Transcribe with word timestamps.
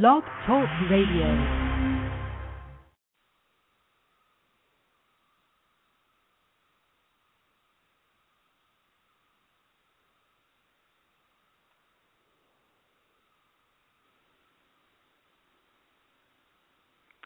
Blog 0.00 0.22
Talk 0.46 0.66
Radio. 0.90 1.26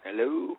Hello. 0.02 0.56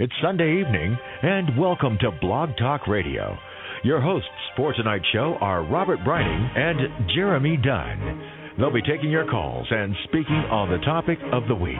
It's 0.00 0.12
Sunday 0.20 0.60
evening, 0.60 0.98
and 1.22 1.56
welcome 1.56 1.98
to 2.00 2.10
Blog 2.20 2.48
Talk 2.58 2.88
Radio. 2.88 3.38
Your 3.84 4.00
hosts 4.00 4.30
for 4.56 4.72
tonight's 4.72 5.04
show 5.12 5.36
are 5.42 5.62
Robert 5.62 5.98
Breining 5.98 6.58
and 6.58 7.10
Jeremy 7.14 7.58
Dunn. 7.62 8.54
They'll 8.56 8.72
be 8.72 8.80
taking 8.80 9.10
your 9.10 9.30
calls 9.30 9.66
and 9.70 9.94
speaking 10.04 10.42
on 10.50 10.70
the 10.70 10.78
topic 10.86 11.18
of 11.34 11.46
the 11.48 11.54
week. 11.54 11.76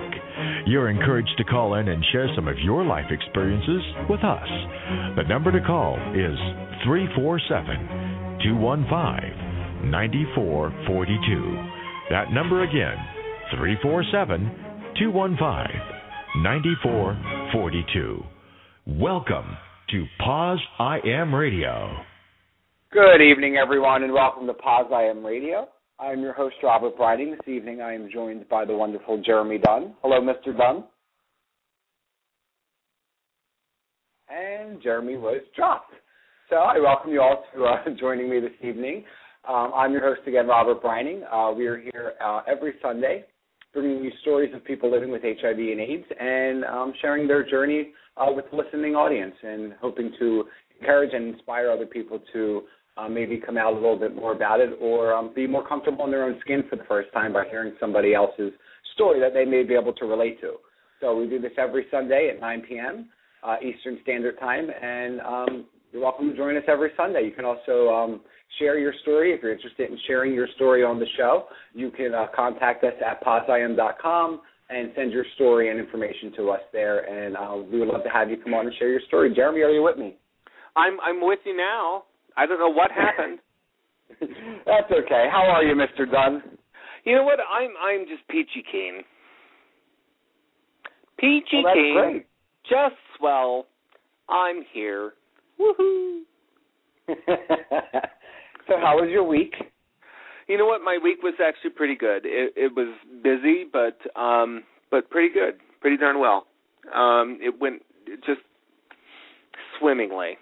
You're 0.66 0.90
encouraged 0.90 1.32
to 1.38 1.44
call 1.44 1.76
in 1.76 1.88
and 1.88 2.04
share 2.12 2.28
some 2.36 2.46
of 2.46 2.58
your 2.58 2.84
life 2.84 3.10
experiences 3.10 3.80
with 4.10 4.22
us. 4.22 4.46
The 5.16 5.22
number 5.26 5.50
to 5.50 5.62
call 5.64 5.96
is 6.12 6.36
347 6.84 8.44
215 8.52 9.90
9442. 9.90 11.56
That 12.10 12.32
number 12.32 12.64
again, 12.64 12.98
347 13.56 14.92
215 15.00 16.44
9442. 16.44 18.22
Welcome 19.00 19.56
to 19.94 20.06
Poz 20.18 20.58
I 20.80 20.98
Am 21.06 21.32
Radio. 21.32 21.94
Good 22.90 23.22
evening, 23.22 23.58
everyone, 23.62 24.02
and 24.02 24.12
welcome 24.12 24.44
to 24.48 24.52
Poz 24.52 24.86
I 24.92 25.02
Am 25.02 25.24
Radio. 25.24 25.68
I'm 26.00 26.20
your 26.20 26.32
host, 26.32 26.56
Robert 26.64 26.98
Breining. 26.98 27.30
This 27.30 27.54
evening 27.54 27.80
I 27.80 27.94
am 27.94 28.10
joined 28.12 28.48
by 28.48 28.64
the 28.64 28.74
wonderful 28.74 29.22
Jeremy 29.22 29.58
Dunn. 29.58 29.94
Hello, 30.02 30.20
Mr. 30.20 30.46
Dunn. 30.58 30.82
And 34.28 34.82
Jeremy 34.82 35.16
was 35.16 35.42
dropped. 35.54 35.92
So 36.50 36.56
I 36.56 36.80
welcome 36.80 37.12
you 37.12 37.22
all 37.22 37.44
to 37.54 37.64
uh, 37.64 37.96
joining 38.00 38.28
me 38.28 38.40
this 38.40 38.50
evening. 38.68 39.04
Um, 39.48 39.70
I'm 39.76 39.92
your 39.92 40.02
host 40.02 40.26
again, 40.26 40.48
Robert 40.48 40.82
Breining. 40.82 41.22
Uh, 41.32 41.54
we 41.54 41.68
are 41.68 41.78
here 41.78 42.14
uh, 42.20 42.40
every 42.48 42.72
Sunday 42.82 43.26
bringing 43.74 44.04
you 44.04 44.10
stories 44.22 44.54
of 44.54 44.64
people 44.64 44.90
living 44.90 45.10
with 45.10 45.22
HIV 45.22 45.58
and 45.58 45.80
AIDS 45.80 46.04
and 46.18 46.64
um, 46.64 46.94
sharing 47.02 47.26
their 47.26 47.48
journey 47.48 47.90
uh, 48.16 48.30
with 48.30 48.46
the 48.50 48.56
listening 48.56 48.94
audience 48.94 49.34
and 49.42 49.74
hoping 49.80 50.12
to 50.18 50.44
encourage 50.80 51.10
and 51.12 51.34
inspire 51.34 51.70
other 51.70 51.86
people 51.86 52.20
to 52.32 52.62
uh, 52.96 53.08
maybe 53.08 53.38
come 53.44 53.58
out 53.58 53.72
a 53.72 53.76
little 53.76 53.98
bit 53.98 54.14
more 54.14 54.32
about 54.32 54.60
it 54.60 54.70
or 54.80 55.12
um, 55.12 55.32
be 55.34 55.46
more 55.46 55.66
comfortable 55.66 56.04
in 56.04 56.10
their 56.10 56.24
own 56.24 56.38
skin 56.40 56.62
for 56.70 56.76
the 56.76 56.84
first 56.84 57.12
time 57.12 57.32
by 57.32 57.44
hearing 57.50 57.74
somebody 57.80 58.14
else's 58.14 58.52
story 58.94 59.18
that 59.18 59.34
they 59.34 59.44
may 59.44 59.64
be 59.64 59.74
able 59.74 59.92
to 59.92 60.06
relate 60.06 60.40
to. 60.40 60.54
So 61.00 61.16
we 61.16 61.28
do 61.28 61.40
this 61.40 61.52
every 61.58 61.86
Sunday 61.90 62.30
at 62.32 62.40
9 62.40 62.62
p.m. 62.68 63.08
Uh, 63.42 63.56
Eastern 63.60 63.98
Standard 64.02 64.38
Time, 64.38 64.68
and 64.70 65.20
um, 65.20 65.66
you're 65.94 66.02
welcome 66.02 66.28
to 66.28 66.36
join 66.36 66.56
us 66.56 66.64
every 66.66 66.90
Sunday. 66.96 67.24
You 67.24 67.30
can 67.30 67.44
also 67.44 67.88
um, 67.88 68.20
share 68.58 68.80
your 68.80 68.92
story 69.02 69.32
if 69.32 69.40
you're 69.40 69.52
interested 69.52 69.88
in 69.88 69.96
sharing 70.08 70.34
your 70.34 70.48
story 70.56 70.82
on 70.82 70.98
the 70.98 71.06
show. 71.16 71.44
You 71.72 71.92
can 71.92 72.12
uh, 72.12 72.26
contact 72.34 72.82
us 72.82 72.94
at 73.06 73.22
poziam.com 73.22 74.40
and 74.70 74.90
send 74.96 75.12
your 75.12 75.24
story 75.36 75.70
and 75.70 75.78
information 75.78 76.32
to 76.36 76.50
us 76.50 76.62
there, 76.72 77.04
and 77.04 77.36
uh, 77.36 77.62
we 77.70 77.78
would 77.78 77.86
love 77.86 78.02
to 78.02 78.10
have 78.10 78.28
you 78.28 78.36
come 78.38 78.54
on 78.54 78.66
and 78.66 78.74
share 78.76 78.88
your 78.90 79.02
story. 79.06 79.32
Jeremy, 79.32 79.60
are 79.60 79.70
you 79.70 79.84
with 79.84 79.96
me? 79.96 80.16
I'm 80.74 80.98
I'm 81.00 81.24
with 81.24 81.38
you 81.44 81.56
now. 81.56 82.02
I 82.36 82.46
don't 82.46 82.58
know 82.58 82.72
what 82.72 82.90
happened. 82.90 83.38
That's 84.66 84.90
okay. 84.90 85.26
How 85.30 85.44
are 85.46 85.62
you, 85.62 85.76
Mr. 85.76 86.10
Dunn? 86.10 86.42
You 87.04 87.14
know 87.14 87.22
what? 87.22 87.38
I'm 87.38 87.70
I'm 87.80 88.06
just 88.08 88.26
peachy 88.28 88.64
keen. 88.70 89.02
Peachy 91.18 91.62
well, 91.62 91.64
that's 91.66 91.76
keen. 91.76 91.94
great. 91.94 92.26
Just 92.64 92.96
swell. 93.16 93.66
I'm 94.28 94.64
here. 94.72 95.12
Woohoo! 95.60 96.20
so, 97.08 98.74
how 98.80 98.96
was 98.96 99.08
your 99.10 99.24
week? 99.24 99.54
You 100.48 100.58
know 100.58 100.66
what? 100.66 100.82
My 100.82 100.98
week 101.02 101.22
was 101.22 101.34
actually 101.44 101.70
pretty 101.70 101.94
good. 101.96 102.24
It, 102.24 102.52
it 102.56 102.72
was 102.74 102.94
busy, 103.22 103.64
but 103.70 103.98
um, 104.20 104.64
but 104.90 105.08
pretty 105.10 105.32
good, 105.32 105.54
pretty 105.80 105.96
darn 105.96 106.20
well. 106.20 106.46
Um, 106.94 107.38
it 107.40 107.54
went 107.60 107.82
just 108.26 108.40
swimmingly. 109.78 110.36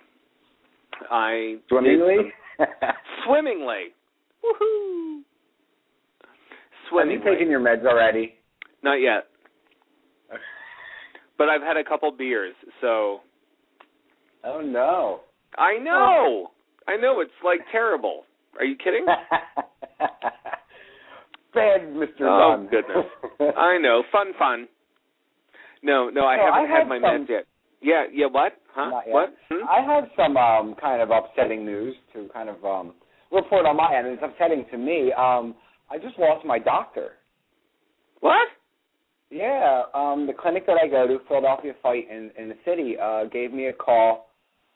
I 1.10 1.56
Swimmingly? 1.68 2.32
swimmingly. 3.26 3.94
Woohoo! 4.44 5.20
Have 6.98 7.10
you 7.10 7.24
taken 7.24 7.48
your 7.48 7.60
meds 7.60 7.86
already? 7.86 8.34
Not 8.82 8.96
yet. 8.96 9.26
But 11.38 11.48
I've 11.48 11.62
had 11.62 11.76
a 11.76 11.82
couple 11.82 12.12
beers, 12.12 12.54
so 12.80 13.20
Oh 14.44 14.60
no. 14.60 15.20
I 15.58 15.78
know. 15.78 16.50
I 16.88 16.96
know 16.96 17.20
it's 17.20 17.30
like 17.44 17.60
terrible. 17.70 18.24
Are 18.58 18.64
you 18.64 18.76
kidding? 18.76 19.06
Bad, 21.54 21.82
Mr. 21.92 22.22
Oh 22.22 22.56
Dunn. 22.56 22.68
goodness. 22.70 23.06
I 23.58 23.76
know. 23.78 24.02
Fun 24.10 24.28
fun. 24.38 24.68
No, 25.82 26.08
no, 26.08 26.22
I 26.24 26.36
So 26.36 26.42
haven't 26.54 26.70
had 26.70 26.78
had 26.78 26.88
my 26.88 26.96
some- 27.00 27.24
meds 27.26 27.28
yet. 27.28 27.44
Yeah, 27.84 28.04
yeah, 28.12 28.26
what? 28.26 28.52
Huh? 28.74 29.00
What? 29.06 29.34
Hmm? 29.50 29.68
I 29.68 29.80
have 29.84 30.04
some 30.16 30.36
um, 30.36 30.76
kind 30.80 31.02
of 31.02 31.10
upsetting 31.10 31.66
news 31.66 31.96
to 32.14 32.28
kind 32.32 32.48
of 32.48 32.64
um, 32.64 32.94
report 33.32 33.66
on 33.66 33.76
my 33.76 33.92
end. 33.96 34.06
It's 34.06 34.22
upsetting 34.24 34.64
to 34.70 34.78
me. 34.78 35.12
Um, 35.12 35.56
I 35.90 35.98
just 35.98 36.16
lost 36.16 36.46
my 36.46 36.60
doctor. 36.60 37.14
What? 38.20 38.46
Yeah, 39.30 39.82
um, 39.94 40.28
the 40.28 40.32
clinic 40.32 40.64
that 40.66 40.76
I 40.82 40.86
go 40.86 41.08
to, 41.08 41.18
Philadelphia 41.26 41.72
Fight 41.82 42.04
in, 42.08 42.30
in 42.38 42.48
the 42.50 42.56
city, 42.64 42.94
uh, 43.02 43.24
gave 43.24 43.52
me 43.52 43.66
a 43.66 43.72
call. 43.72 44.28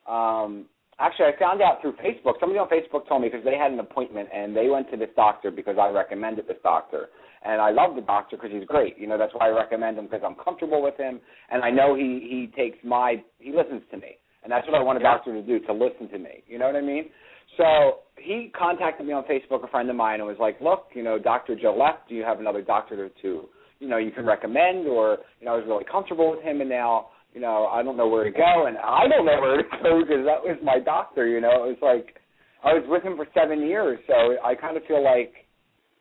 Um, 0.09 0.67
actually, 0.99 1.27
I 1.27 1.39
found 1.39 1.62
out 1.62 1.81
through 1.81 1.94
Facebook. 1.94 2.41
Somebody 2.41 2.59
on 2.59 2.69
Facebook 2.69 3.09
told 3.09 3.22
me 3.22 3.28
because 3.28 3.44
they 3.44 3.56
had 3.56 3.72
an 3.72 3.81
appointment 3.81 4.28
and 4.34 4.56
they 4.56 4.69
went 4.69 4.91
to 4.91 4.97
this 4.97 5.11
doctor 5.17 5.50
because 5.50 5.77
I 5.81 5.89
recommended 5.89 6.47
this 6.47 6.59
doctor. 6.62 7.09
And 7.44 7.61
I 7.61 7.71
love 7.71 7.94
the 7.94 8.03
doctor 8.03 8.37
because 8.37 8.50
he's 8.53 8.67
great. 8.67 8.99
You 8.99 9.06
know, 9.06 9.19
that's 9.19 9.33
why 9.34 9.47
I 9.47 9.50
recommend 9.50 9.99
him 9.99 10.06
because 10.06 10.22
I'm 10.27 10.34
comfortable 10.43 10.83
with 10.83 10.97
him 10.97 11.21
and 11.50 11.62
I 11.62 11.71
know 11.71 11.94
he 11.94 12.27
he 12.28 12.53
takes 12.56 12.78
my 12.83 13.22
he 13.39 13.53
listens 13.53 13.83
to 13.91 13.97
me. 13.99 14.19
And 14.43 14.50
that's 14.50 14.67
what 14.67 14.77
I 14.77 14.83
want 14.83 14.99
a 14.99 15.03
doctor 15.03 15.33
to 15.33 15.43
do, 15.43 15.59
to 15.67 15.72
listen 15.72 16.09
to 16.11 16.19
me. 16.19 16.44
You 16.47 16.59
know 16.59 16.67
what 16.67 16.77
I 16.77 16.81
mean? 16.81 17.11
So 17.56 18.00
he 18.17 18.53
contacted 18.56 19.06
me 19.06 19.12
on 19.12 19.25
Facebook, 19.25 19.65
a 19.65 19.69
friend 19.69 19.88
of 19.88 19.97
mine, 19.97 20.21
and 20.21 20.28
was 20.28 20.37
like, 20.38 20.61
"Look, 20.61 20.88
you 20.94 21.03
know, 21.03 21.19
Doctor 21.19 21.55
Joe 21.55 21.77
left. 21.77 22.09
Do 22.09 22.15
you 22.15 22.23
have 22.23 22.41
another 22.41 22.62
doctor 22.62 23.09
to, 23.09 23.49
you 23.78 23.88
know, 23.88 23.97
you 23.97 24.11
can 24.11 24.27
recommend?" 24.27 24.87
Or, 24.87 25.19
you 25.41 25.47
know, 25.47 25.55
I 25.55 25.56
was 25.56 25.67
really 25.67 25.84
comfortable 25.84 26.31
with 26.31 26.43
him, 26.43 26.61
and 26.61 26.71
now, 26.71 27.09
you 27.36 27.42
know, 27.42 27.66
I 27.66 27.82
don't 27.82 27.98
know 27.98 28.08
where 28.08 28.24
to 28.24 28.30
go, 28.30 28.64
and 28.64 28.78
I 28.78 29.04
don't 29.12 29.26
know 29.26 29.36
where 29.38 29.58
to 29.58 29.69
go 29.84 30.00
because 30.00 30.24
that 30.24 30.41
was 30.41 30.56
my 30.64 30.78
doctor. 30.80 31.28
You 31.28 31.42
know, 31.42 31.69
it 31.69 31.76
was 31.76 31.82
like 31.84 32.16
I 32.64 32.72
was 32.72 32.82
with 32.88 33.02
him 33.02 33.14
for 33.14 33.28
seven 33.36 33.60
years, 33.60 34.00
so 34.06 34.41
I 34.42 34.54
kind 34.54 34.74
of 34.74 34.82
feel 34.88 35.04
like, 35.04 35.44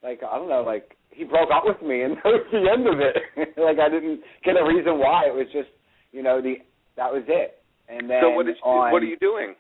like 0.02 0.24
I 0.24 0.38
don't 0.40 0.48
know, 0.48 0.64
like 0.64 0.96
he 1.12 1.26
broke 1.26 1.50
up 1.52 1.64
with 1.66 1.84
me, 1.84 2.04
and 2.04 2.16
that 2.24 2.32
was 2.32 2.48
the 2.56 2.64
end 2.64 2.88
of 2.88 3.04
it. 3.04 3.20
like 3.60 3.84
I 3.84 3.92
didn't 3.92 4.22
get 4.46 4.56
a 4.56 4.64
reason 4.64 4.98
why. 4.98 5.28
It 5.28 5.36
was 5.36 5.48
just, 5.52 5.68
you 6.14 6.24
know, 6.24 6.42
the 6.42 6.56
that 6.96 7.12
was 7.12 7.24
it. 7.28 7.60
And 7.90 8.10
then 8.10 8.24
so 8.24 8.30
what 8.32 8.48
is 8.48 8.56
on, 8.64 8.94
what 8.94 9.04
are 9.04 9.12
you 9.12 9.20
doing? 9.20 9.56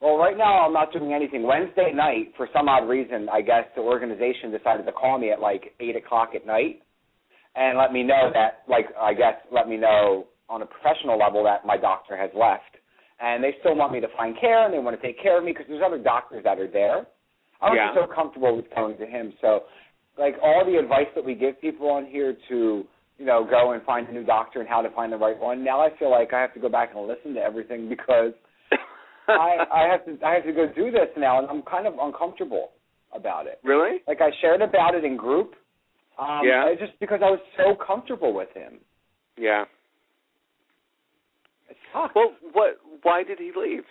well, 0.00 0.16
right 0.16 0.36
now 0.36 0.64
I'm 0.64 0.72
not 0.72 0.94
doing 0.94 1.12
anything. 1.12 1.42
Wednesday 1.42 1.92
night, 1.92 2.32
for 2.38 2.48
some 2.56 2.70
odd 2.70 2.88
reason, 2.88 3.28
I 3.28 3.42
guess 3.42 3.68
the 3.76 3.82
organization 3.82 4.48
decided 4.48 4.86
to 4.86 4.92
call 4.92 5.18
me 5.18 5.28
at 5.28 5.40
like 5.40 5.76
eight 5.78 5.94
o'clock 5.94 6.30
at 6.34 6.46
night 6.46 6.80
and 7.54 7.76
let 7.76 7.92
me 7.92 8.02
know 8.02 8.30
that, 8.32 8.64
like, 8.68 8.86
I 9.00 9.12
guess 9.12 9.34
let 9.52 9.68
me 9.68 9.76
know 9.76 10.26
on 10.48 10.62
a 10.62 10.66
professional 10.66 11.18
level 11.18 11.42
that 11.44 11.64
my 11.66 11.76
doctor 11.76 12.16
has 12.16 12.30
left, 12.34 12.76
and 13.20 13.42
they 13.42 13.54
still 13.60 13.74
want 13.74 13.92
me 13.92 14.00
to 14.00 14.08
find 14.16 14.38
care 14.40 14.64
and 14.64 14.72
they 14.74 14.78
want 14.78 15.00
to 15.00 15.06
take 15.06 15.20
care 15.22 15.38
of 15.38 15.44
me 15.44 15.52
because 15.52 15.66
there's 15.68 15.82
other 15.84 15.98
doctors 15.98 16.44
that 16.44 16.58
are 16.58 16.68
there. 16.68 17.06
I 17.60 17.70
was 17.70 17.76
Yeah. 17.78 17.94
so 17.94 18.06
comfortable 18.06 18.54
with 18.56 18.68
going 18.74 18.96
to 18.98 19.06
him. 19.06 19.32
So, 19.40 19.64
like, 20.18 20.36
all 20.42 20.64
the 20.64 20.76
advice 20.76 21.08
that 21.14 21.24
we 21.24 21.34
give 21.34 21.60
people 21.60 21.90
on 21.90 22.04
here 22.06 22.36
to, 22.48 22.86
you 23.18 23.24
know, 23.24 23.44
go 23.44 23.72
and 23.72 23.82
find 23.84 24.06
a 24.08 24.12
new 24.12 24.24
doctor 24.24 24.60
and 24.60 24.68
how 24.68 24.82
to 24.82 24.90
find 24.90 25.10
the 25.12 25.16
right 25.16 25.38
one. 25.38 25.64
Now 25.64 25.80
I 25.80 25.88
feel 25.98 26.10
like 26.10 26.32
I 26.34 26.40
have 26.40 26.52
to 26.54 26.60
go 26.60 26.68
back 26.68 26.90
and 26.94 27.06
listen 27.08 27.32
to 27.34 27.40
everything 27.40 27.88
because 27.94 28.32
I 29.28 29.66
I 29.72 29.82
have 29.90 30.04
to 30.04 30.16
I 30.24 30.34
have 30.34 30.44
to 30.44 30.52
go 30.52 30.66
do 30.68 30.90
this 30.90 31.08
now, 31.16 31.38
and 31.40 31.48
I'm 31.48 31.62
kind 31.62 31.86
of 31.86 31.94
uncomfortable 31.98 32.72
about 33.12 33.46
it. 33.46 33.58
really? 33.64 34.02
Like 34.06 34.20
I 34.20 34.30
shared 34.40 34.62
about 34.62 34.94
it 34.94 35.04
in 35.04 35.16
group, 35.16 35.54
um, 36.18 36.42
Yeah. 36.44 36.72
Just 36.78 36.98
because 37.00 37.20
I 37.22 37.30
was 37.30 37.40
so 37.56 37.74
comfortable 37.74 38.32
with 38.34 38.50
him. 38.54 38.78
Yeah. 39.36 39.64
Sucks. 41.96 42.14
Well, 42.14 42.32
what? 42.52 42.76
Why 43.02 43.22
did 43.22 43.38
he 43.38 43.52
leave? 43.56 43.84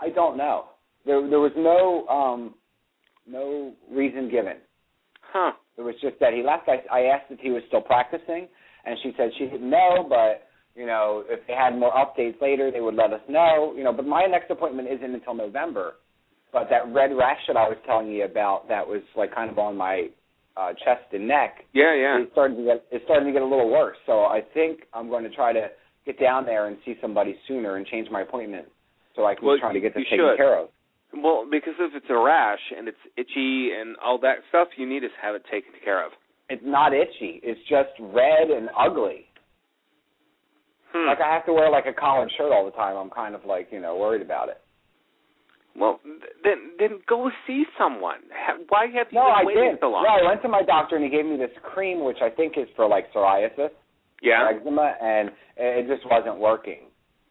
I 0.00 0.10
don't 0.10 0.36
know. 0.36 0.66
There 1.06 1.20
there 1.28 1.40
was 1.40 1.52
no 1.56 2.06
um 2.08 2.54
no 3.26 3.72
reason 3.90 4.30
given. 4.30 4.56
Huh. 5.22 5.52
It 5.76 5.82
was 5.82 5.94
just 6.02 6.18
that 6.20 6.32
he 6.32 6.42
left. 6.42 6.68
I 6.68 6.82
I 6.90 7.02
asked 7.06 7.30
if 7.30 7.40
he 7.40 7.50
was 7.50 7.62
still 7.68 7.80
practicing, 7.80 8.48
and 8.84 8.96
she 9.02 9.12
said 9.16 9.30
she 9.38 9.44
didn't 9.46 9.68
know, 9.70 10.06
but 10.08 10.48
you 10.74 10.86
know 10.86 11.24
if 11.28 11.46
they 11.46 11.54
had 11.54 11.78
more 11.78 11.92
updates 11.92 12.40
later, 12.40 12.70
they 12.70 12.80
would 12.80 12.94
let 12.94 13.12
us 13.12 13.20
know. 13.28 13.74
You 13.76 13.84
know, 13.84 13.92
but 13.92 14.06
my 14.06 14.26
next 14.26 14.50
appointment 14.50 14.88
isn't 14.90 15.14
until 15.14 15.34
November, 15.34 15.94
But 16.52 16.68
that 16.70 16.92
red 16.92 17.10
rash 17.16 17.40
that 17.46 17.56
I 17.56 17.68
was 17.68 17.76
telling 17.86 18.08
you 18.08 18.24
about, 18.24 18.68
that 18.68 18.86
was 18.86 19.02
like 19.16 19.34
kind 19.34 19.50
of 19.50 19.58
on 19.58 19.76
my 19.76 20.08
uh, 20.56 20.70
chest 20.84 21.12
and 21.12 21.28
neck. 21.28 21.64
Yeah, 21.72 21.94
yeah. 21.94 22.20
It's 22.22 22.32
starting 22.32 22.56
to 22.58 22.64
get 22.64 22.84
it's 22.90 23.04
starting 23.04 23.26
to 23.26 23.32
get 23.32 23.42
a 23.42 23.46
little 23.46 23.70
worse. 23.70 23.96
So 24.06 24.22
I 24.24 24.40
think 24.54 24.80
I'm 24.94 25.08
going 25.08 25.24
to 25.24 25.30
try 25.30 25.52
to 25.52 25.68
get 26.08 26.18
down 26.20 26.44
there 26.46 26.66
and 26.66 26.76
see 26.84 26.94
somebody 27.00 27.36
sooner 27.46 27.76
and 27.76 27.86
change 27.86 28.08
my 28.10 28.22
appointment 28.22 28.66
so 29.14 29.24
I 29.26 29.34
can 29.34 29.46
Well, 29.46 29.58
try 29.58 29.72
to 29.72 29.80
get 29.80 29.94
this 29.94 30.04
taken 30.10 30.26
should. 30.26 30.36
care 30.36 30.58
of. 30.58 30.68
Well, 31.12 31.46
because 31.50 31.74
if 31.78 31.94
it's 31.94 32.06
a 32.10 32.16
rash 32.18 32.60
and 32.76 32.88
it's 32.88 32.98
itchy 33.16 33.70
and 33.78 33.96
all 34.04 34.18
that 34.20 34.38
stuff, 34.50 34.68
you 34.76 34.86
need 34.88 35.00
to 35.00 35.08
have 35.22 35.34
it 35.34 35.42
taken 35.50 35.72
care 35.84 36.04
of. 36.04 36.12
It's 36.50 36.62
not 36.64 36.92
itchy. 36.92 37.40
It's 37.42 37.60
just 37.68 37.90
red 38.00 38.48
and 38.50 38.68
ugly. 38.78 39.26
Hmm. 40.92 41.06
Like 41.06 41.20
I 41.20 41.32
have 41.32 41.44
to 41.46 41.52
wear 41.52 41.70
like 41.70 41.86
a 41.86 41.92
collared 41.92 42.30
shirt 42.36 42.52
all 42.52 42.64
the 42.64 42.70
time. 42.72 42.96
I'm 42.96 43.10
kind 43.10 43.34
of 43.34 43.44
like 43.44 43.68
you 43.70 43.80
know 43.80 43.96
worried 43.96 44.22
about 44.22 44.48
it. 44.48 44.56
well, 45.76 46.00
then 46.44 46.72
then 46.78 47.00
go 47.06 47.30
see 47.46 47.64
someone. 47.78 48.20
Why 48.68 48.86
have 48.96 49.08
you 49.12 49.18
No, 49.20 49.26
been 49.26 49.36
I 49.36 49.44
waiting 49.44 49.70
did. 49.72 49.80
so 49.80 49.90
long? 49.90 50.04
No, 50.04 50.10
I 50.10 50.28
went 50.28 50.40
to 50.42 50.48
my 50.48 50.62
doctor 50.62 50.96
and 50.96 51.04
he 51.04 51.10
gave 51.10 51.26
me 51.26 51.36
this 51.36 51.52
cream, 51.62 52.04
which 52.04 52.18
I 52.22 52.30
think 52.30 52.56
is 52.56 52.68
for 52.76 52.88
like 52.88 53.12
psoriasis, 53.12 53.70
yeah. 54.22 54.48
eczema, 54.50 54.94
and 55.00 55.30
it 55.56 55.86
just 55.88 56.08
wasn't 56.10 56.38
working. 56.38 56.80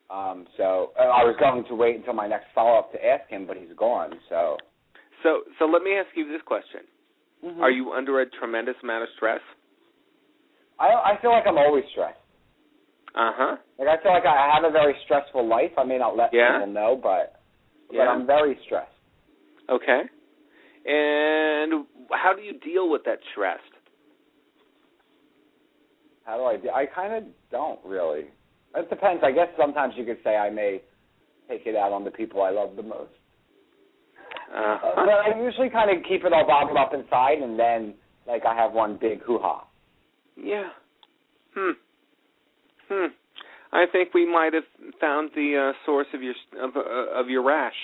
Um, 0.09 0.47
so 0.55 0.91
uh, 0.99 1.03
I 1.03 1.23
was 1.23 1.35
going 1.39 1.65
to 1.65 1.75
wait 1.75 1.95
until 1.97 2.13
my 2.13 2.27
next 2.27 2.45
follow 2.55 2.79
up 2.79 2.91
to 2.93 3.05
ask 3.05 3.29
him, 3.29 3.45
but 3.45 3.57
he's 3.57 3.75
gone. 3.77 4.11
So 4.29 4.57
So 5.23 5.41
so 5.59 5.65
let 5.65 5.81
me 5.83 5.93
ask 5.95 6.07
you 6.15 6.27
this 6.31 6.41
question: 6.45 6.81
Mm-hmm. 7.43 7.61
Are 7.61 7.69
you 7.71 7.91
under 7.91 8.21
a 8.21 8.25
tremendous 8.29 8.75
amount 8.83 9.03
of 9.03 9.09
stress? 9.17 9.41
I 10.79 10.87
I 10.87 11.21
feel 11.21 11.31
like 11.31 11.43
I'm 11.47 11.57
always 11.57 11.83
stressed. 11.91 12.19
Uh 13.15 13.31
huh. 13.35 13.55
Like 13.79 13.87
I 13.87 14.01
feel 14.01 14.13
like 14.13 14.25
I 14.25 14.51
have 14.55 14.63
a 14.63 14.71
very 14.71 14.95
stressful 15.05 15.47
life. 15.47 15.71
I 15.77 15.83
may 15.83 15.97
not 15.97 16.15
let 16.15 16.29
Yeah? 16.33 16.59
people 16.59 16.73
know, 16.73 16.99
but 17.01 17.41
but 17.89 18.01
I'm 18.07 18.25
very 18.27 18.57
stressed. 18.65 18.91
Okay. 19.69 20.01
And 20.85 21.85
how 22.11 22.33
do 22.35 22.41
you 22.41 22.53
deal 22.59 22.89
with 22.89 23.03
that 23.05 23.19
stress? 23.31 23.59
How 26.27 26.35
do 26.37 26.43
I 26.43 26.57
do? 26.57 26.69
I 26.69 26.85
kind 26.85 27.13
of 27.13 27.23
don't 27.49 27.79
really. 27.85 28.25
It 28.75 28.89
depends. 28.89 29.23
I 29.25 29.31
guess 29.31 29.47
sometimes 29.57 29.93
you 29.95 30.03
could 30.05 30.17
say 30.25 30.35
I 30.35 30.49
may 30.49 30.81
take 31.47 31.65
it 31.65 31.75
out 31.75 31.93
on 31.93 32.03
the 32.03 32.11
people 32.11 32.41
I 32.43 32.49
love 32.51 32.75
the 32.75 32.83
most. 32.83 33.13
Uh 34.53 34.57
Uh, 34.59 34.95
but 34.95 35.09
I 35.09 35.39
usually 35.41 35.69
kind 35.69 35.89
of 35.89 36.03
keep 36.03 36.25
it 36.25 36.33
all 36.33 36.45
bottled 36.45 36.77
up 36.77 36.93
inside, 36.93 37.39
and 37.41 37.57
then 37.57 37.93
like 38.27 38.43
I 38.45 38.53
have 38.53 38.73
one 38.73 38.97
big 38.99 39.21
hoo 39.23 39.39
ha. 39.41 39.65
Yeah. 40.35 40.67
Hmm. 41.55 41.71
Hmm. 42.89 43.07
I 43.71 43.85
think 43.91 44.13
we 44.13 44.25
might 44.31 44.53
have 44.53 44.67
found 44.99 45.31
the 45.33 45.71
uh, 45.71 45.85
source 45.85 46.07
of 46.13 46.21
your 46.21 46.35
of, 46.61 46.75
uh, 46.75 47.19
of 47.19 47.29
your 47.29 47.43
rash. 47.43 47.79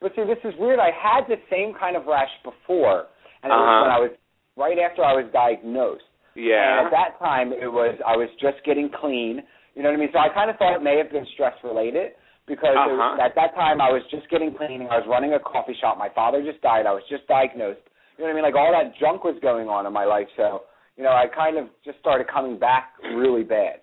But 0.00 0.12
see, 0.14 0.24
this 0.24 0.38
is 0.44 0.54
weird. 0.58 0.78
I 0.78 0.90
had 0.92 1.22
the 1.28 1.36
same 1.50 1.74
kind 1.78 1.96
of 1.96 2.06
rash 2.06 2.30
before, 2.44 3.06
and 3.42 3.50
it 3.52 3.56
Uh-huh. 3.56 3.64
was 3.64 3.82
when 3.84 3.90
I 3.90 4.00
was 4.00 4.10
right 4.56 4.78
after 4.78 5.02
I 5.04 5.14
was 5.14 5.26
diagnosed. 5.32 6.04
And 6.40 6.48
Yeah. 6.48 6.82
at 6.84 6.90
that 6.90 7.18
time, 7.18 7.52
it 7.52 7.70
was 7.70 8.00
I 8.06 8.16
was 8.16 8.28
just 8.40 8.62
getting 8.64 8.88
clean. 8.88 9.42
You 9.74 9.82
know 9.82 9.90
what 9.90 9.96
I 9.96 10.00
mean? 10.00 10.12
So 10.12 10.18
I 10.18 10.28
kind 10.30 10.50
of 10.50 10.56
thought 10.56 10.74
it 10.74 10.82
may 10.82 10.96
have 10.96 11.10
been 11.10 11.26
stress 11.26 11.54
related 11.62 12.14
because 12.46 12.74
it 12.74 12.90
was- 12.90 12.98
Uh-huh. 13.00 13.22
at 13.22 13.34
that 13.34 13.54
time 13.54 13.80
I 13.80 13.90
was 13.92 14.02
just 14.10 14.28
getting 14.30 14.54
clean. 14.54 14.82
I 14.88 14.98
was 14.98 15.06
running 15.06 15.34
a 15.34 15.38
coffee 15.40 15.74
shop. 15.74 15.98
My 15.98 16.08
father 16.08 16.42
just 16.42 16.60
died. 16.62 16.86
I 16.86 16.92
was 16.92 17.04
just 17.08 17.26
diagnosed. 17.26 17.80
You 18.16 18.24
know 18.24 18.28
what 18.28 18.30
I 18.30 18.34
mean? 18.34 18.42
Like 18.44 18.56
all 18.56 18.72
that 18.72 18.94
junk 18.96 19.24
was 19.24 19.38
going 19.40 19.68
on 19.68 19.86
in 19.86 19.92
my 19.92 20.04
life. 20.04 20.28
So 20.36 20.64
you 20.96 21.04
know, 21.04 21.12
I 21.12 21.26
kind 21.28 21.56
of 21.56 21.68
just 21.84 21.98
started 21.98 22.26
coming 22.28 22.58
back 22.58 22.94
really 23.14 23.44
bad. 23.44 23.80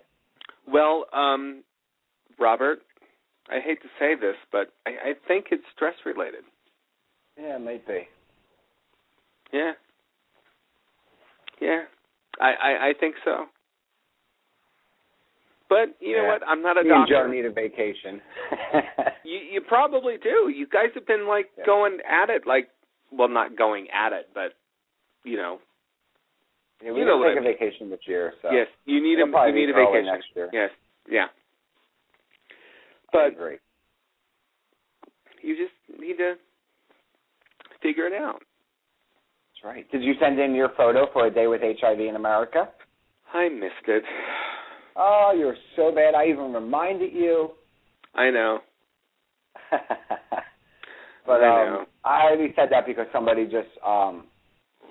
Well, 0.66 1.06
um, 1.12 1.64
Robert, 2.38 2.82
I 3.48 3.58
hate 3.60 3.80
to 3.82 3.88
say 3.98 4.14
this, 4.14 4.36
but 4.52 4.72
I, 4.86 4.90
I 5.10 5.14
think 5.26 5.46
it's 5.50 5.64
stress 5.74 5.94
related. 6.04 6.44
Yeah, 7.36 7.56
it 7.56 7.60
might 7.60 7.84
be. 7.86 8.06
Yeah. 9.52 9.72
Yeah. 11.60 11.84
I, 12.40 12.52
I, 12.52 12.88
I 12.88 12.92
think 12.98 13.14
so. 13.24 13.46
But 15.68 15.96
you 16.00 16.16
know 16.16 16.24
what? 16.24 16.40
I'm 16.46 16.62
not 16.62 16.76
a 16.78 16.80
and 16.80 16.88
Joe 17.08 17.24
doctor. 17.24 17.28
need 17.28 17.44
a 17.44 17.52
vacation. 17.52 18.20
You 19.24 19.38
you 19.52 19.60
probably 19.60 20.16
do. 20.22 20.48
You 20.54 20.66
guys 20.66 20.88
have 20.94 21.06
been 21.06 21.26
like 21.28 21.50
Yeah. 21.58 21.66
going 21.66 21.98
at 22.08 22.30
it 22.30 22.46
like 22.46 22.68
well 23.12 23.28
not 23.28 23.56
going 23.58 23.86
at 23.90 24.12
it, 24.14 24.30
but 24.32 24.54
you 25.24 25.36
know. 25.36 25.58
yeah, 26.82 26.92
we 26.92 27.00
You 27.00 27.04
need 27.04 27.10
know 27.10 27.22
take 27.24 27.36
I 27.36 27.40
a 27.40 27.42
mean. 27.42 27.52
vacation 27.52 27.90
this 27.90 28.00
year. 28.06 28.32
So 28.40 28.48
Yes, 28.50 28.68
you 28.86 29.02
need 29.02 29.18
a 29.18 29.22
It'll 29.22 29.32
probably 29.32 29.60
you 29.60 29.66
need 29.66 29.70
a 29.70 29.76
vacation. 29.76 30.06
next 30.06 30.28
year. 30.34 30.48
Yes. 30.52 30.70
Yeah. 31.10 31.26
I 31.26 31.28
But 33.12 33.36
you 35.42 35.56
just 35.56 36.00
need 36.00 36.16
to 36.16 36.34
figure 37.82 38.06
it 38.06 38.14
out. 38.14 38.42
That's 39.62 39.74
right. 39.74 39.90
Did 39.90 40.02
you 40.02 40.14
send 40.20 40.38
in 40.38 40.54
your 40.54 40.70
photo 40.76 41.06
for 41.12 41.26
a 41.26 41.30
day 41.30 41.46
with 41.46 41.62
HIV 41.62 42.00
in 42.00 42.16
America? 42.16 42.68
I 43.32 43.48
missed 43.48 43.88
it. 43.88 44.04
Oh, 44.96 45.34
you're 45.36 45.56
so 45.76 45.92
bad. 45.92 46.14
I 46.14 46.26
even 46.26 46.52
reminded 46.52 47.12
you. 47.12 47.50
I 48.14 48.30
know. 48.30 48.60
but 51.26 51.42
I 51.42 51.62
um, 51.62 51.72
know. 51.72 51.84
I 52.04 52.28
only 52.32 52.52
said 52.56 52.68
that 52.70 52.86
because 52.86 53.06
somebody 53.12 53.44
just 53.44 53.68
um, 53.84 54.24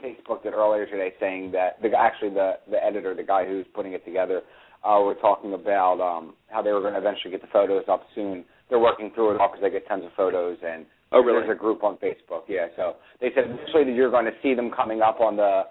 Facebooked 0.03 0.45
it 0.45 0.53
earlier 0.53 0.85
today, 0.85 1.13
saying 1.19 1.51
that 1.53 1.81
the 1.81 1.89
actually 1.97 2.29
the 2.29 2.53
the 2.69 2.83
editor, 2.83 3.15
the 3.15 3.23
guy 3.23 3.45
who's 3.45 3.65
putting 3.73 3.93
it 3.93 4.05
together, 4.05 4.41
uh, 4.83 4.99
were 4.99 5.15
talking 5.15 5.53
about 5.53 5.99
um, 6.01 6.33
how 6.49 6.61
they 6.61 6.71
were 6.71 6.81
going 6.81 6.93
to 6.93 6.99
eventually 6.99 7.31
get 7.31 7.41
the 7.41 7.47
photos 7.51 7.85
up 7.89 8.03
soon. 8.15 8.43
They're 8.69 8.79
working 8.79 9.11
through 9.15 9.35
it 9.35 9.41
all 9.41 9.49
because 9.49 9.61
they 9.61 9.69
get 9.69 9.87
tons 9.87 10.03
of 10.05 10.11
photos 10.15 10.57
and 10.63 10.85
Oh 11.11 11.21
really? 11.21 11.39
there's 11.45 11.55
a 11.55 11.59
group 11.59 11.83
on 11.83 11.97
Facebook. 11.97 12.43
Yeah, 12.47 12.67
so 12.75 12.95
they 13.21 13.29
said 13.33 13.45
initially 13.45 13.85
that 13.85 13.93
you're 13.93 14.11
going 14.11 14.25
to 14.25 14.35
see 14.43 14.53
them 14.53 14.71
coming 14.71 15.01
up 15.01 15.19
on 15.21 15.37
the. 15.37 15.63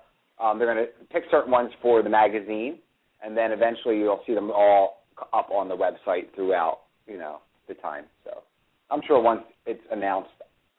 Um, 0.42 0.58
they're 0.58 0.72
going 0.72 0.86
to 0.86 0.92
pick 1.12 1.24
certain 1.30 1.50
ones 1.50 1.70
for 1.80 2.02
the 2.02 2.10
magazine, 2.10 2.78
and 3.24 3.36
then 3.36 3.52
eventually 3.52 3.98
you'll 3.98 4.20
see 4.26 4.34
them 4.34 4.50
all 4.50 5.02
up 5.32 5.48
on 5.50 5.68
the 5.68 5.76
website 5.76 6.34
throughout, 6.34 6.80
you 7.06 7.16
know, 7.16 7.38
the 7.68 7.74
time. 7.74 8.04
So 8.24 8.42
I'm 8.90 9.00
sure 9.06 9.20
once 9.20 9.42
it's 9.64 9.80
announced 9.90 10.30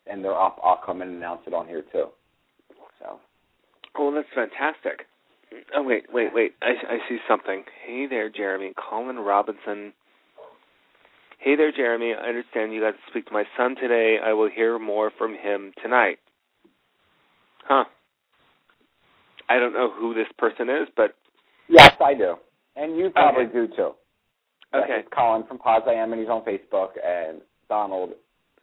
and 0.06 0.24
they're 0.24 0.40
up, 0.40 0.60
I'll 0.64 0.80
come 0.86 1.02
and 1.02 1.12
announce 1.12 1.42
it 1.48 1.54
on 1.54 1.68
here 1.68 1.84
too. 1.92 2.06
So 3.00 3.20
Oh, 3.98 4.14
that's 4.14 4.28
fantastic. 4.36 5.08
Oh 5.76 5.82
wait, 5.82 6.06
wait, 6.14 6.34
wait. 6.34 6.54
I 6.62 6.72
I 6.94 6.98
see 7.10 7.18
something. 7.28 7.64
Hey 7.86 8.06
there, 8.08 8.30
Jeremy. 8.30 8.74
Colin 8.90 9.18
Robinson. 9.18 9.94
Hey 11.38 11.56
there, 11.56 11.72
Jeremy. 11.72 12.14
I 12.14 12.28
understand 12.28 12.74
you 12.74 12.82
got 12.82 12.92
to 12.92 12.98
speak 13.10 13.28
to 13.28 13.34
my 13.34 13.44
son 13.56 13.76
today. 13.76 14.18
I 14.24 14.34
will 14.34 14.50
hear 14.50 14.80
more 14.80 15.12
from 15.18 15.36
him 15.36 15.72
tonight. 15.82 16.18
Huh. 17.66 17.86
I 19.50 19.60
don't 19.60 19.74
know 19.74 19.92
who 19.92 20.14
this 20.14 20.28
person 20.38 20.70
is, 20.70 20.88
but 20.96 21.16
yes, 21.70 21.94
I 22.04 22.14
do, 22.14 22.36
and 22.76 22.98
you 22.98 23.12
probably 23.12 23.44
Okay. 23.46 23.54
do 23.54 23.68
too. 23.68 23.92
Yes, 24.74 24.84
okay. 24.84 25.00
it's 25.00 25.10
Colin 25.16 25.46
from 25.48 25.58
Poz 25.58 25.84
I 25.88 25.94
Am, 25.94 26.12
and 26.12 26.20
he's 26.20 26.30
on 26.30 26.42
Facebook, 26.42 26.90
and 27.06 27.42
Donald 27.70 28.12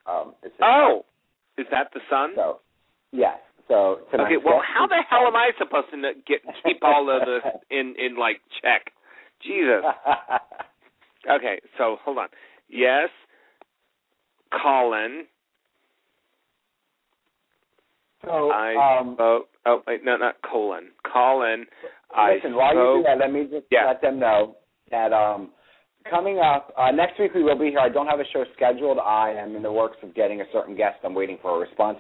um, 0.07 0.35
is 0.43 0.53
Oh, 0.61 1.05
is 1.57 1.67
that 1.71 1.89
the 1.95 2.01
son? 2.11 2.33
So 2.35 2.61
yes. 3.13 3.39
So 3.69 4.01
Okay. 4.13 4.37
Well, 4.45 4.61
how 4.63 4.87
the 4.87 5.03
hell 5.09 5.27
am 5.27 5.37
I 5.37 5.53
supposed 5.57 5.87
to 5.93 5.97
get 6.27 6.43
keep 6.63 6.83
all 6.83 7.09
of 7.09 7.23
this 7.27 7.43
in 7.71 7.95
in 7.99 8.17
like 8.19 8.41
check? 8.61 8.93
Jesus. 9.43 9.85
Okay, 11.31 11.59
so 11.79 11.97
hold 12.05 12.19
on. 12.19 12.29
Yes, 12.69 13.09
Colin. 14.63 15.25
so 18.25 18.51
I 18.51 19.01
um, 19.01 19.15
spoke. 19.15 19.49
Oh 19.67 19.83
wait, 19.87 20.05
no, 20.05 20.17
not 20.17 20.37
colon. 20.51 20.89
Colin. 21.11 21.67
I 22.15 22.35
listen, 22.35 22.55
while 22.55 22.75
you 22.75 23.01
do 23.01 23.03
that, 23.05 23.19
let 23.19 23.33
me 23.33 23.45
just 23.51 23.67
Yeah. 23.71 23.87
let 23.87 24.01
them 24.01 24.19
know 24.19 24.57
that 24.91 25.13
um, 25.13 25.51
coming 26.09 26.39
up 26.39 26.73
uh, 26.79 26.91
next 26.91 27.19
week 27.19 27.35
we 27.35 27.43
will 27.43 27.59
be 27.59 27.71
here. 27.71 27.81
I 27.81 27.89
don't 27.89 28.07
have 28.07 28.21
a 28.21 28.25
show 28.33 28.45
scheduled. 28.57 28.99
I 28.99 29.31
am 29.31 29.57
in 29.57 29.63
the 29.63 29.73
works 29.73 29.97
of 30.03 30.15
getting 30.15 30.41
a 30.41 30.45
certain 30.53 30.77
guest. 30.77 30.99
I'm 31.05 31.15
waiting 31.15 31.39
for 31.43 31.57
a 31.57 31.59
response 31.59 31.99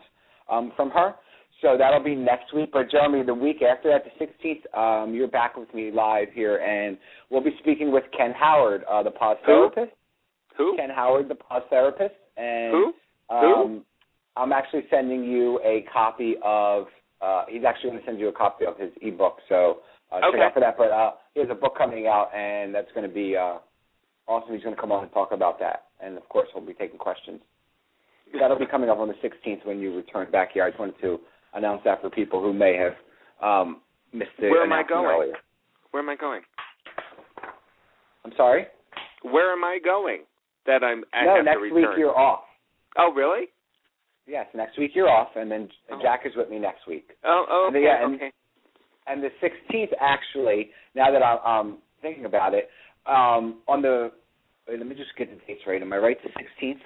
um, 0.50 0.72
from 0.76 0.90
her. 0.90 1.14
So 1.62 1.76
that'll 1.78 2.02
be 2.02 2.14
next 2.14 2.52
week. 2.52 2.70
But 2.72 2.90
Jeremy, 2.90 3.22
the 3.24 3.34
week 3.34 3.62
after 3.62 3.90
that, 3.90 4.04
the 4.04 4.24
16th, 4.24 5.04
um, 5.04 5.14
you're 5.14 5.28
back 5.28 5.56
with 5.56 5.72
me 5.72 5.90
live 5.90 6.28
here, 6.34 6.58
and 6.58 6.98
we'll 7.30 7.42
be 7.42 7.56
speaking 7.60 7.92
with 7.92 8.04
Ken 8.16 8.32
Howard, 8.38 8.84
uh, 8.90 9.02
the 9.02 9.10
pause 9.10 9.38
therapist. 9.46 9.92
Who? 10.56 10.76
Ken 10.76 10.90
Howard, 10.90 11.28
the 11.28 11.34
pause 11.34 11.62
therapist, 11.70 12.14
and 12.36 12.72
Who? 12.72 12.92
Um, 13.34 13.84
I'm 14.36 14.52
actually 14.52 14.82
sending 14.90 15.24
you 15.24 15.60
a 15.64 15.84
copy 15.92 16.34
of. 16.42 16.86
Uh, 17.22 17.44
he's 17.48 17.64
actually 17.64 17.90
going 17.90 18.00
to 18.00 18.06
send 18.06 18.20
you 18.20 18.28
a 18.28 18.32
copy 18.32 18.66
of 18.66 18.76
his 18.78 18.90
ebook, 19.00 19.38
so 19.48 19.78
uh, 20.12 20.20
check 20.20 20.34
Okay. 20.34 20.42
out 20.42 20.52
for 20.54 20.60
that. 20.60 20.76
But 20.76 20.90
uh, 20.90 21.12
he 21.32 21.40
has 21.40 21.48
a 21.50 21.54
book 21.54 21.76
coming 21.78 22.06
out, 22.06 22.30
and 22.34 22.74
that's 22.74 22.90
going 22.94 23.08
to 23.08 23.14
be 23.14 23.34
uh, 23.36 23.58
awesome. 24.28 24.52
He's 24.54 24.62
going 24.62 24.74
to 24.74 24.80
come 24.80 24.92
on 24.92 25.04
and 25.04 25.12
talk 25.12 25.32
about 25.32 25.58
that, 25.60 25.84
and 26.00 26.16
of 26.18 26.28
course, 26.28 26.48
we'll 26.54 26.66
be 26.66 26.74
taking 26.74 26.98
questions. 26.98 27.40
That'll 28.38 28.58
be 28.58 28.66
coming 28.66 28.90
up 28.90 28.98
on 28.98 29.08
the 29.08 29.14
16th 29.14 29.64
when 29.64 29.78
you 29.78 29.94
return 29.94 30.30
back 30.30 30.50
here. 30.52 30.64
I 30.64 30.70
just 30.70 30.80
wanted 30.80 31.00
to 31.02 31.20
announce 31.54 31.82
that 31.84 32.00
for 32.02 32.10
people 32.10 32.42
who 32.42 32.52
may 32.52 32.76
have 32.76 32.94
um, 33.40 33.80
missed 34.12 34.32
the 34.40 34.48
Where 34.50 34.64
am 34.64 34.72
I 34.72 34.82
going? 34.82 35.06
earlier. 35.06 35.34
Where 35.92 36.02
am 36.02 36.08
I 36.08 36.16
going? 36.16 36.40
I'm 38.24 38.32
sorry. 38.36 38.66
Where 39.22 39.52
am 39.52 39.62
I 39.62 39.78
going? 39.82 40.22
That 40.66 40.82
I'm. 40.82 41.04
I 41.12 41.24
no, 41.26 41.42
next 41.42 41.60
week 41.60 41.84
you're 41.96 42.16
off. 42.18 42.44
Oh, 42.98 43.12
really? 43.14 43.46
Yes, 44.26 44.46
next 44.54 44.78
week 44.78 44.92
you're 44.94 45.08
off, 45.10 45.28
and 45.36 45.50
then 45.50 45.68
Oh. 45.90 46.00
Jack 46.00 46.20
is 46.24 46.32
with 46.36 46.48
me 46.48 46.58
next 46.58 46.86
week. 46.86 47.10
Oh, 47.24 47.44
oh 47.48 47.64
And 47.68 47.76
okay, 47.76 47.84
yeah, 47.84 48.04
and- 48.04 48.14
okay. 48.16 48.32
And 49.06 49.22
the 49.22 49.28
16th, 49.42 49.92
actually, 50.00 50.70
now 50.94 51.10
that 51.10 51.22
I'm 51.22 51.38
um, 51.44 51.78
thinking 52.00 52.24
about 52.24 52.54
it, 52.54 52.70
um, 53.04 53.60
on 53.68 53.82
the 53.82 54.10
wait, 54.66 54.78
let 54.78 54.86
me 54.88 54.94
just 54.94 55.14
get 55.18 55.28
the 55.28 55.36
dates 55.46 55.60
right. 55.66 55.82
Am 55.82 55.92
I 55.92 55.98
right? 55.98 56.16
The 56.22 56.30
16th. 56.30 56.80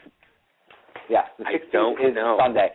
Yes, 1.08 1.26
the 1.38 1.46
I 1.46 1.52
16th 1.52 1.72
don't 1.72 2.00
is 2.04 2.14
know. 2.16 2.36
Sunday. 2.42 2.70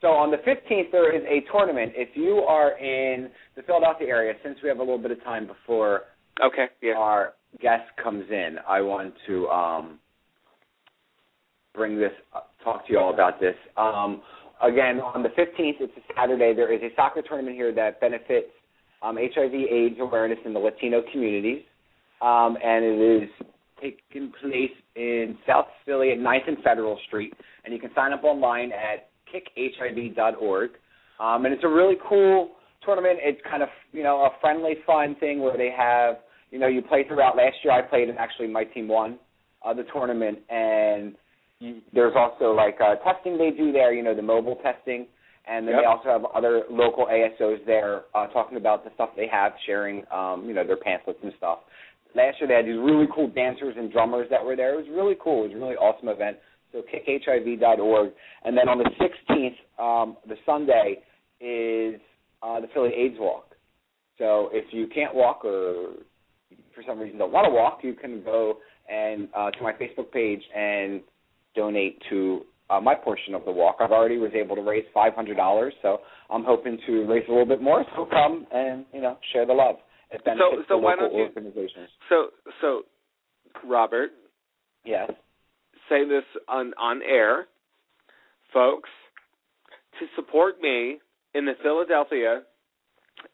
So 0.00 0.08
on 0.08 0.30
the 0.30 0.38
15th, 0.38 0.90
there 0.92 1.14
is 1.14 1.22
a 1.28 1.40
tournament. 1.52 1.92
If 1.94 2.10
you 2.16 2.38
are 2.48 2.78
in 2.78 3.28
the 3.54 3.62
Philadelphia 3.62 4.08
area, 4.08 4.32
since 4.42 4.58
we 4.62 4.68
have 4.70 4.78
a 4.78 4.82
little 4.82 4.98
bit 4.98 5.10
of 5.10 5.22
time 5.24 5.46
before 5.46 6.02
Okay, 6.42 6.66
yeah. 6.82 6.94
our 6.94 7.34
guest 7.60 7.84
comes 8.02 8.24
in, 8.30 8.56
I 8.66 8.80
want 8.80 9.14
to 9.26 9.48
um, 9.48 9.98
bring 11.76 11.98
this, 11.98 12.12
uh, 12.34 12.40
talk 12.64 12.86
to 12.86 12.92
you 12.92 12.98
all 12.98 13.12
about 13.12 13.38
this. 13.40 13.54
Um, 13.76 14.22
again, 14.62 15.00
on 15.00 15.22
the 15.22 15.28
15th, 15.30 15.80
it's 15.80 15.92
a 15.96 16.14
Saturday. 16.16 16.54
There 16.54 16.72
is 16.72 16.80
a 16.82 16.94
soccer 16.96 17.22
tournament 17.22 17.56
here 17.56 17.72
that 17.74 18.00
benefits 18.00 18.48
um, 19.02 19.16
HIV/AIDS 19.16 19.96
awareness 20.00 20.38
in 20.44 20.52
the 20.54 20.58
Latino 20.58 21.02
communities, 21.12 21.62
um, 22.22 22.56
and 22.64 22.84
it 22.84 23.22
is 23.22 23.28
taking 23.80 24.32
place 24.40 24.70
in 24.94 25.36
South 25.46 25.66
Philly 25.84 26.10
at 26.12 26.18
9th 26.18 26.48
and 26.48 26.58
Federal 26.64 26.98
Street. 27.06 27.34
And 27.64 27.74
you 27.74 27.80
can 27.80 27.90
sign 27.94 28.12
up 28.12 28.24
online 28.24 28.72
at 28.72 29.10
kickhiv.org. 29.32 30.70
Um, 31.20 31.44
and 31.44 31.54
it's 31.54 31.64
a 31.64 31.68
really 31.68 31.96
cool 32.08 32.52
tournament. 32.84 33.18
It's 33.22 33.40
kind 33.48 33.62
of 33.62 33.68
you 33.92 34.02
know 34.02 34.22
a 34.22 34.30
friendly, 34.40 34.74
fun 34.86 35.16
thing 35.20 35.40
where 35.40 35.56
they 35.56 35.70
have 35.76 36.16
you 36.50 36.58
know 36.58 36.68
you 36.68 36.82
play 36.82 37.04
throughout. 37.06 37.36
Last 37.36 37.56
year 37.64 37.72
I 37.72 37.82
played, 37.82 38.08
and 38.08 38.18
actually 38.18 38.48
my 38.48 38.64
team 38.64 38.88
won 38.88 39.18
uh, 39.64 39.74
the 39.74 39.84
tournament. 39.92 40.38
And 40.48 41.16
you, 41.60 41.80
there's 41.92 42.14
also 42.16 42.52
like 42.52 42.78
uh, 42.80 42.96
testing 42.96 43.38
they 43.38 43.50
do 43.50 43.72
there. 43.72 43.92
You 43.92 44.02
know 44.02 44.14
the 44.14 44.22
mobile 44.22 44.56
testing, 44.62 45.06
and 45.46 45.66
then 45.66 45.74
Yep. 45.74 45.82
they 45.82 45.86
also 45.86 46.08
have 46.08 46.24
other 46.34 46.62
local 46.70 47.06
ASOs 47.06 47.64
there 47.66 48.02
uh, 48.14 48.26
talking 48.28 48.56
about 48.56 48.84
the 48.84 48.90
stuff 48.94 49.10
they 49.16 49.28
have, 49.28 49.52
sharing 49.64 50.04
um, 50.12 50.44
you 50.46 50.54
know 50.54 50.66
their 50.66 50.76
pamphlets 50.76 51.20
and 51.22 51.32
stuff. 51.38 51.60
Last 52.14 52.40
year 52.40 52.48
they 52.48 52.54
had 52.54 52.66
these 52.66 52.78
really 52.78 53.06
cool 53.14 53.28
dancers 53.28 53.74
and 53.76 53.92
drummers 53.92 54.28
that 54.30 54.44
were 54.44 54.56
there. 54.56 54.74
It 54.74 54.88
was 54.88 54.94
really 54.94 55.16
cool. 55.22 55.44
It 55.44 55.48
was 55.48 55.56
a 55.56 55.60
really 55.60 55.76
awesome 55.76 56.08
event. 56.08 56.38
So 56.72 56.82
kickhiv.org. 56.82 58.12
And 58.44 58.56
then 58.56 58.68
on 58.68 58.78
the 58.78 58.90
16th, 59.00 59.56
um, 59.82 60.16
the 60.26 60.36
Sunday, 60.44 61.02
is 61.40 62.00
uh, 62.42 62.60
the 62.60 62.68
Philly 62.72 62.90
AIDS 62.96 63.16
Walk. 63.18 63.54
So 64.18 64.48
if 64.52 64.72
you 64.72 64.86
can't 64.86 65.14
walk 65.14 65.44
or 65.44 65.94
for 66.74 66.82
some 66.86 66.98
reason 66.98 67.18
don't 67.18 67.32
want 67.32 67.46
to 67.46 67.50
walk, 67.50 67.80
you 67.82 67.94
can 67.94 68.22
go 68.24 68.58
and 68.90 69.28
uh, 69.36 69.50
to 69.50 69.62
my 69.62 69.72
Facebook 69.72 70.10
page 70.12 70.42
and 70.54 71.02
donate 71.56 72.00
to 72.10 72.42
uh, 72.70 72.80
my 72.80 72.94
portion 72.94 73.34
of 73.34 73.44
the 73.44 73.50
walk. 73.50 73.76
I've 73.80 73.92
already 73.92 74.18
was 74.18 74.32
able 74.34 74.54
to 74.56 74.62
raise 74.62 74.84
five 74.92 75.14
hundred 75.14 75.36
dollars, 75.36 75.72
so 75.82 75.98
I'm 76.30 76.44
hoping 76.44 76.78
to 76.86 77.04
raise 77.06 77.24
a 77.28 77.30
little 77.30 77.46
bit 77.46 77.62
more. 77.62 77.84
So 77.96 78.06
come 78.06 78.46
and 78.52 78.84
you 78.92 79.00
know 79.00 79.16
share 79.32 79.46
the 79.46 79.52
love. 79.52 79.76
It 80.10 80.24
benefits 80.24 80.68
so 80.68 80.74
the 80.74 80.78
why 80.78 80.94
don't 80.96 81.12
you- 81.12 81.22
organizations. 81.24 81.88
So, 82.08 82.28
so, 82.60 82.82
Robert, 83.64 84.10
Yes. 84.84 85.10
say 85.88 86.04
this 86.04 86.24
on 86.46 86.74
on 86.78 87.02
air, 87.02 87.46
folks, 88.52 88.90
to 89.98 90.06
support 90.14 90.60
me 90.60 91.00
in 91.34 91.44
the 91.44 91.54
Philadelphia 91.62 92.42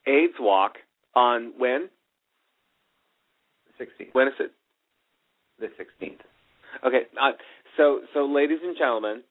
AIDS 0.07 0.35
Walk 0.41 0.79
on 1.14 1.52
when? 1.59 1.91
The 3.79 3.85
16th. 3.85 4.14
When 4.14 4.29
is 4.29 4.35
it? 4.41 4.52
The 5.59 5.69
16th. 5.79 6.21
Okay, 6.87 7.02
uh, 7.21 7.33
so 7.76 8.00
so 8.14 8.25
ladies 8.26 8.59
and 8.62 8.76
gentlemen, 8.76 9.23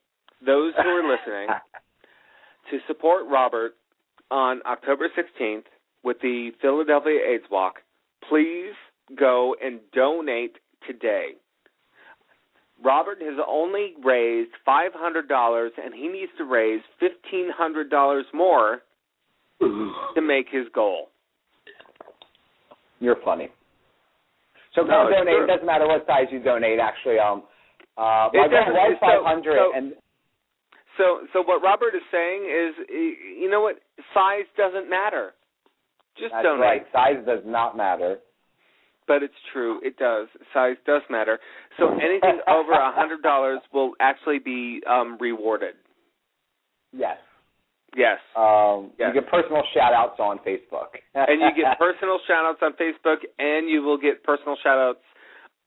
those 0.45 0.73
who 0.81 0.89
are 0.89 1.03
listening, 1.03 1.47
to 2.71 2.77
support 2.87 3.25
Robert 3.29 3.73
on 4.29 4.61
October 4.65 5.07
16th 5.17 5.63
with 6.03 6.17
the 6.21 6.51
Philadelphia 6.61 7.19
AIDS 7.27 7.43
Walk, 7.51 7.75
please 8.27 8.73
go 9.17 9.55
and 9.63 9.79
donate 9.93 10.55
today. 10.87 11.31
Robert 12.83 13.21
has 13.21 13.37
only 13.47 13.93
raised 14.03 14.51
$500 14.67 15.69
and 15.83 15.93
he 15.93 16.07
needs 16.07 16.31
to 16.37 16.45
raise 16.45 16.81
$1,500 17.01 18.21
more 18.33 18.81
to 19.61 20.21
make 20.21 20.47
his 20.51 20.65
goal. 20.73 21.09
You're 22.99 23.17
funny. 23.23 23.49
So 24.73 24.81
No, 24.81 25.09
come 25.09 25.25
donate. 25.25 25.43
It 25.43 25.47
doesn't 25.47 25.65
matter 25.65 25.87
what 25.87 26.05
size 26.07 26.27
you 26.31 26.39
donate. 26.41 26.79
Actually, 26.79 27.19
um, 27.19 27.43
uh, 27.97 28.29
It 28.33 28.49
doesn't- 28.49 28.73
was 28.73 28.97
so- 28.99 29.05
500, 29.05 29.57
so- 29.57 29.73
and 29.73 29.93
So 30.97 31.25
so 31.33 31.41
what 31.41 31.61
Robert 31.63 31.95
is 31.95 32.03
saying 32.11 32.45
is 32.45 32.75
you 32.89 33.49
know 33.49 33.61
what 33.61 33.79
size 34.13 34.45
doesn't 34.57 34.89
matter. 34.89 35.33
Just 36.17 36.33
that's 36.33 36.43
donate. 36.43 36.61
right. 36.61 36.91
Size 36.91 37.25
does 37.25 37.43
not 37.45 37.77
matter. 37.77 38.19
But 39.07 39.23
it's 39.23 39.39
true, 39.51 39.79
it 39.83 39.97
does. 39.97 40.27
Size 40.53 40.75
does 40.85 41.01
matter. 41.09 41.39
So 41.77 41.89
anything 41.97 42.39
over 42.47 42.73
a 42.73 42.91
hundred 42.91 43.21
dollars 43.23 43.61
will 43.73 43.93
actually 43.99 44.39
be 44.39 44.83
um 44.85 45.17
rewarded. 45.19 45.75
Yes. 46.93 47.17
Yes. 47.95 48.19
Um, 48.35 48.91
Yes. 48.99 49.13
You 49.15 49.21
get 49.21 49.29
personal 49.31 49.63
shout 49.73 49.93
outs 49.93 50.19
on 50.19 50.39
Facebook. 50.39 50.99
and 51.15 51.41
you 51.41 51.51
get 51.55 51.79
personal 51.79 52.19
shout 52.27 52.45
outs 52.45 52.59
on 52.61 52.73
Facebook 52.73 53.23
and 53.39 53.69
you 53.69 53.81
will 53.81 53.97
get 53.97 54.23
personal 54.23 54.55
shout 54.61 54.77
outs 54.77 55.03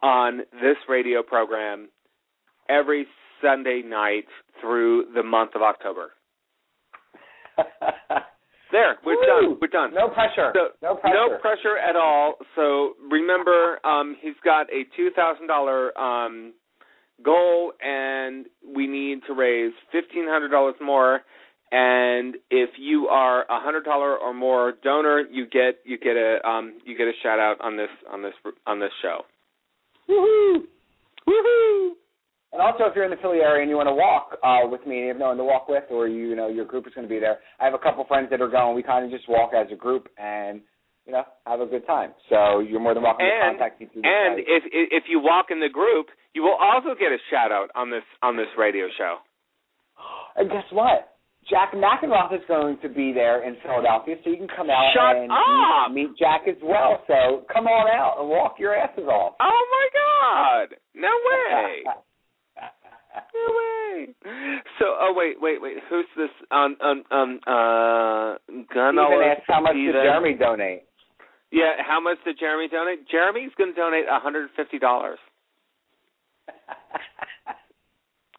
on 0.03 0.39
this 0.61 0.77
radio 0.89 1.23
program 1.23 1.89
every 2.69 3.07
Sunday 3.43 3.83
night 3.85 4.25
through 4.61 5.07
the 5.15 5.23
month 5.23 5.53
of 5.55 5.63
October. 5.63 6.13
There, 8.73 8.97
we're 9.07 9.15
Woo! 9.15 9.27
done. 9.51 9.59
We're 9.61 9.69
done. 9.69 9.95
no 9.95 10.09
pressure. 10.09 10.51
So, 10.53 10.75
no 10.83 10.97
pressure. 10.97 11.15
No 11.15 11.39
pressure 11.39 11.79
at 11.79 11.95
all. 11.95 12.35
So 12.57 12.95
remember, 13.09 13.79
um, 13.87 14.17
he's 14.21 14.35
got 14.45 14.63
a 14.63 14.83
two 14.97 15.11
thousand 15.15 15.47
dollar 15.47 15.97
um, 15.97 16.55
goal, 17.25 17.73
and 17.81 18.47
we 18.67 18.89
need 18.89 19.21
to 19.29 19.33
raise 19.33 19.73
fifteen 19.93 20.27
hundred 20.27 20.49
dollars 20.49 20.75
more. 20.83 21.21
And 21.71 22.35
if 22.51 22.71
you 22.77 23.07
are 23.07 23.43
a 23.43 23.61
hundred 23.61 23.85
dollar 23.85 24.17
or 24.17 24.35
more 24.35 24.73
donor, 24.83 25.21
you 25.31 25.47
get 25.47 25.79
you 25.85 25.97
get 25.97 26.17
a 26.17 26.41
um, 26.45 26.75
you 26.85 26.99
get 26.99 27.07
a 27.07 27.13
shout 27.23 27.39
out 27.39 27.61
on 27.61 27.77
this 27.77 27.91
on 28.13 28.23
this 28.23 28.35
on 28.67 28.81
this 28.81 28.91
show. 29.03 29.21
Woohoo! 30.09 30.63
Woohoo! 31.29 31.91
And 32.55 32.63
also, 32.63 32.87
if 32.87 32.95
you're 32.95 33.03
in 33.03 33.11
the 33.11 33.19
Philly 33.19 33.43
area 33.43 33.67
and 33.67 33.69
you 33.69 33.75
want 33.75 33.91
to 33.91 33.99
walk 33.99 34.39
uh, 34.39 34.63
with 34.71 34.87
me, 34.87 35.03
and 35.03 35.05
you 35.05 35.11
have 35.11 35.19
no 35.19 35.35
one 35.35 35.43
to 35.43 35.45
walk 35.45 35.67
with, 35.67 35.91
or 35.91 36.07
you, 36.07 36.31
you 36.31 36.37
know 36.39 36.47
your 36.47 36.65
group 36.65 36.87
is 36.87 36.95
going 36.95 37.03
to 37.03 37.11
be 37.11 37.19
there, 37.19 37.43
I 37.59 37.67
have 37.67 37.75
a 37.75 37.83
couple 37.83 38.07
friends 38.07 38.31
that 38.31 38.39
are 38.39 38.47
going. 38.47 38.79
We 38.79 38.87
kind 38.87 39.05
of 39.05 39.11
just 39.11 39.29
walk 39.29 39.51
as 39.59 39.67
a 39.75 39.75
group 39.75 40.07
and 40.23 40.63
you 41.03 41.11
know 41.11 41.27
have 41.51 41.59
a 41.59 41.67
good 41.67 41.85
time. 41.85 42.15
So 42.31 42.61
you're 42.63 42.79
more 42.79 42.95
than 42.95 43.03
welcome 43.03 43.27
to 43.27 43.51
contact 43.51 43.83
me 43.83 43.91
through 43.91 44.03
the 44.03 44.09
and 44.09 44.39
site. 44.39 44.47
if 44.47 44.63
if 44.71 45.05
you 45.11 45.19
walk 45.19 45.51
in 45.51 45.59
the 45.59 45.69
group, 45.69 46.15
you 46.31 46.47
will 46.47 46.55
also 46.55 46.95
get 46.95 47.11
a 47.11 47.19
shout 47.27 47.51
out 47.51 47.75
on 47.75 47.91
this 47.91 48.07
on 48.23 48.37
this 48.37 48.49
radio 48.57 48.87
show. 48.97 49.19
And 50.39 50.51
guess 50.51 50.67
what? 50.71 51.15
Jack 51.51 51.75
Mackenroth 51.75 52.35
is 52.35 52.43
going 52.49 52.79
to 52.83 52.89
be 52.89 53.13
there 53.13 53.47
in 53.47 53.55
Philadelphia, 53.63 54.17
so 54.25 54.31
you 54.31 54.37
can 54.37 54.49
come 54.49 54.71
out 54.71 54.91
Shut 54.95 55.15
and 55.23 55.31
up! 55.31 55.93
Meet 55.93 56.19
Jack 56.19 56.43
as 56.49 56.57
well. 56.63 57.03
So 57.07 57.45
come 57.53 57.67
on 57.67 57.87
out 57.87 58.19
and 58.19 58.29
walk 58.29 58.57
your 58.59 58.75
asses 58.75 59.05
off. 59.05 59.35
Oh 59.39 59.63
my 59.71 59.87
God! 59.95 60.79
No 60.95 61.11
way! 61.11 61.85
No 63.15 63.47
way. 63.55 64.09
So, 64.79 64.87
oh 65.01 65.13
wait, 65.17 65.41
wait, 65.41 65.61
wait. 65.63 65.77
Who's 65.89 66.07
this? 66.17 66.31
Um, 66.51 66.77
um, 66.83 67.05
um, 67.11 67.41
uh, 67.47 68.35
Gunnar 68.75 69.07
Even 69.15 69.29
ask 69.31 69.43
how 69.47 69.61
much 69.61 69.75
did 69.75 69.93
Jeremy 69.93 70.35
donate. 70.35 70.83
Yeah, 71.53 71.75
how 71.87 72.01
much 72.01 72.19
did 72.25 72.39
Jeremy 72.39 72.69
donate? 72.69 73.09
Jeremy's 73.09 73.53
going 73.57 73.73
to 73.73 73.77
donate 73.81 74.07
one 74.09 74.21
hundred 74.21 74.51
fifty 74.57 74.79
dollars. 74.79 75.19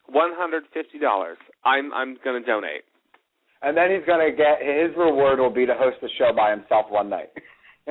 One 0.07 0.31
hundred 0.35 0.63
fifty 0.73 0.99
dollars. 0.99 1.37
I'm 1.65 1.91
I'm 1.93 2.17
going 2.23 2.39
to 2.41 2.45
donate. 2.45 2.83
and 3.63 3.75
then 3.75 3.89
he's 3.89 4.05
going 4.05 4.21
to 4.29 4.35
get 4.35 4.59
his 4.61 4.95
reward 4.95 5.39
will 5.39 5.49
be 5.49 5.65
to 5.65 5.73
host 5.73 5.97
the 6.01 6.09
show 6.17 6.31
by 6.35 6.51
himself 6.51 6.85
one 6.89 7.09
night. 7.09 7.29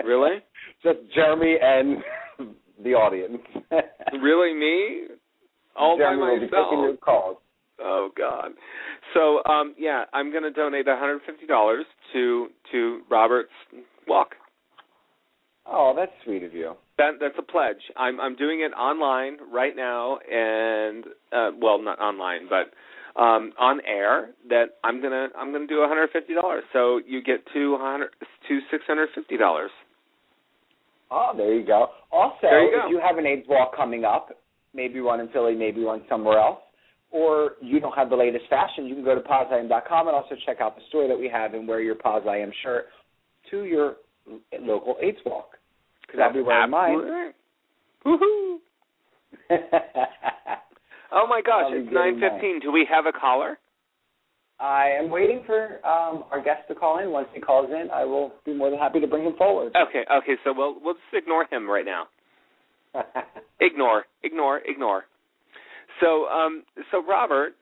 Really? 0.05 0.39
Just 0.83 0.99
Jeremy 1.15 1.57
and 1.61 1.99
the 2.85 2.91
audience. 2.91 3.43
really, 4.23 4.55
me? 4.55 5.14
All 5.77 5.97
Jeremy 5.97 6.21
by 6.21 6.31
will 6.31 6.41
be 6.41 6.47
myself? 6.47 6.67
taking 6.71 6.85
your 6.85 6.97
calls. 6.97 7.37
Oh 7.81 8.11
God. 8.17 8.53
So 9.15 9.43
um 9.51 9.75
yeah, 9.79 10.05
I'm 10.13 10.33
gonna 10.33 10.51
donate 10.51 10.87
hundred 10.89 11.21
fifty 11.27 11.47
dollars 11.47 11.85
to 12.13 12.49
to 12.73 13.01
Robert's 13.11 13.51
walk. 14.07 14.35
Oh, 15.67 15.95
that's 15.97 16.13
sweet 16.25 16.43
of 16.43 16.55
you. 16.55 16.75
That 16.99 17.13
that's 17.21 17.35
a 17.39 17.43
pledge. 17.43 17.83
I'm 17.97 18.21
I'm 18.21 18.37
doing 18.37 18.61
it 18.61 18.73
online 18.73 19.39
right 19.53 19.75
now 19.75 20.19
and 20.19 21.05
uh 21.33 21.51
well 21.61 21.83
not 21.83 21.99
online 21.99 22.49
but 22.49 22.73
um 23.21 23.53
on 23.59 23.81
air 23.87 24.31
that 24.49 24.77
I'm 24.85 25.03
gonna 25.03 25.29
I'm 25.37 25.53
gonna 25.53 25.67
do 25.67 25.85
hundred 25.89 26.11
fifty 26.13 26.35
dollars. 26.35 26.65
So 26.73 27.01
you 27.07 27.23
get 27.23 27.41
two 27.53 27.77
hundred 27.81 28.11
to 28.49 28.61
six 28.71 28.85
hundred 28.87 29.09
fifty 29.15 29.37
dollars. 29.37 29.71
Oh, 31.11 31.33
there 31.37 31.55
you 31.55 31.65
go. 31.67 31.89
Also, 32.11 32.47
you 32.47 32.71
go. 32.73 32.87
if 32.87 32.91
you 32.91 33.01
have 33.05 33.19
an 33.19 33.27
AIDS 33.27 33.47
walk 33.49 33.77
coming 33.77 34.05
up, 34.05 34.31
maybe 34.75 35.01
one 35.01 35.21
in 35.21 35.29
Philly, 35.29 35.55
maybe 35.55 35.83
one 35.83 36.03
somewhere 36.09 36.39
else, 36.39 36.61
or 37.11 37.53
you 37.61 37.81
don't 37.81 37.95
have 37.95 38.11
the 38.11 38.17
latest 38.17 38.45
fashion, 38.51 38.87
you 38.87 38.95
can 38.95 39.05
go 39.05 39.15
to 39.15 39.21
pozIam.com 39.21 40.09
and 40.09 40.17
also 40.17 40.35
check 40.45 40.61
out 40.61 40.77
the 40.77 40.83
store 40.89 41.07
that 41.09 41.19
we 41.19 41.29
have 41.29 41.55
and 41.55 41.67
wear 41.67 41.81
your 41.81 41.95
Poz 41.95 42.23
I 42.29 42.39
Am 42.39 42.53
shirt 42.63 42.87
to 43.51 43.65
your 43.65 43.97
local 44.61 44.97
AIDS 45.03 45.19
walk. 45.25 45.51
Because 46.03 46.21
I'll 46.25 46.33
be 46.33 46.43
wearing 46.43 46.71
mine. 46.71 47.33
Woohoo! 48.05 48.57
oh 51.13 51.27
my 51.29 51.41
gosh, 51.45 51.71
it's 51.71 51.93
nine 51.93 52.21
fifteen. 52.21 52.61
Do 52.61 52.71
we 52.71 52.87
have 52.91 53.07
a 53.07 53.13
caller? 53.13 53.59
I 54.61 54.91
am 54.99 55.11
waiting 55.11 55.43
for 55.47 55.85
um, 55.85 56.25
our 56.31 56.43
guest 56.43 56.69
to 56.69 56.75
call 56.75 57.01
in. 57.01 57.11
Once 57.11 57.29
he 57.35 57.41
calls 57.41 57.71
in, 57.71 57.89
I 57.93 58.05
will 58.05 58.33
be 58.45 58.55
more 58.55 58.71
than 58.71 58.79
happy 58.79 59.01
to 59.01 59.07
bring 59.07 59.25
him 59.25 59.35
forward. 59.37 59.75
Okay, 59.77 60.05
okay, 60.11 60.35
so 60.45 60.53
we'll 60.57 60.77
we'll 60.81 60.95
just 60.95 61.15
ignore 61.15 61.47
him 61.51 61.69
right 61.69 61.85
now. 61.85 62.05
Ignore, 63.61 64.05
ignore, 64.23 64.61
ignore. 64.67 65.05
So, 66.01 66.27
um, 66.27 66.65
so 66.91 67.05
Robert, 67.07 67.55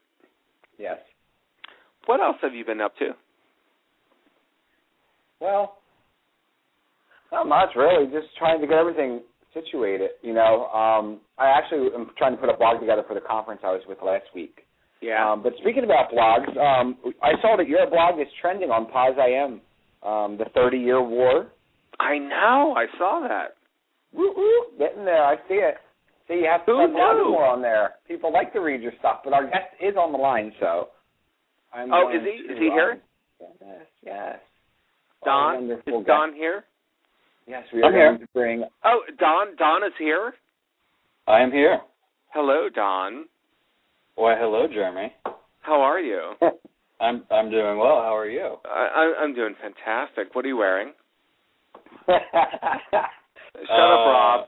yes. 0.77 0.97
what 2.05 2.19
else 2.19 2.37
have 2.41 2.53
you 2.53 2.65
been 2.65 2.81
up 2.81 2.95
to? 2.97 3.11
Well, 5.39 5.77
not 7.31 7.47
much 7.47 7.69
really. 7.75 8.05
Just 8.07 8.35
trying 8.37 8.61
to 8.61 8.67
get 8.67 8.77
everything 8.77 9.21
situated. 9.53 10.11
You 10.21 10.33
know, 10.33 10.67
um, 10.67 11.19
I 11.37 11.47
actually 11.47 11.87
am 11.93 12.11
trying 12.17 12.33
to 12.33 12.37
put 12.37 12.49
a 12.49 12.57
blog 12.57 12.79
together 12.79 13.03
for 13.07 13.13
the 13.13 13.21
conference 13.21 13.61
I 13.63 13.71
was 13.71 13.81
with 13.87 13.99
last 14.03 14.25
week. 14.33 14.61
Yeah. 15.01 15.31
Um, 15.31 15.43
but 15.43 15.53
speaking 15.61 15.83
about 15.83 16.11
blogs, 16.11 16.49
um, 16.57 16.97
I 17.21 17.33
saw 17.41 17.57
that 17.57 17.67
your 17.67 17.89
blog 17.89 18.19
is 18.19 18.27
trending 18.41 18.71
on 18.71 18.89
Pause 18.89 19.15
IM, 19.19 19.61
um, 20.07 20.37
the 20.37 20.45
30 20.55 20.77
Year 20.77 21.01
War. 21.01 21.47
I 21.99 22.17
know. 22.17 22.73
I 22.75 22.85
saw 22.97 23.25
that. 23.27 23.55
Woo 24.13 24.33
woo, 24.35 24.77
getting 24.77 25.05
there. 25.05 25.23
I 25.23 25.35
see 25.47 25.55
it. 25.55 25.75
See, 26.27 26.35
you 26.35 26.45
have 26.49 26.65
to 26.65 26.71
Who 26.71 26.77
spend 26.83 26.95
a 26.95 26.97
lot 26.97 27.29
more 27.29 27.45
on 27.45 27.61
there. 27.61 27.95
People 28.07 28.31
like 28.31 28.53
to 28.53 28.59
read 28.59 28.81
your 28.81 28.93
stuff, 28.99 29.21
but 29.23 29.33
our 29.33 29.43
guest 29.45 29.73
is 29.81 29.95
on 29.97 30.11
the 30.11 30.17
line, 30.17 30.53
so. 30.59 30.89
I'm 31.73 31.91
Oh, 31.93 32.09
is 32.09 32.21
he? 32.23 32.47
to, 32.47 32.53
Is 32.53 32.59
he 32.59 32.65
here? 32.71 33.01
um, 33.41 33.47
Yes, 33.61 33.85
yes. 34.05 34.39
Don, 35.25 35.69
is 35.71 35.79
guest. 35.85 36.05
Don 36.07 36.33
here? 36.33 36.63
Yes, 37.47 37.63
we 37.73 37.81
are 37.81 37.85
I'm 37.85 37.91
going 37.91 38.17
here. 38.17 38.25
to 38.27 38.33
bring. 38.33 38.63
Oh, 38.85 39.01
Don. 39.19 39.55
Don 39.57 39.83
is 39.83 39.91
here. 39.99 40.33
I 41.27 41.41
am 41.41 41.51
here. 41.51 41.79
Hello, 42.33 42.69
Don. 42.73 43.25
Why, 44.15 44.35
hello, 44.37 44.67
Jeremy. 44.67 45.13
How 45.61 45.81
are 45.81 45.99
you? 45.99 46.33
I'm 47.01 47.23
I'm 47.31 47.49
doing 47.49 47.77
well. 47.79 48.01
How 48.01 48.15
are 48.15 48.29
you? 48.29 48.57
I, 48.65 48.87
I- 48.95 49.21
I'm 49.23 49.33
doing 49.33 49.55
fantastic. 49.61 50.33
What 50.35 50.45
are 50.45 50.47
you 50.47 50.57
wearing? 50.57 50.93
Shut 53.55 53.67
Shut 53.67 53.79
up, 53.79 54.05
Rob. 54.07 54.41
Uh, 54.41 54.45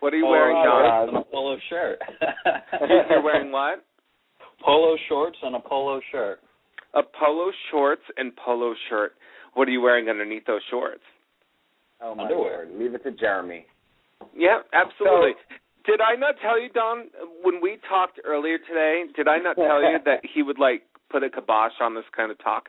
what 0.00 0.12
are 0.12 0.16
you 0.16 0.26
wearing, 0.26 0.56
Don? 0.56 0.84
Don? 0.84 1.08
And 1.08 1.16
a 1.18 1.22
polo 1.30 1.56
shirt. 1.70 1.98
You're 3.10 3.22
wearing 3.22 3.50
what? 3.50 3.84
Polo 4.62 4.96
shorts 5.08 5.38
and 5.42 5.56
a 5.56 5.60
polo 5.60 6.00
shirt. 6.12 6.40
A 6.94 7.02
polo 7.02 7.50
shorts 7.70 8.02
and 8.16 8.32
polo 8.36 8.74
shirt. 8.88 9.12
What 9.54 9.68
are 9.68 9.70
you 9.70 9.80
wearing 9.80 10.08
underneath 10.08 10.44
those 10.46 10.60
shorts? 10.70 11.02
Oh 12.00 12.14
my 12.14 12.24
Underwear. 12.24 12.66
lord! 12.66 12.78
Leave 12.78 12.94
it 12.94 13.02
to 13.04 13.12
Jeremy. 13.12 13.64
Yeah, 14.36 14.60
absolutely. 14.72 15.32
did 15.86 16.00
I 16.00 16.14
not 16.18 16.34
tell 16.42 16.60
you, 16.60 16.68
Don, 16.68 17.06
when 17.42 17.60
we 17.62 17.78
talked 17.88 18.20
earlier 18.24 18.58
today? 18.58 19.04
Did 19.14 19.28
I 19.28 19.38
not 19.38 19.56
tell 19.56 19.80
you 19.80 19.98
that 20.04 20.20
he 20.34 20.42
would 20.42 20.58
like 20.58 20.82
put 21.10 21.22
a 21.22 21.30
kibosh 21.30 21.72
on 21.80 21.94
this 21.94 22.04
kind 22.14 22.30
of 22.30 22.38
talk? 22.42 22.68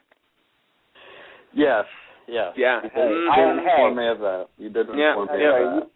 Yes. 1.53 1.85
Yes. 2.27 2.53
Yeah. 2.57 2.83
You 2.83 2.89
did, 2.89 2.93
Mhm. 2.93 3.09
you 3.09 3.55
did 3.55 3.63
Hey. 3.65 3.71
inform 3.71 3.95
me 3.95 4.07
of 4.07 4.19
that. 4.19 4.47
You 4.57 4.69
did 4.69 4.87
Yeah, 4.93 5.09
inform 5.17 5.37
me 5.37 5.43
yeah. 5.43 5.49
of 5.57 5.79
that. 5.81 5.89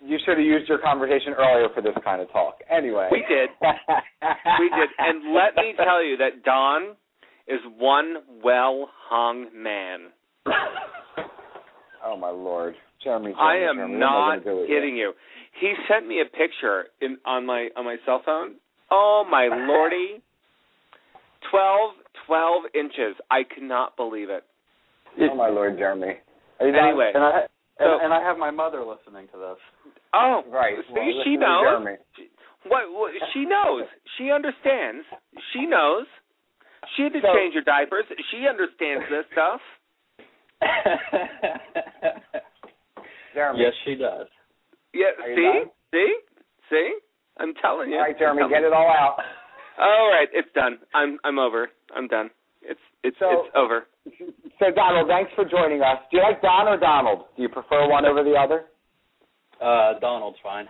You 0.00 0.18
should 0.18 0.38
have 0.38 0.46
used 0.46 0.68
your 0.68 0.78
conversation 0.78 1.34
earlier 1.34 1.68
for 1.70 1.80
this 1.80 1.96
kind 2.04 2.22
of 2.22 2.30
talk. 2.30 2.62
Anyway, 2.68 3.08
We 3.10 3.22
did. 3.22 3.50
We 3.60 4.68
did. 4.70 4.88
And 4.98 5.32
let 5.34 5.56
me 5.56 5.72
tell 5.74 6.02
you 6.02 6.16
that 6.18 6.44
Don 6.44 6.96
is 7.48 7.60
one 7.78 8.18
well 8.42 8.90
hung 9.08 9.48
man. 9.54 10.12
oh 12.04 12.16
my 12.16 12.30
lord, 12.30 12.76
Jeremy. 13.02 13.32
Jeremy 13.32 13.34
I 13.40 13.56
am 13.68 13.78
what 13.78 13.84
am 13.84 13.98
not 13.98 14.30
I 14.30 14.38
gonna 14.38 14.44
do 14.44 14.56
with 14.60 14.66
kidding 14.68 14.96
you. 14.96 15.14
He 15.54 15.74
sent 15.88 16.06
me 16.06 16.20
a 16.20 16.26
picture 16.26 16.86
in 17.00 17.18
on 17.24 17.44
my 17.46 17.68
on 17.76 17.84
my 17.84 17.96
cell 18.06 18.20
phone. 18.24 18.54
Oh 18.90 19.24
my 19.28 19.48
lordy. 19.66 20.22
Twelve 21.50 21.94
twelve 22.26 22.62
inches. 22.74 23.16
I 23.30 23.42
cannot 23.42 23.96
believe 23.96 24.30
it. 24.30 24.44
Oh 25.20 25.34
my 25.34 25.48
lord, 25.48 25.76
Jeremy. 25.78 26.14
You 26.60 26.72
done? 26.72 26.84
Anyway. 26.88 27.12
And 27.14 27.22
I 27.24 27.46
So- 27.78 27.84
and, 27.94 28.02
and 28.04 28.14
I 28.14 28.20
have 28.22 28.38
my 28.38 28.50
mother 28.50 28.82
listening 28.84 29.28
to 29.32 29.38
this. 29.38 29.58
Oh, 30.14 30.42
Right. 30.50 30.74
See, 30.88 30.92
well, 30.94 31.22
she 31.24 31.36
knows. 31.36 31.62
Jeremy. 31.64 31.96
What, 32.66 32.82
what? 32.92 33.12
She 33.32 33.44
knows. 33.44 33.84
She 34.18 34.30
understands. 34.30 35.04
She 35.52 35.66
knows. 35.66 36.06
She 36.96 37.02
had 37.04 37.12
to 37.14 37.20
So- 37.20 37.32
change 37.34 37.54
your 37.54 37.62
diapers. 37.64 38.04
She 38.30 38.46
understands 38.48 39.04
this 39.10 39.24
stuff. 39.32 39.60
Jeremy. 43.34 43.60
yes, 43.62 43.72
she 43.84 43.94
does. 43.94 44.26
Yeah. 44.94 45.12
See, 45.24 45.42
done? 45.42 45.70
see, 45.92 46.16
see. 46.70 46.98
I'm 47.38 47.54
telling 47.62 47.90
you. 47.90 47.96
All 47.96 48.02
right, 48.02 48.18
Jeremy, 48.18 48.42
get 48.50 48.64
it 48.64 48.72
all 48.72 48.88
out. 48.88 49.16
All 49.78 50.10
right, 50.10 50.26
it's 50.32 50.48
done. 50.54 50.78
I'm 50.94 51.18
I'm 51.22 51.38
over. 51.38 51.68
I'm 51.94 52.08
done. 52.08 52.30
It's 52.62 52.80
it's 53.04 53.16
So- 53.18 53.30
it's 53.46 53.54
over. 53.54 53.86
So, 54.58 54.70
Donald, 54.74 55.08
thanks 55.08 55.30
for 55.34 55.44
joining 55.44 55.82
us. 55.82 55.98
Do 56.10 56.18
you 56.18 56.22
like 56.22 56.42
Don 56.42 56.68
or 56.68 56.78
Donald? 56.78 57.26
Do 57.36 57.42
you 57.42 57.48
prefer 57.48 57.88
one 57.88 58.04
over 58.04 58.22
the 58.22 58.34
other? 58.34 58.66
Uh, 59.60 59.98
Donald's 60.00 60.38
fine. 60.42 60.66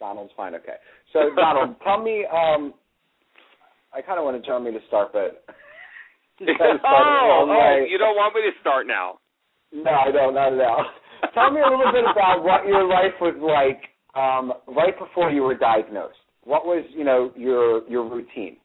Donald's 0.00 0.32
fine. 0.36 0.54
Okay. 0.54 0.76
So, 1.12 1.30
Donald, 1.36 1.76
tell 1.84 2.02
me. 2.02 2.26
Um, 2.26 2.74
I 3.94 4.00
kind 4.00 4.18
of 4.18 4.24
want 4.24 4.42
to 4.42 4.48
tell 4.48 4.58
me 4.58 4.72
to 4.72 4.78
start, 4.88 5.12
but 5.12 5.44
oh, 6.40 7.46
oh, 7.46 7.84
you 7.88 7.98
don't 7.98 8.16
want 8.16 8.34
me 8.34 8.40
to 8.42 8.50
start 8.60 8.86
now. 8.86 9.18
No, 9.72 9.90
I 9.90 10.10
don't. 10.10 10.34
Not 10.34 10.52
at 10.52 10.60
all. 10.60 10.86
Tell 11.34 11.50
me 11.50 11.60
a 11.60 11.70
little 11.70 11.92
bit 11.92 12.04
about 12.10 12.42
what 12.42 12.66
your 12.66 12.86
life 12.86 13.14
was 13.20 13.34
like 13.40 14.20
um, 14.20 14.52
right 14.66 14.98
before 14.98 15.30
you 15.30 15.42
were 15.42 15.56
diagnosed. 15.56 16.16
What 16.44 16.66
was, 16.66 16.84
you 16.90 17.04
know, 17.04 17.32
your 17.36 17.88
your 17.88 18.08
routine? 18.08 18.56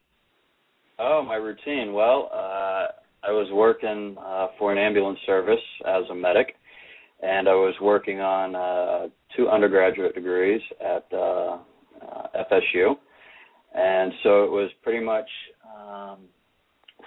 Oh, 1.00 1.24
my 1.26 1.36
routine. 1.36 1.94
Well, 1.94 2.30
uh, 2.34 2.88
I 3.24 3.32
was 3.32 3.48
working 3.52 4.16
uh, 4.20 4.48
for 4.58 4.72
an 4.72 4.78
ambulance 4.78 5.20
service 5.26 5.60
as 5.86 6.04
a 6.10 6.16
medic, 6.16 6.56
and 7.22 7.48
I 7.50 7.54
was 7.54 7.74
working 7.82 8.20
on 8.20 8.56
uh, 8.56 9.08
two 9.36 9.50
undergraduate 9.50 10.16
degrees 10.16 10.62
at 10.80 11.06
uh, 11.14 11.58
uh, 12.02 12.44
FSU, 12.52 12.96
and 13.76 14.12
so 14.24 14.44
it 14.44 14.52
was 14.52 14.70
pretty 14.84 15.04
much 15.04 15.28
um, 15.78 16.20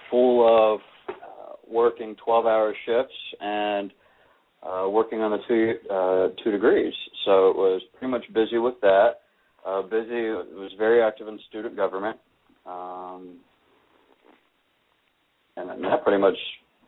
full 0.09 0.73
of 0.73 0.79
uh, 1.09 1.53
working 1.67 2.15
12-hour 2.27 2.73
shifts 2.85 3.15
and 3.39 3.91
uh, 4.63 4.87
working 4.89 5.21
on 5.21 5.31
the 5.31 5.39
two 5.47 5.73
uh, 5.91 6.43
two 6.43 6.51
degrees. 6.51 6.93
So 7.25 7.49
it 7.49 7.55
was 7.55 7.81
pretty 7.97 8.11
much 8.11 8.25
busy 8.33 8.57
with 8.57 8.79
that. 8.81 9.21
Uh, 9.65 9.81
busy. 9.81 10.29
Was 10.29 10.71
very 10.77 11.01
active 11.01 11.27
in 11.27 11.39
student 11.49 11.75
government. 11.75 12.17
Um, 12.65 13.37
and 15.69 15.83
that 15.83 16.03
pretty 16.03 16.21
much 16.21 16.37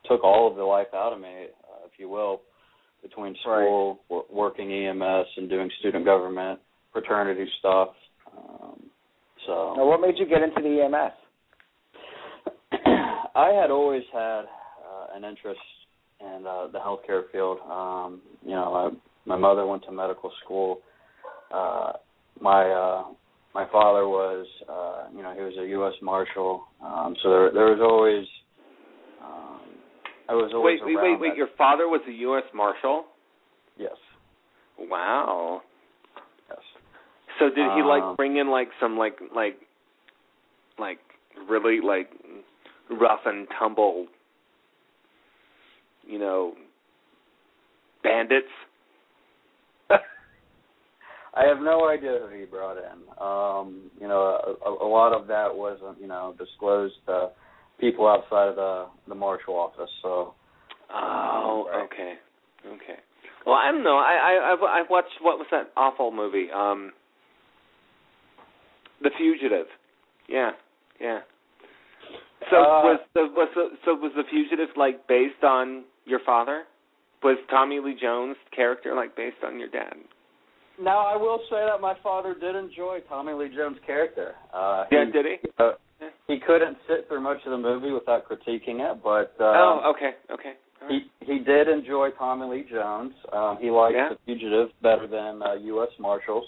took 0.06 0.24
all 0.24 0.50
of 0.50 0.58
the 0.58 0.64
life 0.64 0.88
out 0.94 1.14
of 1.14 1.20
me, 1.20 1.46
uh, 1.64 1.86
if 1.86 1.92
you 1.98 2.10
will, 2.10 2.42
between 3.02 3.36
school, 3.42 4.00
wor- 4.10 4.26
working 4.32 4.72
EMS, 4.72 5.28
and 5.38 5.50
doing 5.50 5.70
student 5.80 6.06
government, 6.06 6.60
fraternity 6.92 7.46
stuff. 7.60 7.90
Um, 8.36 8.90
Now, 9.78 9.86
what 9.86 10.02
made 10.02 10.16
you 10.18 10.26
get 10.26 10.42
into 10.42 10.62
the 10.62 10.84
EMS? 10.84 11.14
I 13.36 13.50
had 13.50 13.72
always 13.72 14.04
had 14.14 14.42
uh, 14.42 15.16
an 15.16 15.24
interest 15.24 15.60
in 16.22 16.46
uh, 16.48 16.68
the 16.68 16.80
healthcare 16.80 17.24
field. 17.32 17.60
Um, 17.70 18.22
you 18.44 18.52
know, 18.52 18.94
my, 19.26 19.36
my 19.36 19.40
mother 19.40 19.66
went 19.66 19.84
to 19.84 19.92
medical 19.92 20.32
school. 20.44 20.80
Uh, 21.54 21.94
my 22.42 22.70
uh, 22.70 23.04
my 23.54 23.68
father 23.72 24.08
was, 24.08 24.48
uh, 24.68 25.16
you 25.16 25.22
know, 25.22 25.34
he 25.36 25.42
was 25.42 25.54
a 25.60 25.68
U.S. 25.68 25.94
Marshal. 26.02 26.64
Um, 26.84 27.16
so 27.22 27.30
there 27.30 27.52
there 27.54 27.66
was 27.66 27.80
always 27.82 28.26
I 30.30 30.34
was 30.34 30.52
always 30.54 30.80
Wait, 30.82 30.88
wait, 30.88 30.96
around 30.96 31.20
wait, 31.22 31.30
wait. 31.32 31.38
Your 31.38 31.50
father 31.58 31.88
was 31.88 32.02
a 32.08 32.12
U.S. 32.12 32.44
Marshal. 32.54 33.06
yes, 33.78 33.96
Wow. 34.80 35.62
yes. 36.50 36.60
So 37.40 37.46
did 37.50 37.58
he 37.76 37.82
Um, 37.82 37.88
like 37.88 38.18
bring 38.18 38.38
in 38.38 38.50
like 38.50 38.70
some 38.80 38.98
like 38.98 39.20
like 39.36 39.58
like 40.80 41.00
really 41.50 41.82
like 41.82 42.10
rough 42.90 43.22
and 43.26 43.48
tumble, 43.60 44.08
you 46.06 46.20
know, 46.20 46.54
bandits? 48.04 48.48
I 49.90 51.46
have 51.46 51.60
no 51.60 51.90
idea 51.90 52.20
who 52.30 52.38
he 52.38 52.46
brought 52.46 52.78
in. 52.78 53.00
Um, 53.20 53.90
you 54.00 54.08
know, 54.08 54.58
a, 54.66 54.70
a 54.70 54.88
lot 54.88 55.14
of 55.14 55.28
that 55.28 55.56
wasn't, 55.56 56.00
you 56.00 56.08
know, 56.08 56.36
disclosed 56.38 56.96
to 57.08 57.30
people 57.84 58.08
outside 58.08 58.48
of 58.50 58.56
the 58.56 58.86
the 59.08 59.16
marshal 59.16 59.56
office. 59.56 59.92
So, 60.02 60.34
Oh, 60.94 61.68
Right. 61.72 61.84
okay, 61.86 62.14
okay. 62.68 63.00
Well, 63.46 63.56
I 63.56 63.72
don't 63.72 63.84
know. 63.84 63.98
I 63.98 64.14
I 64.30 64.54
I've, 64.54 64.64
I've 64.64 64.90
watched 64.90 65.16
what 65.22 65.38
was 65.38 65.48
that 65.52 65.72
awful 65.76 66.12
movie? 66.12 66.48
Um, 66.52 66.94
The 69.02 69.10
Fugitive. 69.18 69.68
Yeah, 70.30 70.52
yeah. 71.02 71.20
So 72.50 72.58
Uh, 72.58 72.82
was 72.88 73.00
the 73.16 73.24
was 73.36 73.50
the 73.56 73.66
so 73.86 73.96
was 73.96 74.12
the 74.16 74.24
fugitive 74.30 74.70
like 74.78 75.08
based 75.08 75.44
on 75.44 75.84
your 76.06 76.20
father? 76.26 76.64
Was 77.24 77.38
Tommy 77.50 77.80
Lee 77.80 77.96
Jones' 78.00 78.36
character 78.56 78.94
like 78.96 79.16
based 79.16 79.42
on 79.46 79.60
your 79.60 79.70
dad? 79.70 79.96
Now 80.80 81.00
I 81.06 81.16
will 81.18 81.40
say 81.50 81.62
that 81.70 81.80
my 81.82 81.96
father 82.04 82.34
did 82.34 82.56
enjoy 82.56 83.00
Tommy 83.10 83.34
Lee 83.34 83.50
Jones' 83.56 83.78
character. 83.86 84.36
Uh, 84.54 84.86
Yeah, 84.92 85.06
he, 85.06 85.12
did 85.12 85.26
he? 85.26 85.36
Uh, 85.58 85.72
he 86.28 86.40
couldn't 86.40 86.78
sit 86.88 87.08
through 87.08 87.22
much 87.22 87.38
of 87.46 87.52
the 87.52 87.58
movie 87.58 87.92
without 87.92 88.28
critiquing 88.28 88.80
it, 88.80 89.00
but 89.04 89.34
uh, 89.40 89.54
oh, 89.56 89.94
okay, 89.96 90.12
okay. 90.32 90.54
Right. 90.82 91.02
he 91.22 91.34
he 91.34 91.40
did 91.40 91.68
enjoy 91.68 92.10
Tommy 92.18 92.46
Lee 92.48 92.66
Jones. 92.70 93.14
Um, 93.32 93.58
he 93.62 93.70
liked 93.72 93.96
Yeah. 93.96 94.10
The 94.10 94.18
Fugitive 94.26 94.70
better 94.82 95.08
than 95.08 95.42
uh, 95.42 95.54
U.S. 95.54 95.90
Marshals. 96.00 96.46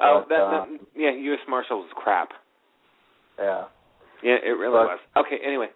oh, 0.00 0.24
but, 0.26 0.28
that, 0.34 0.42
uh, 0.42 0.50
that 0.66 0.80
yeah, 0.96 1.10
U.S. 1.10 1.40
Marshals 1.48 1.86
is 1.86 1.92
crap. 1.94 2.30
Yeah. 3.38 3.64
Yeah, 4.22 4.36
it 4.42 4.56
really 4.58 4.72
But- 4.72 4.96
was. 4.96 4.98
Okay, 5.26 5.36
anyway. 5.46 5.68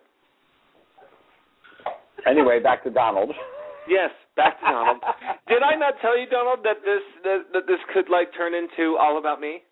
Anyway, 2.27 2.61
back 2.61 2.85
to 2.85 2.91
Donald. 2.91 3.31
Yes, 3.89 4.11
back 4.37 4.61
to 4.61 4.67
Donald. 4.67 4.99
Did 5.49 5.63
I 5.65 5.75
not 5.75 5.95
tell 6.01 6.17
you, 6.17 6.27
Donald, 6.29 6.61
that 6.63 6.77
this 6.85 7.03
that, 7.25 7.39
that 7.53 7.67
this 7.67 7.79
could 7.93 8.09
like 8.09 8.29
turn 8.37 8.55
into 8.55 8.97
all 9.01 9.19
about 9.19 9.41
me? 9.41 9.63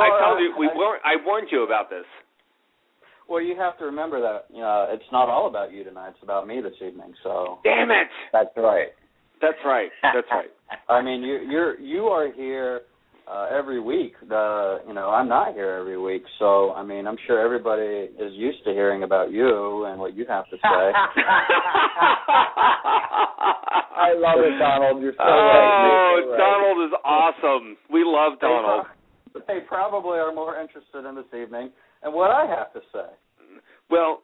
I 0.00 0.10
told 0.24 0.40
you 0.40 0.54
we 0.58 0.68
I- 0.68 0.74
war- 0.74 1.00
I 1.04 1.16
warned 1.24 1.48
you 1.50 1.64
about 1.64 1.90
this. 1.90 2.04
Well, 3.28 3.40
you 3.40 3.56
have 3.56 3.78
to 3.78 3.84
remember 3.86 4.20
that 4.20 4.46
you 4.52 4.60
know 4.60 4.86
it's 4.90 5.10
not 5.10 5.28
all 5.28 5.46
about 5.46 5.72
you 5.72 5.84
tonight; 5.84 6.10
it's 6.10 6.22
about 6.22 6.46
me 6.46 6.60
this 6.60 6.74
evening. 6.84 7.14
So, 7.22 7.58
Damn 7.64 7.90
it. 7.90 8.08
That's 8.32 8.50
right. 8.56 8.88
That's 9.40 9.58
right. 9.64 9.90
That's 10.02 10.28
right. 10.30 10.50
I 10.88 11.02
mean, 11.02 11.22
you 11.22 11.40
you're 11.48 11.78
you 11.80 12.04
are 12.04 12.30
here 12.32 12.82
uh, 13.26 13.46
every 13.50 13.80
week. 13.80 14.12
The 14.28 14.80
you 14.86 14.92
know 14.94 15.08
I'm 15.08 15.28
not 15.28 15.54
here 15.54 15.70
every 15.80 15.98
week, 15.98 16.24
so 16.38 16.72
I 16.72 16.82
mean 16.82 17.06
I'm 17.06 17.16
sure 17.26 17.40
everybody 17.40 18.10
is 18.18 18.32
used 18.34 18.62
to 18.64 18.72
hearing 18.72 19.02
about 19.02 19.30
you 19.32 19.86
and 19.86 19.98
what 19.98 20.14
you 20.14 20.26
have 20.28 20.44
to 20.50 20.56
say. 20.56 20.60
I 23.96 24.12
love 24.18 24.38
it, 24.40 24.58
Donald. 24.58 25.02
You're 25.02 25.12
so 25.16 25.24
oh, 25.24 25.30
right. 25.30 25.86
You're 25.86 26.24
so 26.24 26.30
right. 26.30 26.38
Donald 26.38 26.78
is 26.84 26.94
awesome. 27.04 27.76
We 27.90 28.02
love 28.04 28.38
Donald. 28.40 28.86
They 29.34 29.60
probably 29.66 30.18
are 30.18 30.32
more 30.32 30.60
interested 30.60 31.06
in 31.08 31.16
this 31.16 31.24
evening 31.34 31.70
and 32.02 32.14
what 32.14 32.30
I 32.30 32.46
have 32.46 32.72
to 32.72 32.80
say. 32.92 33.06
Well, 33.90 34.22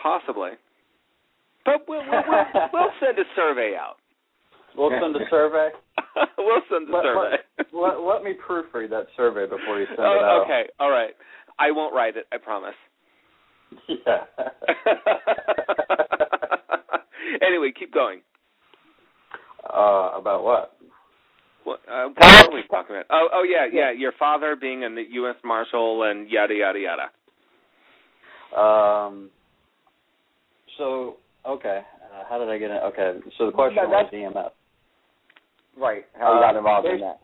possibly. 0.00 0.50
But 1.64 1.82
we'll 1.88 2.00
we'll, 2.00 2.22
we'll, 2.28 2.44
we'll 2.72 2.90
send 3.00 3.18
a 3.18 3.24
survey 3.34 3.74
out. 3.78 3.96
We'll 4.76 4.90
send 4.90 5.16
a 5.16 5.20
survey. 5.30 5.68
we'll 6.38 6.62
send 6.70 6.88
a 6.88 6.92
Let- 6.92 7.04
survey. 7.04 7.36
Let, 7.72 8.00
let 8.00 8.24
me 8.24 8.32
proofread 8.48 8.90
that 8.90 9.06
survey 9.16 9.44
before 9.44 9.78
you 9.80 9.86
send 9.86 9.98
it 10.00 10.04
oh, 10.04 10.24
out. 10.24 10.42
okay. 10.44 10.68
All 10.78 10.90
right. 10.90 11.10
I 11.58 11.70
won't 11.70 11.94
write 11.94 12.16
it. 12.16 12.26
I 12.32 12.38
promise. 12.38 12.74
Yeah. 13.88 14.24
anyway, 17.46 17.72
keep 17.78 17.92
going. 17.92 18.20
uh, 19.72 20.10
about 20.16 20.44
what? 20.44 20.76
What, 21.64 21.80
uh, 21.90 22.08
what 22.16 22.48
were 22.50 22.54
we 22.56 22.62
talking 22.70 22.96
about? 22.96 23.06
Oh, 23.10 23.28
oh 23.32 23.44
yeah, 23.44 23.66
yeah. 23.72 23.92
Your 23.92 24.12
father 24.18 24.56
being 24.56 24.82
in 24.82 24.94
the 24.94 25.04
U.S. 25.12 25.36
Marshal 25.44 26.02
and 26.04 26.28
yada 26.30 26.54
yada 26.54 26.78
yada. 26.78 28.60
Um. 28.60 29.30
So 30.78 31.16
okay, 31.46 31.80
uh, 32.12 32.24
how 32.28 32.38
did 32.38 32.48
I 32.48 32.58
get 32.58 32.70
in? 32.70 32.76
Okay, 32.78 33.18
so 33.38 33.46
the 33.46 33.52
question 33.52 33.76
That- 33.76 33.88
was 33.88 34.08
that's- 34.12 34.34
EMS. 34.34 34.52
Right. 35.76 36.04
How 36.18 36.34
you 36.34 36.40
got 36.40 36.54
Uh, 36.54 36.58
involved 36.58 36.86
in 36.86 37.00
that? 37.00 37.20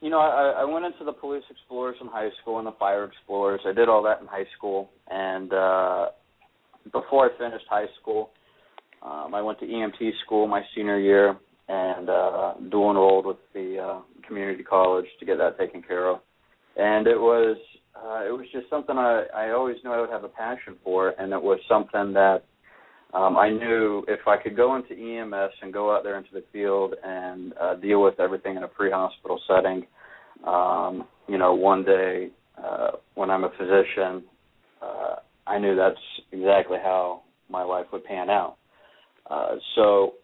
You 0.00 0.08
know, 0.08 0.18
I, 0.18 0.62
I 0.62 0.64
went 0.64 0.86
into 0.86 1.04
the 1.04 1.12
police 1.12 1.44
explorers 1.50 1.96
in 2.00 2.06
high 2.06 2.30
school 2.40 2.58
and 2.58 2.66
the 2.66 2.72
fire 2.72 3.04
explorers. 3.04 3.60
I 3.66 3.72
did 3.72 3.88
all 3.90 4.02
that 4.04 4.20
in 4.22 4.26
high 4.26 4.46
school, 4.56 4.90
and 5.10 5.52
uh, 5.52 6.06
before 6.92 7.26
I 7.30 7.38
finished 7.38 7.66
high 7.68 7.88
school, 8.00 8.30
um, 9.02 9.34
I 9.34 9.42
went 9.42 9.58
to 9.60 9.66
EMT 9.66 10.12
school 10.24 10.46
my 10.46 10.62
senior 10.74 10.98
year 10.98 11.36
and 11.68 12.08
uh, 12.08 12.54
dual 12.70 12.90
enrolled 12.90 13.26
with 13.26 13.36
the 13.54 13.78
uh, 13.78 14.00
community 14.26 14.62
college 14.62 15.06
to 15.18 15.26
get 15.26 15.38
that 15.38 15.58
taken 15.58 15.82
care 15.82 16.08
of. 16.08 16.20
And 16.76 17.06
it 17.06 17.18
was 17.18 17.56
uh, 17.96 18.26
it 18.26 18.32
was 18.32 18.46
just 18.52 18.68
something 18.68 18.96
I, 18.98 19.24
I 19.34 19.50
always 19.50 19.76
knew 19.84 19.90
I 19.90 20.00
would 20.00 20.10
have 20.10 20.24
a 20.24 20.28
passion 20.28 20.76
for, 20.82 21.10
and 21.10 21.32
it 21.32 21.40
was 21.40 21.60
something 21.68 22.12
that 22.14 22.42
um, 23.14 23.36
I 23.36 23.50
knew 23.50 24.04
if 24.08 24.26
I 24.26 24.36
could 24.36 24.56
go 24.56 24.74
into 24.74 24.92
EMS 24.92 25.52
and 25.62 25.72
go 25.72 25.94
out 25.94 26.02
there 26.02 26.18
into 26.18 26.30
the 26.32 26.42
field 26.52 26.94
and 27.04 27.54
uh, 27.60 27.76
deal 27.76 28.02
with 28.02 28.18
everything 28.18 28.56
in 28.56 28.64
a 28.64 28.68
pre-hospital 28.68 29.40
setting, 29.46 29.86
um, 30.44 31.06
you 31.28 31.38
know, 31.38 31.54
one 31.54 31.84
day 31.84 32.30
uh, 32.62 32.90
when 33.14 33.30
I'm 33.30 33.44
a 33.44 33.50
physician, 33.50 34.24
uh, 34.82 35.16
I 35.46 35.58
knew 35.58 35.76
that's 35.76 35.96
exactly 36.32 36.78
how 36.82 37.22
my 37.48 37.62
life 37.62 37.86
would 37.92 38.04
pan 38.04 38.30
out. 38.30 38.56
Uh, 39.30 39.56
so 39.76 40.14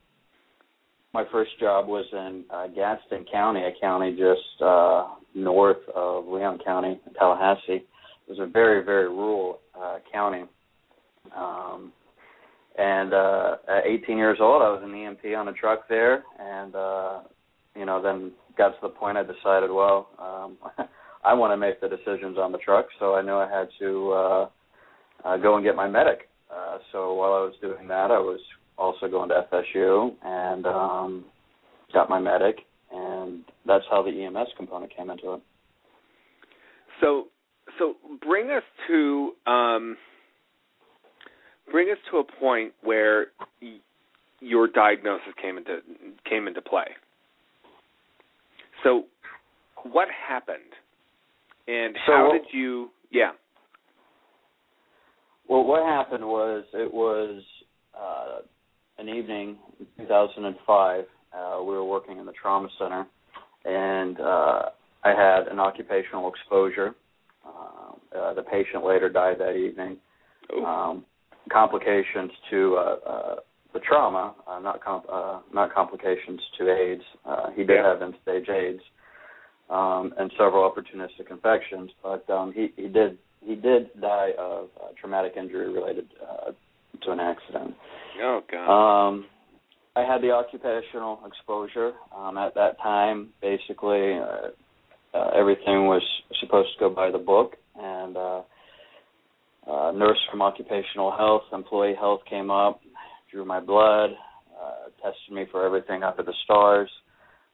my 1.13 1.25
first 1.33 1.51
job 1.59 1.89
was 1.89 2.05
in 2.13 2.45
uh, 2.51 2.69
Gadsden 2.69 3.27
County, 3.33 3.61
a 3.61 3.73
county 3.81 4.13
just 4.13 4.63
uh, 4.63 5.09
north 5.35 5.79
of 5.95 6.27
Leon 6.27 6.59
County, 6.65 7.01
Tallahassee. 7.19 7.83
It 7.83 8.29
was 8.29 8.39
a 8.39 8.47
very, 8.47 8.85
very 8.85 9.09
rural 9.09 9.59
uh, 9.79 9.99
county. 10.13 10.45
Um, 11.37 11.93
and 12.79 13.13
uh, 13.13 13.57
at 13.69 13.87
18 13.87 14.17
years 14.17 14.39
old, 14.41 14.63
I 14.63 14.71
was 14.71 14.81
an 14.85 14.91
EMT 14.91 15.37
on 15.37 15.49
a 15.49 15.53
truck 15.53 15.89
there, 15.89 16.25
and 16.39 16.75
uh, 16.75 17.21
you 17.75 17.85
know, 17.85 18.01
then 18.01 18.33
got 18.57 18.69
to 18.71 18.77
the 18.83 18.89
point 18.89 19.19
I 19.19 19.23
decided, 19.23 19.71
well, 19.71 20.09
um, 20.19 20.57
I 21.25 21.35
want 21.35 21.53
to 21.53 21.57
make 21.57 21.81
the 21.81 21.89
decisions 21.89 22.39
on 22.39 22.53
the 22.53 22.59
truck, 22.59 22.87
so 22.99 23.15
I 23.15 23.23
knew 23.23 23.35
I 23.35 23.51
had 23.51 23.69
to 23.81 24.13
uh, 24.13 24.49
uh, 25.25 25.37
go 25.37 25.57
and 25.57 25.65
get 25.65 25.77
my 25.77 25.89
medic. 25.89 26.29
Uh, 26.51 26.79
so 26.93 27.15
while 27.15 27.33
I 27.33 27.41
was 27.41 27.55
doing 27.61 27.87
that, 27.89 28.11
I 28.11 28.19
was 28.19 28.41
also 28.81 29.09
going 29.09 29.29
to 29.29 29.47
FSU 29.53 30.13
and 30.25 30.67
um, 30.67 31.25
got 31.93 32.09
my 32.09 32.19
medic, 32.19 32.57
and 32.91 33.45
that's 33.67 33.85
how 33.91 34.03
the 34.03 34.11
EMS 34.11 34.49
component 34.57 34.95
came 34.97 35.11
into 35.11 35.35
it. 35.35 35.41
So, 37.01 37.27
so 37.79 37.95
bring 38.27 38.51
us 38.51 38.63
to 38.89 39.33
um, 39.47 39.97
bring 41.71 41.91
us 41.91 41.99
to 42.11 42.19
a 42.19 42.25
point 42.25 42.73
where 42.83 43.29
y- 43.61 43.79
your 44.41 44.67
diagnosis 44.67 45.33
came 45.41 45.59
into 45.59 45.81
came 46.29 46.49
into 46.49 46.63
play. 46.63 46.87
So, 48.83 49.05
what 49.85 50.09
happened, 50.29 50.59
and 51.69 51.95
So 52.07 52.13
how 52.13 52.33
did 52.33 52.43
you? 52.53 52.91
Yeah. 53.11 53.33
Well, 55.49 55.65
what 55.65 55.85
happened 55.85 56.25
was 56.25 56.65
it 56.73 56.93
was 56.93 57.43
uh, 57.95 58.39
an 59.01 59.09
evening 59.09 59.57
in 59.99 60.05
2005. 60.05 61.05
Uh, 61.33 61.63
we 61.63 61.73
were 61.73 61.85
working 61.85 62.19
in 62.19 62.27
the 62.27 62.33
trauma 62.33 62.69
center, 62.79 63.07
and 63.65 64.21
uh, 64.21 64.63
I 65.03 65.11
had 65.11 65.49
an 65.49 65.59
occupational 65.59 66.29
exposure. 66.29 66.95
Uh, 67.45 68.19
uh, 68.19 68.35
the 68.35 68.43
patient 68.43 68.85
later 68.85 69.09
died 69.09 69.37
that 69.39 69.57
evening. 69.57 69.97
Um, 70.67 71.05
complications 71.51 72.31
to 72.51 72.77
uh, 72.77 72.97
uh, 73.09 73.35
the 73.73 73.81
trauma, 73.81 74.35
uh, 74.47 74.59
not 74.59 74.85
com- 74.85 75.05
uh, 75.11 75.41
not 75.55 75.73
complications 75.73 76.41
to 76.59 76.71
AIDS. 76.71 77.03
Uh, 77.25 77.51
he 77.53 77.63
did 77.63 77.77
Yeah. 77.77 77.87
have 77.89 78.03
end-stage 78.03 78.49
AIDS 78.49 78.83
um, 79.71 80.13
and 80.19 80.31
several 80.37 80.69
opportunistic 80.69 81.31
infections, 81.31 81.91
but 82.03 82.29
um, 82.29 82.53
he 82.53 82.73
he 82.77 82.89
did 82.89 83.17
he 83.47 83.55
did 83.55 83.89
die 84.01 84.33
of 84.39 84.69
uh, 84.83 84.89
traumatic 85.01 85.35
injury 85.37 85.73
related 85.73 86.09
uh, 86.21 86.51
to 87.03 87.13
an 87.13 87.21
accident. 87.21 87.75
oh 88.23 88.41
God. 88.51 89.09
Um, 89.09 89.27
I 89.97 90.03
had 90.03 90.23
the 90.23 90.31
occupational 90.31 91.21
exposure. 91.27 91.93
Um, 92.17 92.39
at 92.39 92.55
that 92.55 92.79
time, 92.83 93.31
basically, 93.43 94.15
uh, 94.19 94.49
uh, 95.13 95.31
everything 95.37 95.87
was 95.87 96.03
supposed 96.41 96.69
to 96.75 96.81
go 96.81 96.95
by 96.95 97.11
the 97.11 97.19
book, 97.19 97.57
and 97.77 98.17
uh, 98.17 98.43
uh, 99.67 99.93
nurse 99.93 100.19
from 100.31 100.43
occupational 100.43 101.11
health, 101.17 101.43
employee 101.53 101.95
health 101.99 102.21
came 102.29 102.51
up, 102.51 102.81
drew 103.31 103.45
my 103.45 103.61
blood, 103.61 104.11
uh, 104.61 104.89
tested 105.03 105.35
me 105.35 105.45
for 105.51 105.65
everything 105.65 106.03
up 106.03 106.17
at 106.19 106.27
the 106.27 106.35
stars, 106.45 106.91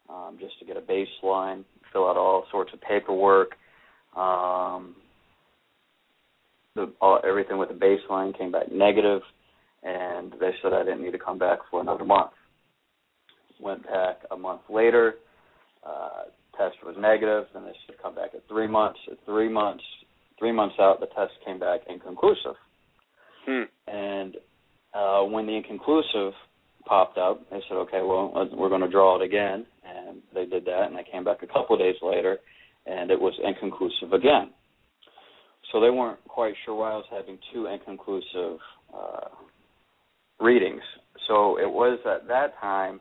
um, 0.08 0.36
just 0.38 0.58
to 0.58 0.66
get 0.66 0.76
a 0.76 0.80
baseline, 0.80 1.64
fill 1.92 2.08
out 2.08 2.16
all 2.16 2.44
sorts 2.50 2.72
of 2.74 2.80
paperwork. 2.80 3.52
Um, 4.14 4.94
the, 6.74 6.92
all, 7.00 7.20
everything 7.26 7.58
with 7.58 7.70
the 7.70 7.74
baseline 7.74 8.36
came 8.36 8.52
back 8.52 8.70
negative, 8.70 9.22
and 9.86 10.32
they 10.40 10.50
said 10.60 10.72
I 10.72 10.82
didn't 10.82 11.02
need 11.02 11.12
to 11.12 11.18
come 11.18 11.38
back 11.38 11.60
for 11.70 11.80
another 11.80 12.04
month. 12.04 12.32
Went 13.60 13.84
back 13.84 14.16
a 14.30 14.36
month 14.36 14.62
later. 14.68 15.14
Uh, 15.86 16.24
test 16.58 16.76
was 16.84 16.96
negative, 16.98 17.44
and 17.54 17.64
they 17.64 17.72
said 17.86 17.96
come 18.02 18.14
back 18.14 18.30
at 18.34 18.46
three 18.48 18.66
months. 18.66 18.98
At 19.10 19.18
three 19.24 19.48
months, 19.48 19.84
three 20.38 20.52
months 20.52 20.74
out, 20.80 20.98
the 20.98 21.06
test 21.06 21.32
came 21.44 21.60
back 21.60 21.80
inconclusive. 21.88 22.56
Hmm. 23.46 23.62
And 23.86 24.36
uh, 24.92 25.22
when 25.22 25.46
the 25.46 25.56
inconclusive 25.56 26.32
popped 26.84 27.18
up, 27.18 27.48
they 27.50 27.60
said, 27.68 27.76
okay, 27.76 28.00
well, 28.02 28.48
we're 28.52 28.68
going 28.68 28.80
to 28.80 28.90
draw 28.90 29.20
it 29.20 29.24
again. 29.24 29.66
And 29.84 30.18
they 30.34 30.46
did 30.46 30.64
that, 30.64 30.86
and 30.88 30.96
I 30.96 31.04
came 31.10 31.22
back 31.24 31.42
a 31.42 31.46
couple 31.46 31.76
of 31.76 31.80
days 31.80 31.96
later, 32.02 32.38
and 32.86 33.10
it 33.10 33.20
was 33.20 33.34
inconclusive 33.44 34.12
again. 34.12 34.50
so 35.72 35.80
they 35.80 35.90
weren't 35.90 36.22
quite 36.26 36.54
sure 36.64 36.74
why 36.74 36.92
I 36.92 36.96
was 36.96 37.06
having 37.10 37.38
two 37.52 37.66
inconclusive 37.66 38.58
uh, 38.94 39.28
readings. 40.40 40.82
So 41.28 41.58
it 41.58 41.70
was 41.70 41.98
at 42.06 42.28
that 42.28 42.58
time 42.60 43.00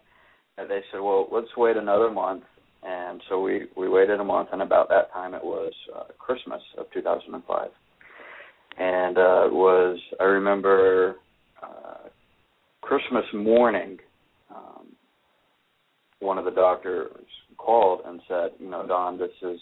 that 0.57 0.67
they 0.67 0.81
said, 0.91 0.99
"Well, 0.99 1.27
let's 1.31 1.55
wait 1.57 1.77
another 1.77 2.09
month." 2.09 2.43
And 2.83 3.21
so 3.29 3.41
we 3.41 3.67
we 3.75 3.89
waited 3.89 4.19
a 4.19 4.23
month, 4.23 4.49
and 4.51 4.61
about 4.61 4.89
that 4.89 5.11
time 5.11 5.33
it 5.33 5.43
was 5.43 5.73
uh, 5.95 6.03
Christmas 6.17 6.61
of 6.77 6.85
2005, 6.93 7.69
and 8.77 9.17
uh, 9.17 9.45
it 9.47 9.53
was 9.53 9.99
I 10.19 10.23
remember 10.23 11.15
uh, 11.61 12.09
Christmas 12.81 13.25
morning. 13.33 13.97
Um, 14.55 14.87
one 16.19 16.37
of 16.37 16.45
the 16.45 16.51
doctors 16.51 17.11
called 17.57 18.01
and 18.05 18.21
said, 18.27 18.51
"You 18.59 18.69
know, 18.69 18.85
Don, 18.87 19.17
this 19.17 19.31
is." 19.41 19.59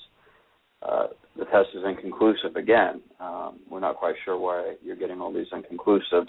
Uh, 0.82 1.08
the 1.38 1.46
test 1.46 1.70
is 1.74 1.82
inconclusive 1.88 2.58
again. 2.58 3.02
Um, 3.22 3.62
we're 3.70 3.80
not 3.80 3.96
quite 3.96 4.16
sure 4.26 4.38
why 4.38 4.76
you're 4.84 4.98
getting 4.98 5.22
all 5.22 5.32
these 5.32 5.48
inconclusives 5.54 6.28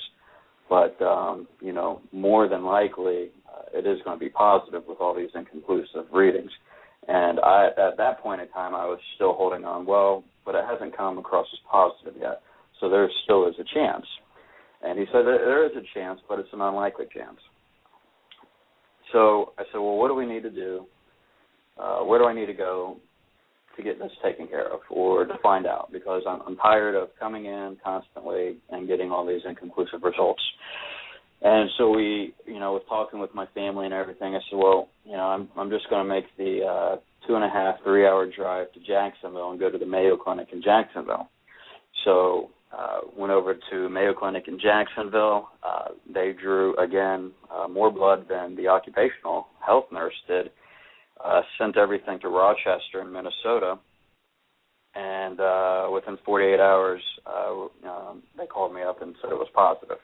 but 0.68 1.00
um, 1.02 1.46
you 1.60 1.72
know, 1.72 2.00
more 2.12 2.48
than 2.48 2.64
likely, 2.64 3.30
uh, 3.48 3.78
it 3.78 3.86
is 3.86 3.98
going 4.04 4.18
to 4.18 4.24
be 4.24 4.30
positive 4.30 4.82
with 4.86 4.98
all 5.00 5.14
these 5.14 5.30
inconclusive 5.34 6.06
readings. 6.12 6.50
And 7.06 7.38
I, 7.40 7.68
at 7.76 7.96
that 7.98 8.20
point 8.20 8.40
in 8.40 8.48
time, 8.48 8.74
I 8.74 8.86
was 8.86 8.98
still 9.16 9.34
holding 9.34 9.64
on. 9.64 9.84
Well, 9.84 10.24
but 10.46 10.54
it 10.54 10.64
hasn't 10.68 10.96
come 10.96 11.18
across 11.18 11.46
as 11.52 11.58
positive 11.70 12.20
yet, 12.20 12.40
so 12.80 12.88
there 12.88 13.08
still 13.24 13.46
is 13.48 13.54
a 13.58 13.74
chance. 13.74 14.06
And 14.82 14.98
he 14.98 15.06
said 15.06 15.24
there 15.24 15.64
is 15.66 15.72
a 15.76 15.98
chance, 15.98 16.20
but 16.28 16.38
it's 16.38 16.52
an 16.52 16.60
unlikely 16.60 17.06
chance. 17.14 17.38
So 19.12 19.52
I 19.58 19.62
said, 19.70 19.78
well, 19.78 19.96
what 19.96 20.08
do 20.08 20.14
we 20.14 20.26
need 20.26 20.42
to 20.42 20.50
do? 20.50 20.86
Uh, 21.78 22.00
where 22.00 22.18
do 22.18 22.26
I 22.26 22.34
need 22.34 22.46
to 22.46 22.54
go 22.54 22.96
to 23.76 23.82
get 23.82 23.98
this 23.98 24.12
taken 24.22 24.46
care 24.46 24.72
of 24.72 24.80
or 24.90 25.24
to 25.24 25.34
find 25.42 25.66
out 25.66 25.90
because 25.92 26.22
I'm, 26.28 26.40
I'm 26.46 26.56
tired 26.56 26.94
of 26.94 27.08
coming 27.18 27.46
in 27.46 27.76
constantly 27.82 28.56
and 28.70 28.86
getting 28.88 29.10
all 29.10 29.26
these 29.26 29.42
inconclusive 29.46 30.02
results. 30.02 30.42
And 31.42 31.68
so 31.76 31.90
we, 31.90 32.34
you 32.46 32.58
know, 32.58 32.74
with 32.74 32.88
talking 32.88 33.20
with 33.20 33.34
my 33.34 33.46
family 33.54 33.84
and 33.84 33.92
everything, 33.94 34.34
I 34.34 34.38
said, 34.48 34.56
well, 34.56 34.88
you 35.04 35.12
know, 35.12 35.24
I'm 35.24 35.48
I'm 35.56 35.68
just 35.68 35.88
going 35.90 36.02
to 36.02 36.08
make 36.08 36.24
the 36.38 36.64
uh, 36.64 36.96
two 37.26 37.34
and 37.34 37.44
a 37.44 37.50
half, 37.50 37.76
three 37.84 38.06
hour 38.06 38.26
drive 38.30 38.72
to 38.72 38.80
Jacksonville 38.80 39.50
and 39.50 39.60
go 39.60 39.70
to 39.70 39.76
the 39.76 39.86
Mayo 39.86 40.16
Clinic 40.16 40.48
in 40.52 40.62
Jacksonville. 40.62 41.28
So 42.04 42.50
uh, 42.76 43.00
went 43.16 43.32
over 43.32 43.56
to 43.70 43.88
Mayo 43.88 44.14
Clinic 44.14 44.44
in 44.48 44.58
Jacksonville. 44.58 45.48
Uh, 45.62 45.88
they 46.12 46.32
drew 46.32 46.76
again 46.78 47.32
uh, 47.54 47.68
more 47.68 47.90
blood 47.90 48.26
than 48.28 48.56
the 48.56 48.68
occupational 48.68 49.48
health 49.64 49.84
nurse 49.92 50.14
did 50.26 50.50
uh, 51.24 51.42
sent 51.58 51.76
everything 51.76 52.18
to 52.20 52.28
Rochester 52.28 53.00
in 53.00 53.12
Minnesota, 53.12 53.78
and 54.94 55.40
uh, 55.40 55.88
within 55.92 56.18
48 56.24 56.60
hours, 56.60 57.02
uh, 57.26 57.88
um, 57.88 58.22
they 58.36 58.46
called 58.46 58.74
me 58.74 58.82
up 58.82 59.02
and 59.02 59.14
said 59.20 59.30
it 59.32 59.34
was 59.34 59.48
positive. 59.54 59.98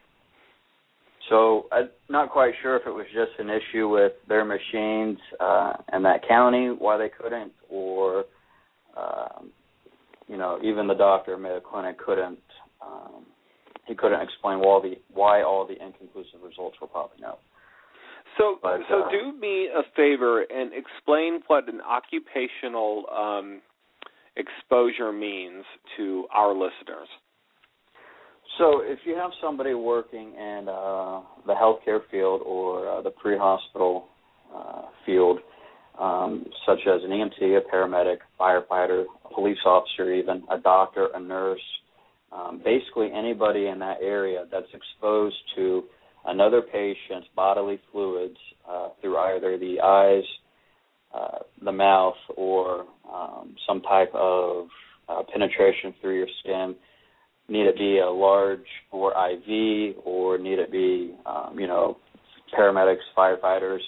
So 1.29 1.67
I'm 1.71 1.91
not 2.09 2.31
quite 2.31 2.55
sure 2.61 2.77
if 2.77 2.87
it 2.87 2.91
was 2.91 3.07
just 3.15 3.39
an 3.39 3.51
issue 3.51 3.89
with 3.89 4.13
their 4.29 4.45
machines 4.45 5.19
uh, 5.39 5.75
in 5.93 6.03
that 6.03 6.27
county 6.27 6.75
why 6.77 6.97
they 6.97 7.09
couldn't, 7.09 7.53
or 7.69 8.25
um, 8.97 9.53
you 10.27 10.37
know 10.37 10.59
even 10.65 10.89
the 10.89 10.95
doctor 10.95 11.35
at 11.35 11.41
Mayo 11.41 11.61
Clinic 11.61 11.99
couldn't. 11.99 12.39
Um, 12.85 13.27
he 13.87 13.95
couldn't 13.95 14.21
explain 14.21 14.59
why 14.59 14.81
the 14.83 14.95
why 15.13 15.43
all 15.43 15.67
the 15.67 15.75
inconclusive 15.75 16.41
results 16.43 16.79
were 16.81 16.89
popping 16.89 17.25
up. 17.25 17.41
So, 18.39 18.59
but, 18.63 18.81
so 18.89 19.03
uh, 19.03 19.11
do 19.11 19.39
me 19.39 19.69
a 19.69 19.83
favor 19.97 20.43
and 20.43 20.73
explain 20.73 21.41
what 21.47 21.69
an 21.69 21.81
occupational 21.81 23.05
um, 23.15 23.61
exposure 24.37 25.13
means 25.13 25.65
to 25.97 26.27
our 26.33 26.53
listeners. 26.53 27.09
So, 28.59 28.83
if 28.83 28.99
you 29.05 29.15
have 29.15 29.31
somebody 29.41 29.75
working 29.75 30.35
in 30.35 30.67
uh, 30.69 31.21
the 31.47 31.55
healthcare 31.55 32.01
field 32.11 32.43
or 32.45 32.89
uh, 32.89 33.03
the 33.03 33.11
pre-hospital 33.11 34.09
uh, 34.55 34.83
field, 35.07 35.39
um, 35.99 36.47
such 36.67 36.81
as 36.87 37.03
an 37.05 37.11
EMT, 37.11 37.59
a 37.59 37.61
paramedic, 37.75 38.19
firefighter, 38.41 39.05
a 39.25 39.35
police 39.35 39.59
officer, 39.65 40.13
even 40.13 40.43
a 40.51 40.59
doctor, 40.59 41.09
a 41.15 41.21
nurse, 41.21 41.61
um, 42.33 42.61
basically 42.65 43.11
anybody 43.13 43.67
in 43.67 43.79
that 43.81 43.99
area 44.03 44.47
that's 44.51 44.67
exposed 44.73 45.37
to 45.57 45.85
another 46.27 46.63
patient's 46.63 47.29
bodily 47.35 47.81
fluids 47.91 48.37
uh, 48.69 48.89
through 49.01 49.17
either 49.17 49.59
the 49.59 49.81
eyes, 49.81 50.25
uh, 51.15 51.39
the 51.65 51.73
mouth, 51.73 52.15
or 52.37 52.85
um, 53.13 53.55
some 53.67 53.81
type 53.83 54.13
of 54.15 54.67
uh, 55.09 55.23
penetration 55.33 55.95
through 56.01 56.17
your 56.17 56.29
skin. 56.41 56.75
Need 57.49 57.67
it 57.67 57.79
be 57.79 57.99
a 57.99 58.09
large 58.09 58.67
or 58.93 59.11
IV, 59.11 59.97
or 60.05 60.39
need 60.39 60.59
it 60.61 60.71
be, 60.71 61.17
um, 61.27 61.59
you 61.59 61.67
know, 61.67 61.97
paramedics, 62.57 62.99
firefighters, 63.17 63.81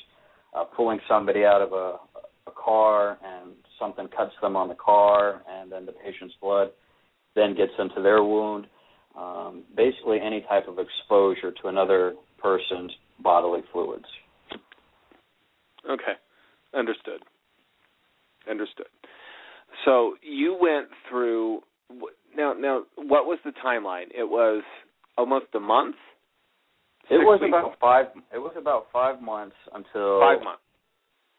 uh, 0.56 0.64
pulling 0.64 0.98
somebody 1.08 1.44
out 1.44 1.62
of 1.62 1.72
a, 1.72 1.96
a 2.48 2.52
car 2.52 3.18
and 3.24 3.52
something 3.78 4.08
cuts 4.16 4.32
them 4.40 4.56
on 4.56 4.68
the 4.68 4.74
car, 4.74 5.42
and 5.48 5.70
then 5.70 5.86
the 5.86 5.92
patient's 5.92 6.34
blood 6.40 6.70
then 7.34 7.54
gets 7.54 7.72
into 7.78 8.02
their 8.02 8.22
wound 8.22 8.66
um, 9.16 9.64
basically 9.76 10.18
any 10.20 10.42
type 10.48 10.68
of 10.68 10.78
exposure 10.78 11.52
to 11.62 11.68
another 11.68 12.14
person's 12.38 12.92
bodily 13.20 13.60
fluids. 13.72 14.04
Okay, 15.88 16.14
understood. 16.74 17.20
Understood. 18.48 18.86
So 19.84 20.14
you 20.22 20.56
went 20.60 20.88
through 21.08 21.60
now. 22.36 22.52
Now, 22.52 22.82
what 22.96 23.26
was 23.26 23.38
the 23.44 23.52
timeline? 23.64 24.06
It 24.16 24.28
was 24.28 24.62
almost 25.16 25.46
a 25.54 25.60
month. 25.60 25.96
It 27.10 27.16
was 27.16 27.40
weeks? 27.40 27.50
about 27.50 27.78
five. 27.80 28.06
It 28.32 28.38
was 28.38 28.54
about 28.56 28.86
five 28.92 29.20
months 29.20 29.56
until 29.74 30.20
five 30.20 30.42
months. 30.42 30.62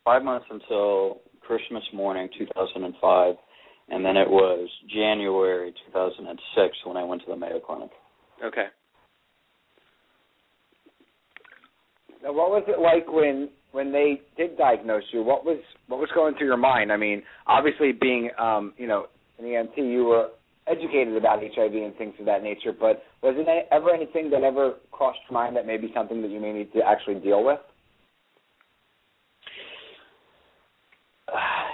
Five 0.04 0.24
months 0.24 0.46
until 0.50 1.22
Christmas 1.42 1.84
morning, 1.94 2.30
2005 2.38 2.82
and 2.82 3.36
then 3.89 4.17
it 4.17 4.30
was 4.30 4.69
January 4.89 5.74
2006 5.93 6.78
when 6.86 6.98
I 6.98 7.04
went 7.04 7.22
to 7.24 7.28
the 7.30 7.36
Mayo 7.36 7.60
Clinic. 7.60 7.89
Okay. 8.43 8.67
Now, 12.24 12.32
what 12.32 12.50
was 12.50 12.63
it 12.67 12.80
like 12.80 13.12
when 13.12 13.50
when 13.72 13.91
they 13.91 14.22
did 14.38 14.58
diagnose 14.58 15.04
you? 15.12 15.24
What 15.24 15.46
was 15.46 15.60
what 15.88 16.00
was 16.00 16.10
going 16.15 16.36
through 16.36 16.48
your 16.48 16.58
mind? 16.58 16.91
I 16.91 16.98
mean, 16.98 17.24
obviously 17.48 17.91
being 17.91 18.30
um, 18.39 18.74
you 18.78 18.88
know 18.88 19.08
an 19.39 19.46
EMT, 19.46 19.78
you 19.78 20.06
were 20.06 20.30
educated 20.67 21.17
about 21.17 21.39
HIV 21.39 21.74
and 21.74 21.96
things 21.98 22.13
of 22.19 22.26
that 22.26 22.43
nature. 22.43 22.72
But 22.72 23.04
was 23.22 23.36
it 23.38 23.67
ever 23.72 23.93
anything 23.93 24.30
that 24.30 24.43
ever 24.43 24.76
crossed 24.91 25.19
your 25.30 25.39
mind 25.39 25.56
that 25.58 25.67
may 25.67 25.78
be 25.78 25.91
something 25.93 26.22
that 26.22 26.32
you 26.32 26.39
may 26.39 26.54
need 26.54 26.72
to 26.74 26.80
actually 26.86 27.15
deal 27.15 27.43
with? 27.43 27.60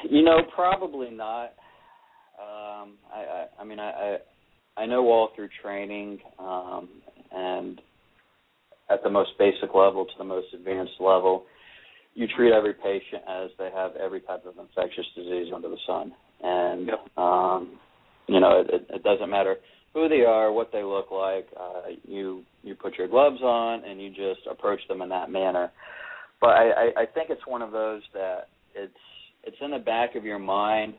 You 0.10 0.24
know, 0.24 0.38
probably 0.56 1.12
not. 1.12 1.52
Um, 2.40 2.94
I, 3.14 3.20
I, 3.20 3.46
I 3.62 3.64
mean, 3.66 3.80
I, 3.80 4.18
I, 4.78 4.82
I 4.82 4.86
know 4.86 5.06
all 5.08 5.30
through 5.36 5.50
training, 5.62 6.20
um, 6.40 6.90
and 7.32 7.82
at 8.90 9.04
the 9.04 9.10
most 9.10 9.32
basic 9.38 9.76
level 9.76 10.06
to 10.06 10.12
the 10.18 10.24
most 10.24 10.48
advanced 10.54 10.94
level, 11.00 11.44
you 12.16 12.28
treat 12.36 12.54
every 12.54 12.74
patient 12.74 13.24
as 13.30 13.50
they 13.58 13.70
have 13.74 13.96
every 13.96 14.22
type 14.22 14.46
of 14.46 14.56
infectious 14.58 15.06
disease 15.16 15.52
under 15.54 15.70
the 15.70 15.78
sun, 15.86 16.14
and 16.42 16.88
yep. 16.88 17.18
um, 17.18 17.78
you 18.28 18.40
know, 18.40 18.64
it, 18.68 18.88
it 18.90 19.04
doesn't 19.04 19.30
matter 19.30 19.58
who 19.94 20.08
they 20.08 20.22
are, 20.22 20.52
what 20.52 20.72
they 20.72 20.84
look 20.84 21.12
like. 21.12 21.48
Uh, 21.60 21.82
you 22.04 22.44
you 22.64 22.76
put 22.76 22.98
your 22.98 23.08
gloves 23.08 23.42
on 23.42 23.84
and 23.84 24.02
you 24.02 24.10
just 24.10 24.46
approach 24.50 24.80
them 24.88 25.02
in 25.02 25.10
that 25.10 25.30
manner. 25.30 25.72
But 26.42 26.50
I, 26.52 26.70
I, 26.70 27.02
I 27.02 27.06
think 27.06 27.30
it's 27.30 27.46
one 27.48 27.62
of 27.62 27.72
those 27.72 28.02
that 28.14 28.50
it's 28.76 28.94
it's 29.44 29.58
in 29.62 29.72
the 29.72 29.80
back 29.80 30.16
of 30.16 30.24
your 30.24 30.40
mind 30.40 30.94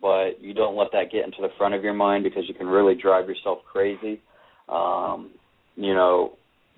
but 0.00 0.40
you 0.40 0.54
don't 0.54 0.76
let 0.76 0.88
that 0.92 1.12
get 1.12 1.24
into 1.24 1.38
the 1.40 1.48
front 1.58 1.74
of 1.74 1.82
your 1.82 1.94
mind 1.94 2.24
because 2.24 2.44
you 2.48 2.54
can 2.54 2.66
really 2.66 2.94
drive 2.94 3.28
yourself 3.28 3.58
crazy. 3.70 4.20
Um, 4.68 5.32
you 5.76 5.94
know, 5.94 6.32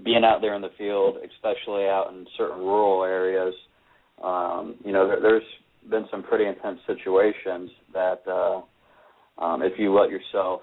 being 0.04 0.24
out 0.24 0.40
there 0.40 0.54
in 0.54 0.62
the 0.62 0.70
field, 0.78 1.16
especially 1.16 1.84
out 1.84 2.08
in 2.12 2.26
certain 2.36 2.58
rural 2.58 3.04
areas, 3.04 3.54
um, 4.22 4.76
you 4.84 4.92
know, 4.92 5.06
there, 5.06 5.20
there's 5.20 5.42
been 5.90 6.06
some 6.10 6.22
pretty 6.22 6.46
intense 6.46 6.78
situations 6.86 7.70
that 7.92 8.22
uh, 8.26 9.42
um, 9.42 9.62
if 9.62 9.72
you 9.78 9.92
let 9.98 10.10
yourself, 10.10 10.60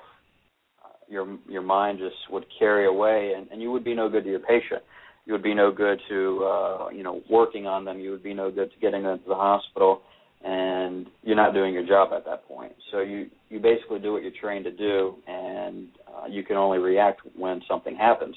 uh, 0.84 0.90
your 1.08 1.38
your 1.48 1.62
mind 1.62 2.00
just 2.00 2.16
would 2.32 2.46
carry 2.58 2.88
away, 2.88 3.34
and, 3.36 3.50
and 3.52 3.62
you 3.62 3.72
would 3.72 3.84
be 3.84 3.94
no 3.94 4.10
good 4.10 4.24
to 4.24 4.30
your 4.30 4.40
patient. 4.40 4.82
You 5.26 5.34
would 5.34 5.44
be 5.44 5.54
no 5.54 5.72
good 5.72 6.00
to 6.10 6.44
uh, 6.44 6.90
you 6.90 7.04
know 7.04 7.22
working 7.30 7.68
on 7.68 7.86
them. 7.86 8.00
You 8.00 8.12
would 8.12 8.24
be 8.24 8.34
no 8.34 8.52
good 8.52 8.72
to 8.72 8.80
getting 8.80 9.04
them 9.04 9.20
to 9.20 9.30
the 9.30 9.36
hospital 9.36 10.02
and 10.44 11.08
you're 11.22 11.36
not 11.36 11.54
doing 11.54 11.74
your 11.74 11.86
job 11.86 12.10
at 12.14 12.26
that 12.26 12.48
point. 12.48 12.74
So 12.92 13.02
you 13.02 13.28
you 13.50 13.60
basically 13.60 14.00
do 14.00 14.14
what 14.14 14.24
you're 14.24 14.32
trained 14.40 14.66
to 14.66 14.72
do, 14.72 15.16
and 15.28 15.88
uh, 16.08 16.28
you 16.30 16.44
can 16.44 16.56
only 16.56 16.78
react 16.78 17.22
when 17.36 17.62
something 17.68 17.96
happens. 17.96 18.36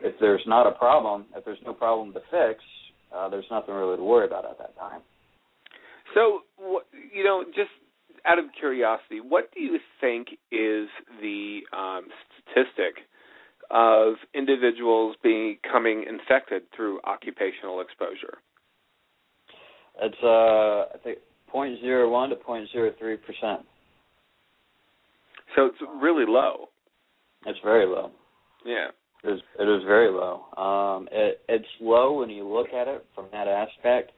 If 0.00 0.14
there's 0.20 0.42
not 0.46 0.66
a 0.66 0.72
problem, 0.72 1.26
if 1.36 1.44
there's 1.44 1.58
no 1.64 1.72
problem 1.72 2.12
to 2.14 2.20
fix, 2.30 2.62
uh, 3.14 3.28
there's 3.28 3.46
nothing 3.50 3.74
really 3.74 3.96
to 3.96 4.02
worry 4.02 4.26
about 4.26 4.44
at 4.44 4.58
that 4.58 4.76
time. 4.76 5.00
So 6.14 6.40
you 7.12 7.24
know, 7.24 7.44
just 7.44 7.70
out 8.26 8.38
of 8.38 8.46
curiosity, 8.58 9.20
what 9.20 9.50
do 9.54 9.60
you 9.62 9.78
think 10.00 10.28
is 10.50 10.88
the 11.20 11.60
um, 11.72 12.06
statistic 12.42 13.04
of 13.70 14.14
individuals 14.34 15.16
becoming 15.22 16.04
infected 16.08 16.62
through 16.74 17.00
occupational 17.04 17.80
exposure? 17.80 18.38
It's 20.02 20.16
uh, 20.22 20.94
I 20.94 20.98
think 21.02 21.18
0.01 21.54 22.28
to 22.30 22.36
0.03 22.36 23.16
percent. 23.22 23.66
So 25.56 25.66
it's 25.66 25.78
really 26.02 26.24
low. 26.26 26.68
It's 27.46 27.58
very 27.62 27.86
low. 27.86 28.10
Yeah. 28.64 28.88
It 29.22 29.34
is, 29.34 29.40
it 29.58 29.68
is 29.68 29.82
very 29.86 30.10
low. 30.10 30.44
Um, 30.56 31.08
it, 31.10 31.40
it's 31.48 31.64
low 31.80 32.18
when 32.18 32.30
you 32.30 32.46
look 32.46 32.68
at 32.74 32.88
it 32.88 33.06
from 33.14 33.26
that 33.32 33.48
aspect, 33.48 34.12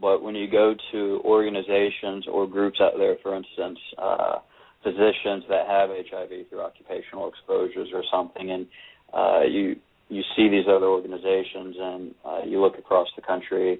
but 0.00 0.22
when 0.22 0.34
you 0.34 0.50
go 0.50 0.74
to 0.92 1.20
organizations 1.24 2.26
or 2.30 2.46
groups 2.46 2.80
out 2.80 2.92
there, 2.96 3.16
for 3.22 3.36
instance, 3.36 3.78
uh, 3.98 4.36
physicians 4.82 5.44
that 5.48 5.66
have 5.66 5.90
HIV 5.90 6.48
through 6.48 6.62
occupational 6.62 7.28
exposures 7.28 7.88
or 7.92 8.02
something, 8.10 8.50
and 8.50 8.66
uh, 9.12 9.40
you 9.42 9.76
you 10.08 10.22
see 10.36 10.48
these 10.48 10.64
other 10.66 10.86
organizations 10.86 11.76
and 11.78 12.14
uh, 12.24 12.40
you 12.46 12.62
look 12.62 12.78
across 12.78 13.08
the 13.14 13.20
country 13.20 13.78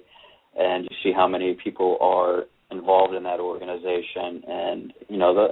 and 0.55 0.83
you 0.83 0.95
see 1.03 1.11
how 1.11 1.27
many 1.27 1.57
people 1.63 1.97
are 2.01 2.43
involved 2.71 3.13
in 3.13 3.23
that 3.23 3.39
organization, 3.39 4.43
and 4.47 4.93
you 5.07 5.17
know 5.17 5.33
the 5.33 5.47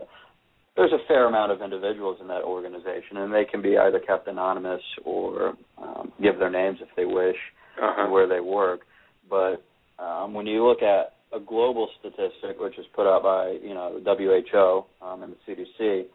there's 0.75 0.91
a 0.91 1.07
fair 1.07 1.25
amount 1.25 1.51
of 1.51 1.61
individuals 1.61 2.19
in 2.21 2.27
that 2.27 2.43
organization, 2.43 3.17
and 3.17 3.33
they 3.33 3.45
can 3.45 3.61
be 3.63 3.77
either 3.77 3.99
kept 3.99 4.27
anonymous 4.27 4.81
or 5.03 5.55
um, 5.81 6.13
give 6.21 6.37
their 6.37 6.51
names 6.51 6.77
if 6.81 6.89
they 6.95 7.05
wish 7.05 7.35
uh-huh. 7.81 8.03
and 8.03 8.11
where 8.11 8.27
they 8.27 8.39
work. 8.39 8.81
But 9.27 9.63
um, 9.97 10.35
when 10.35 10.45
you 10.45 10.65
look 10.65 10.83
at 10.83 11.13
a 11.33 11.39
global 11.39 11.89
statistic, 11.99 12.59
which 12.59 12.77
is 12.77 12.85
put 12.95 13.07
out 13.07 13.23
by 13.23 13.57
you 13.61 13.73
know 13.73 13.99
the 13.99 14.15
WHO 14.15 15.05
um, 15.05 15.23
and 15.23 15.33
the 15.33 15.51
CDC, 15.51 16.05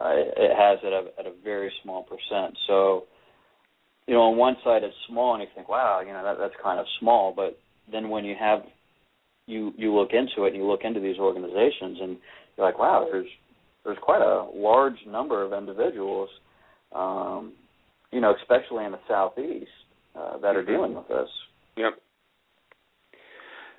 uh, 0.00 0.10
it, 0.12 0.56
has 0.56 0.78
it 0.82 0.92
at, 0.92 1.26
at 1.26 1.30
a 1.30 1.34
very 1.44 1.72
small 1.82 2.02
percent. 2.02 2.56
So, 2.66 3.04
you 4.06 4.14
know, 4.14 4.22
on 4.22 4.36
one 4.36 4.56
side 4.64 4.82
it's 4.82 4.94
small, 5.08 5.34
and 5.34 5.42
you 5.42 5.48
think, 5.54 5.68
wow, 5.68 6.00
you 6.00 6.12
know, 6.12 6.22
that, 6.24 6.38
that's 6.38 6.54
kind 6.62 6.80
of 6.80 6.86
small. 7.00 7.32
But 7.34 7.58
then 7.90 8.08
when 8.08 8.24
you 8.24 8.34
have 8.38 8.60
you 9.46 9.72
you 9.76 9.94
look 9.94 10.10
into 10.12 10.44
it 10.44 10.48
and 10.48 10.56
you 10.56 10.66
look 10.66 10.80
into 10.84 11.00
these 11.00 11.18
organizations, 11.18 11.98
and 12.00 12.16
you're 12.56 12.66
like, 12.66 12.78
wow, 12.78 13.06
there's 13.10 13.28
there's 13.84 13.98
quite 14.02 14.20
a 14.20 14.46
large 14.54 14.98
number 15.06 15.42
of 15.44 15.52
individuals, 15.52 16.28
um, 16.94 17.52
you 18.12 18.20
know, 18.20 18.34
especially 18.42 18.84
in 18.84 18.92
the 18.92 18.98
southeast, 19.08 19.70
uh, 20.16 20.38
that 20.38 20.56
are 20.56 20.62
mm-hmm. 20.62 20.72
dealing 20.72 20.94
with 20.94 21.08
this. 21.08 21.28
Yep. 21.76 21.92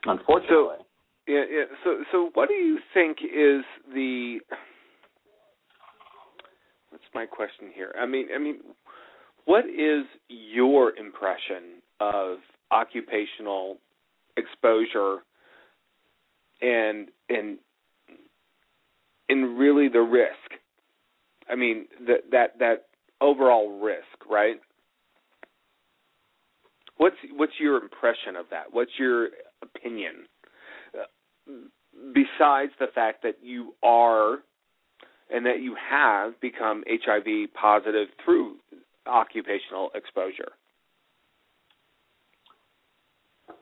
Unfortunately. 0.06 0.78
So, 0.80 0.86
yeah, 1.28 1.44
yeah. 1.52 1.64
So, 1.84 2.04
so 2.12 2.30
what 2.34 2.48
do 2.48 2.56
you 2.56 2.80
think 2.94 3.18
is 3.22 3.66
the? 3.94 4.40
What's 6.90 7.04
my 7.14 7.26
question 7.26 7.70
here? 7.76 7.94
I 8.00 8.06
mean, 8.06 8.28
I 8.34 8.40
mean, 8.40 8.60
what 9.44 9.66
is 9.66 10.06
your 10.30 10.96
impression 10.96 11.82
of 12.00 12.38
occupational 12.72 13.78
exposure 14.38 15.20
and 16.62 17.10
and 17.30 17.58
and 19.30 19.60
really 19.60 19.90
the 19.90 20.02
risk. 20.02 20.62
I 21.50 21.56
mean 21.56 21.86
that 22.08 22.32
that 22.32 22.60
that 22.60 22.86
overall 23.22 23.80
risk, 23.80 24.30
right? 24.30 24.58
What's 26.98 27.16
what's 27.36 27.54
your 27.60 27.82
impression 27.82 28.36
of 28.38 28.46
that? 28.52 28.66
What's 28.72 28.92
your 28.98 29.30
opinion? 29.62 30.28
Besides 32.14 32.72
the 32.80 32.88
fact 32.94 33.24
that 33.24 33.36
you 33.42 33.74
are 33.84 34.40
and 35.30 35.46
that 35.46 35.62
you 35.62 35.76
have 35.90 36.40
become 36.42 36.84
HIV 36.88 37.54
positive 37.54 38.08
through 38.24 38.56
occupational 39.06 39.90
exposure. 39.96 40.52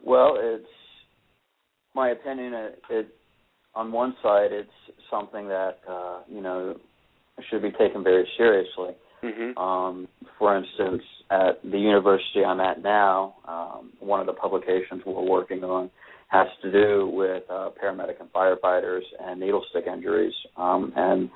Well, 0.04 0.38
it's 0.40 0.66
my 1.96 2.10
opinion. 2.10 2.54
It, 2.54 2.82
it 2.90 3.08
on 3.74 3.92
one 3.92 4.16
side, 4.22 4.52
it's 4.52 4.70
something 5.10 5.48
that 5.48 5.80
uh, 5.90 6.20
you 6.28 6.42
know 6.42 6.76
should 7.50 7.62
be 7.62 7.72
taken 7.72 8.04
very 8.04 8.28
seriously. 8.38 8.94
Mm-hmm. 9.24 9.58
Um, 9.58 10.08
for 10.38 10.56
instance, 10.56 11.02
at 11.32 11.62
the 11.64 11.80
university 11.80 12.44
I'm 12.46 12.60
at 12.60 12.84
now, 12.84 13.36
um, 13.48 13.94
one 14.00 14.20
of 14.20 14.28
the 14.28 14.34
publications 14.34 15.02
we're 15.06 15.22
working 15.22 15.64
on 15.64 15.90
has 16.28 16.48
to 16.62 16.72
do 16.72 17.10
with 17.14 17.44
uh, 17.50 17.70
paramedic 17.82 18.20
and 18.20 18.32
firefighters 18.32 19.02
and 19.22 19.40
needle 19.40 19.64
stick 19.70 19.86
injuries, 19.88 20.34
um, 20.58 20.92
and 20.96 21.30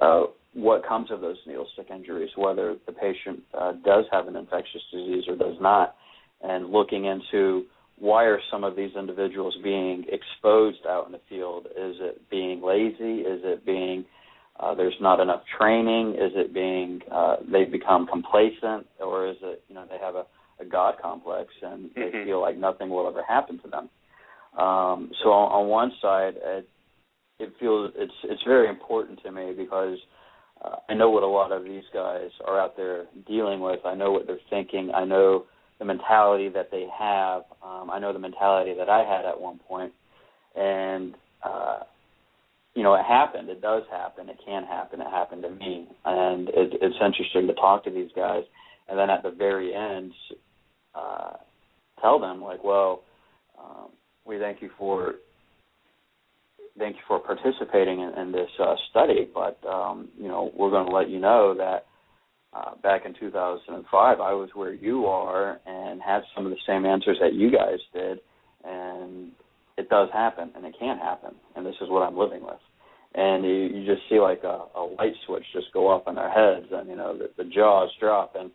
uh, 0.00 0.22
what 0.54 0.86
comes 0.86 1.10
of 1.10 1.20
those 1.20 1.36
needle 1.46 1.66
stick 1.72 1.86
injuries, 1.90 2.30
whether 2.36 2.76
the 2.86 2.92
patient 2.92 3.40
uh, 3.58 3.72
does 3.84 4.04
have 4.10 4.28
an 4.28 4.36
infectious 4.36 4.82
disease 4.92 5.24
or 5.28 5.36
does 5.36 5.56
not, 5.60 5.94
and 6.42 6.70
looking 6.70 7.06
into 7.06 7.64
why 7.98 8.24
are 8.24 8.40
some 8.50 8.64
of 8.64 8.76
these 8.76 8.90
individuals 8.98 9.56
being 9.62 10.04
exposed 10.08 10.86
out 10.88 11.06
in 11.06 11.12
the 11.12 11.20
field? 11.28 11.66
Is 11.66 11.96
it 12.00 12.28
being 12.30 12.62
lazy? 12.62 13.20
Is 13.20 13.40
it 13.44 13.64
being 13.64 14.04
uh, 14.58 14.74
there's 14.74 14.96
not 15.00 15.20
enough 15.20 15.42
training? 15.58 16.10
Is 16.10 16.32
it 16.34 16.52
being 16.52 17.00
uh, 17.10 17.36
they've 17.50 17.70
become 17.70 18.06
complacent, 18.06 18.86
or 19.00 19.28
is 19.28 19.36
it 19.42 19.62
you 19.68 19.74
know 19.74 19.84
they 19.88 19.98
have 19.98 20.14
a, 20.14 20.24
a 20.60 20.64
god 20.64 20.94
complex 21.00 21.48
and 21.62 21.90
they 21.94 22.02
mm-hmm. 22.02 22.24
feel 22.24 22.40
like 22.40 22.56
nothing 22.56 22.90
will 22.90 23.08
ever 23.08 23.22
happen 23.26 23.58
to 23.60 23.68
them? 23.68 23.88
Um, 24.58 25.10
so 25.22 25.30
on, 25.30 25.62
on 25.62 25.68
one 25.68 25.92
side, 26.02 26.34
it, 26.36 26.68
it 27.38 27.52
feels 27.58 27.92
it's 27.96 28.12
it's 28.24 28.42
very 28.46 28.68
important 28.68 29.22
to 29.22 29.32
me 29.32 29.54
because 29.56 29.98
uh, 30.64 30.76
I 30.88 30.94
know 30.94 31.10
what 31.10 31.22
a 31.22 31.26
lot 31.26 31.52
of 31.52 31.64
these 31.64 31.84
guys 31.94 32.28
are 32.46 32.60
out 32.60 32.76
there 32.76 33.06
dealing 33.26 33.60
with. 33.60 33.80
I 33.84 33.94
know 33.94 34.12
what 34.12 34.26
they're 34.26 34.38
thinking. 34.50 34.90
I 34.94 35.04
know 35.04 35.44
the 35.82 35.86
mentality 35.86 36.48
that 36.48 36.70
they 36.70 36.86
have. 36.96 37.42
Um, 37.60 37.90
I 37.90 37.98
know 37.98 38.12
the 38.12 38.18
mentality 38.20 38.72
that 38.78 38.88
I 38.88 39.00
had 39.00 39.24
at 39.24 39.40
one 39.40 39.58
point, 39.58 39.92
and 40.54 41.14
uh, 41.42 41.80
you 42.76 42.84
know, 42.84 42.94
it 42.94 43.04
happened. 43.04 43.48
It 43.48 43.60
does 43.60 43.82
happen. 43.90 44.28
It 44.28 44.38
can 44.46 44.62
happen. 44.62 45.00
It 45.00 45.08
happened 45.10 45.42
to 45.42 45.50
me, 45.50 45.88
and 46.04 46.48
it, 46.50 46.74
it's 46.80 46.94
interesting 47.04 47.48
to 47.48 47.54
talk 47.54 47.82
to 47.84 47.90
these 47.90 48.10
guys, 48.14 48.44
and 48.88 48.96
then 48.96 49.10
at 49.10 49.24
the 49.24 49.30
very 49.30 49.74
end, 49.74 50.12
uh, 50.94 51.32
tell 52.00 52.20
them 52.20 52.40
like, 52.40 52.62
well, 52.62 53.02
um, 53.58 53.88
we 54.24 54.38
thank 54.38 54.62
you 54.62 54.70
for 54.78 55.14
thank 56.78 56.94
you 56.94 57.02
for 57.08 57.18
participating 57.18 58.00
in, 58.00 58.14
in 58.18 58.30
this 58.30 58.48
uh, 58.60 58.76
study, 58.90 59.28
but 59.34 59.58
um, 59.68 60.08
you 60.16 60.28
know, 60.28 60.52
we're 60.56 60.70
going 60.70 60.86
to 60.86 60.92
let 60.92 61.10
you 61.10 61.18
know 61.18 61.54
that 61.58 61.86
uh, 62.54 62.74
back 62.82 63.02
in 63.06 63.14
2005, 63.18 64.20
I 64.20 64.32
was 64.32 64.50
where 64.54 64.74
you 64.74 65.06
are 65.06 65.58
and 65.66 66.00
had 66.02 66.22
some 66.34 66.44
of 66.44 66.52
the 66.52 66.58
same 66.66 66.84
answers 66.84 67.16
that 67.20 67.32
you 67.32 67.50
guys 67.50 67.78
did, 67.94 68.18
and 68.64 69.32
it 69.78 69.88
does 69.88 70.08
happen, 70.12 70.50
and 70.54 70.66
it 70.66 70.74
can 70.78 70.98
happen, 70.98 71.34
and 71.56 71.64
this 71.64 71.74
is 71.80 71.88
what 71.88 72.02
I'm 72.02 72.16
living 72.16 72.42
with. 72.42 72.60
And 73.14 73.44
you, 73.44 73.52
you 73.52 73.86
just 73.86 74.08
see 74.08 74.18
like 74.20 74.42
a, 74.44 74.66
a 74.74 74.82
light 74.98 75.12
switch 75.26 75.44
just 75.52 75.72
go 75.72 75.88
off 75.88 76.04
in 76.06 76.14
their 76.14 76.30
heads, 76.30 76.66
and 76.72 76.88
you 76.88 76.96
know 76.96 77.16
the, 77.16 77.30
the 77.42 77.48
jaws 77.48 77.90
drop. 78.00 78.34
And 78.38 78.50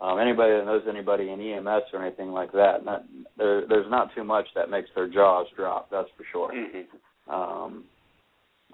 um, 0.00 0.18
anybody 0.18 0.54
that 0.54 0.66
knows 0.66 0.82
anybody 0.88 1.30
in 1.30 1.40
EMS 1.40 1.84
or 1.92 2.04
anything 2.04 2.30
like 2.30 2.50
that, 2.52 2.84
not, 2.84 3.04
there, 3.38 3.66
there's 3.68 3.90
not 3.90 4.08
too 4.14 4.24
much 4.24 4.46
that 4.56 4.70
makes 4.70 4.88
their 4.94 5.08
jaws 5.08 5.46
drop. 5.56 5.88
That's 5.90 6.08
for 6.16 6.24
sure. 6.32 6.52
Mm-hmm. 6.52 7.32
Um, 7.32 7.84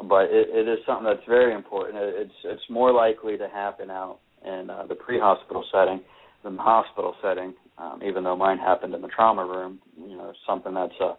but 0.08 0.24
it, 0.30 0.48
it 0.50 0.68
is 0.68 0.78
something 0.86 1.04
that's 1.04 1.26
very 1.28 1.54
important. 1.54 1.98
It, 1.98 2.14
it's 2.16 2.34
it's 2.44 2.70
more 2.70 2.92
likely 2.92 3.36
to 3.36 3.48
happen 3.48 3.90
out 3.90 4.20
in 4.44 4.70
uh, 4.70 4.86
the 4.86 4.94
pre-hospital 4.94 5.64
setting 5.72 6.00
than 6.44 6.56
the 6.56 6.62
hospital 6.62 7.14
setting. 7.22 7.54
Um, 7.78 8.00
even 8.04 8.24
though 8.24 8.36
mine 8.36 8.58
happened 8.58 8.94
in 8.94 9.02
the 9.02 9.08
trauma 9.08 9.44
room, 9.44 9.80
you 9.96 10.16
know, 10.16 10.32
something 10.46 10.74
that's 10.74 10.98
a 11.00 11.14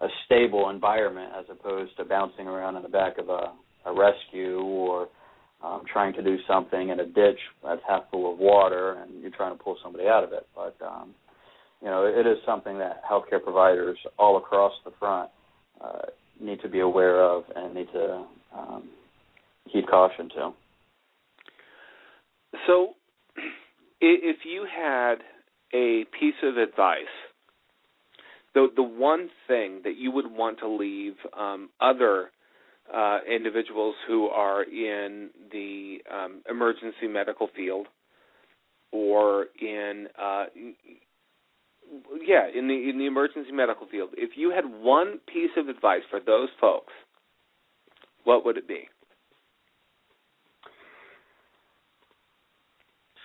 a 0.00 0.08
stable 0.26 0.70
environment 0.70 1.30
as 1.38 1.44
opposed 1.50 1.96
to 1.96 2.04
bouncing 2.04 2.46
around 2.46 2.76
in 2.76 2.82
the 2.82 2.88
back 2.88 3.18
of 3.18 3.28
a, 3.28 3.52
a 3.86 3.92
rescue 3.92 4.60
or 4.60 5.08
um, 5.62 5.82
trying 5.90 6.12
to 6.12 6.22
do 6.22 6.36
something 6.46 6.90
in 6.90 7.00
a 7.00 7.06
ditch 7.06 7.38
that's 7.62 7.80
half 7.88 8.02
full 8.10 8.32
of 8.32 8.38
water 8.38 9.00
and 9.00 9.22
you're 9.22 9.30
trying 9.30 9.56
to 9.56 9.62
pull 9.62 9.76
somebody 9.82 10.06
out 10.06 10.24
of 10.24 10.32
it. 10.32 10.46
But 10.54 10.76
um, 10.84 11.14
you 11.80 11.88
know, 11.88 12.04
it 12.04 12.26
is 12.26 12.38
something 12.46 12.78
that 12.78 13.02
healthcare 13.10 13.42
providers 13.42 13.98
all 14.18 14.36
across 14.36 14.72
the 14.84 14.92
front 14.98 15.30
uh, 15.80 16.06
need 16.40 16.60
to 16.62 16.68
be 16.68 16.80
aware 16.80 17.22
of 17.22 17.44
and 17.54 17.74
need 17.74 17.88
to 17.92 18.24
um, 18.56 18.88
heed 19.66 19.86
caution 19.88 20.28
to. 20.30 20.52
So, 22.66 22.94
if 24.00 24.38
you 24.44 24.66
had 24.70 25.16
a 25.72 26.04
piece 26.18 26.34
of 26.42 26.56
advice, 26.56 27.04
the 28.54 28.68
the 28.74 28.82
one 28.82 29.28
thing 29.48 29.80
that 29.84 29.96
you 29.96 30.10
would 30.12 30.30
want 30.30 30.58
to 30.60 30.68
leave 30.68 31.14
um, 31.38 31.70
other 31.80 32.30
uh, 32.92 33.18
individuals 33.28 33.94
who 34.06 34.26
are 34.26 34.62
in 34.62 35.30
the 35.52 35.98
um, 36.12 36.42
emergency 36.48 37.08
medical 37.08 37.48
field 37.56 37.86
or 38.92 39.46
in 39.60 40.06
uh, 40.20 40.44
yeah 42.24 42.46
in 42.54 42.68
the 42.68 42.88
in 42.88 42.98
the 42.98 43.06
emergency 43.06 43.52
medical 43.52 43.86
field, 43.88 44.10
if 44.16 44.36
you 44.36 44.50
had 44.50 44.64
one 44.64 45.18
piece 45.32 45.50
of 45.56 45.68
advice 45.68 46.02
for 46.08 46.20
those 46.20 46.48
folks, 46.60 46.92
what 48.22 48.44
would 48.44 48.56
it 48.56 48.68
be? 48.68 48.88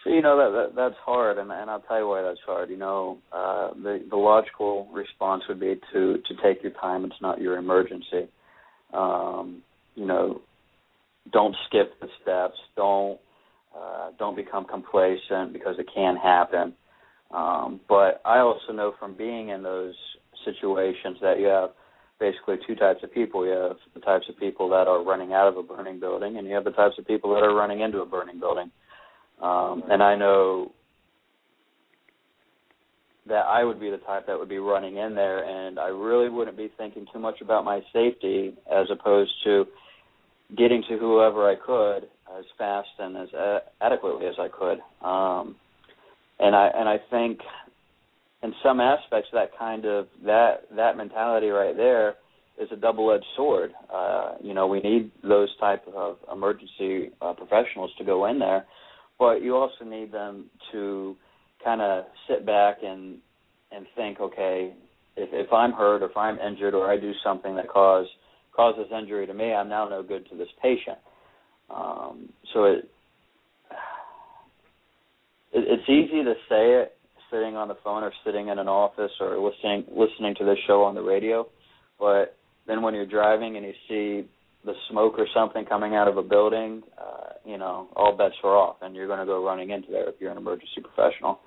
You 0.06 0.22
know 0.22 0.38
that, 0.38 0.58
that 0.58 0.76
that's 0.76 0.96
hard, 1.06 1.38
and 1.38 1.52
and 1.52 1.70
I'll 1.70 1.82
tell 1.82 2.00
you 2.00 2.08
why 2.08 2.22
that's 2.22 2.40
hard. 2.46 2.70
You 2.70 2.78
know, 2.78 3.18
uh, 3.32 3.74
the 3.74 4.04
the 4.10 4.16
logical 4.16 4.88
response 4.94 5.44
would 5.50 5.60
be 5.60 5.76
to 5.94 6.18
to 6.18 6.34
take 6.44 6.64
your 6.64 6.72
time. 6.74 7.06
It's 7.06 7.22
not 7.22 7.42
your 7.42 7.58
emergency. 7.58 8.30
Um, 8.94 9.62
you 9.96 10.06
know, 10.06 10.42
don't 11.32 11.56
skip 11.68 12.00
the 12.00 12.08
steps. 12.22 12.58
Don't 12.76 13.20
uh, 13.76 14.12
don't 14.18 14.36
become 14.36 14.66
complacent 14.66 15.54
because 15.54 15.76
it 15.80 15.88
can 15.94 16.16
happen. 16.16 16.74
Um, 17.32 17.80
but 17.88 18.22
I 18.26 18.40
also 18.40 18.74
know 18.74 18.94
from 19.00 19.16
being 19.16 19.50
in 19.50 19.62
those 19.62 19.94
situations 20.46 21.18
that 21.22 21.40
you 21.40 21.46
have 21.48 21.72
basically 22.20 22.56
two 22.68 22.76
types 22.76 23.00
of 23.04 23.14
people. 23.14 23.46
You 23.46 23.52
have 23.52 23.78
the 23.94 24.02
types 24.02 24.26
of 24.30 24.38
people 24.38 24.70
that 24.70 24.88
are 24.88 25.04
running 25.04 25.34
out 25.34 25.48
of 25.48 25.58
a 25.58 25.64
burning 25.64 26.00
building, 26.00 26.38
and 26.38 26.48
you 26.48 26.54
have 26.54 26.64
the 26.64 26.72
types 26.72 26.96
of 26.98 27.08
people 27.08 27.34
that 27.34 27.44
are 27.44 27.56
running 27.56 27.82
into 27.82 28.02
a 28.02 28.06
burning 28.06 28.40
building. 28.40 28.72
Um, 29.42 29.84
and 29.90 30.04
I 30.04 30.16
know 30.16 30.72
that 33.28 33.46
I 33.46 33.64
would 33.64 33.80
be 33.80 33.90
the 33.90 33.98
type 33.98 34.28
that 34.28 34.38
would 34.38 34.50
be 34.50 34.58
running 34.58 34.98
in 34.98 35.16
there, 35.16 35.46
and 35.46 35.80
I 35.80 35.88
really 35.88 36.30
wouldn't 36.30 36.58
be 36.58 36.72
thinking 36.78 37.06
too 37.14 37.20
much 37.20 37.42
about 37.42 37.64
my 37.64 37.82
safety 37.94 38.56
as 38.72 38.88
opposed 38.92 39.32
to 39.46 39.66
getting 40.58 40.84
to 40.90 40.98
whoever 40.98 41.48
I 41.48 41.56
could 41.56 42.10
as 42.38 42.46
fast 42.58 42.90
and 42.98 43.16
as 43.18 43.34
uh, 43.34 43.60
adequately 43.82 44.28
as 44.28 44.36
I 44.40 44.48
could. 44.48 44.80
Um, 45.08 45.56
and 46.40 46.56
I 46.56 46.70
and 46.74 46.90
I 46.90 46.98
think 47.10 47.40
in 48.42 48.54
some 48.64 48.80
aspects 48.80 49.30
that 49.34 49.52
kind 49.58 49.86
of 49.86 50.08
that 50.26 50.64
that 50.76 50.98
mentality 50.98 51.50
right 51.50 51.76
there 51.76 52.16
is 52.60 52.68
a 52.72 52.76
double-edged 52.76 53.26
sword. 53.38 53.72
Uh, 53.94 54.34
you 54.42 54.54
know, 54.54 54.68
we 54.68 54.80
need 54.82 55.12
those 55.24 55.50
type 55.60 55.84
of 55.96 56.18
emergency 56.32 57.10
uh, 57.22 57.34
professionals 57.34 57.92
to 57.98 58.04
go 58.04 58.26
in 58.26 58.38
there, 58.38 58.66
but 59.20 59.44
you 59.44 59.56
also 59.56 59.84
need 59.86 60.12
them 60.12 60.46
to 60.72 61.16
kind 61.64 61.82
of 61.82 62.06
sit 62.28 62.46
back 62.46 62.78
and 62.84 63.18
and 63.72 63.86
think, 63.96 64.20
okay, 64.20 64.74
if 65.16 65.30
if 65.34 65.54
I'm 65.54 65.74
hurt 65.74 66.02
or 66.02 66.06
if 66.06 66.18
I'm 66.18 66.40
injured 66.40 66.74
or 66.74 66.90
I 66.90 66.98
do 66.98 67.12
something 67.24 67.56
that 67.56 67.68
cause 67.68 68.08
causes 68.56 68.88
injury 68.98 69.28
to 69.28 69.34
me, 69.34 69.54
I'm 69.54 69.70
now 69.70 69.88
no 69.88 70.02
good 70.02 70.28
to 70.30 70.36
this 70.36 70.48
patient. 70.62 70.98
Um, 71.70 72.30
so 72.54 72.64
it, 72.66 72.90
it 75.54 75.66
it's 75.68 75.90
easy 75.90 76.24
to 76.24 76.34
say 76.48 76.82
it 76.82 76.94
sitting 77.30 77.56
on 77.56 77.68
the 77.68 77.78
phone 77.84 78.04
or 78.04 78.12
sitting 78.26 78.48
in 78.48 78.58
an 78.58 78.68
office 78.68 79.12
or 79.20 79.38
listening 79.38 79.84
listening 79.90 80.34
to 80.40 80.46
this 80.46 80.58
show 80.66 80.84
on 80.84 80.96
the 80.96 81.02
radio, 81.02 81.46
but 82.00 82.38
then 82.68 82.82
when 82.82 82.94
you're 82.94 83.06
driving 83.06 83.58
and 83.58 83.66
you 83.66 83.74
see 83.88 84.28
the 84.66 84.74
smoke 84.90 85.16
or 85.18 85.28
something 85.34 85.66
coming 85.66 85.96
out 85.96 86.08
of 86.08 86.18
a 86.18 86.24
building, 86.24 86.84
uh, 86.98 87.29
you 87.46 87.58
know, 87.58 87.88
all 87.96 88.16
bets 88.16 88.36
are 88.44 88.56
off, 88.56 88.78
and 88.82 88.96
you're 88.96 89.08
going 89.08 89.20
to 89.20 89.26
go 89.26 89.46
running 89.46 89.72
into 89.72 89.92
there 89.92 90.10
if 90.10 90.16
you're 90.20 90.32
an 90.32 90.38
emergency 90.38 90.82
professional. 90.82 91.40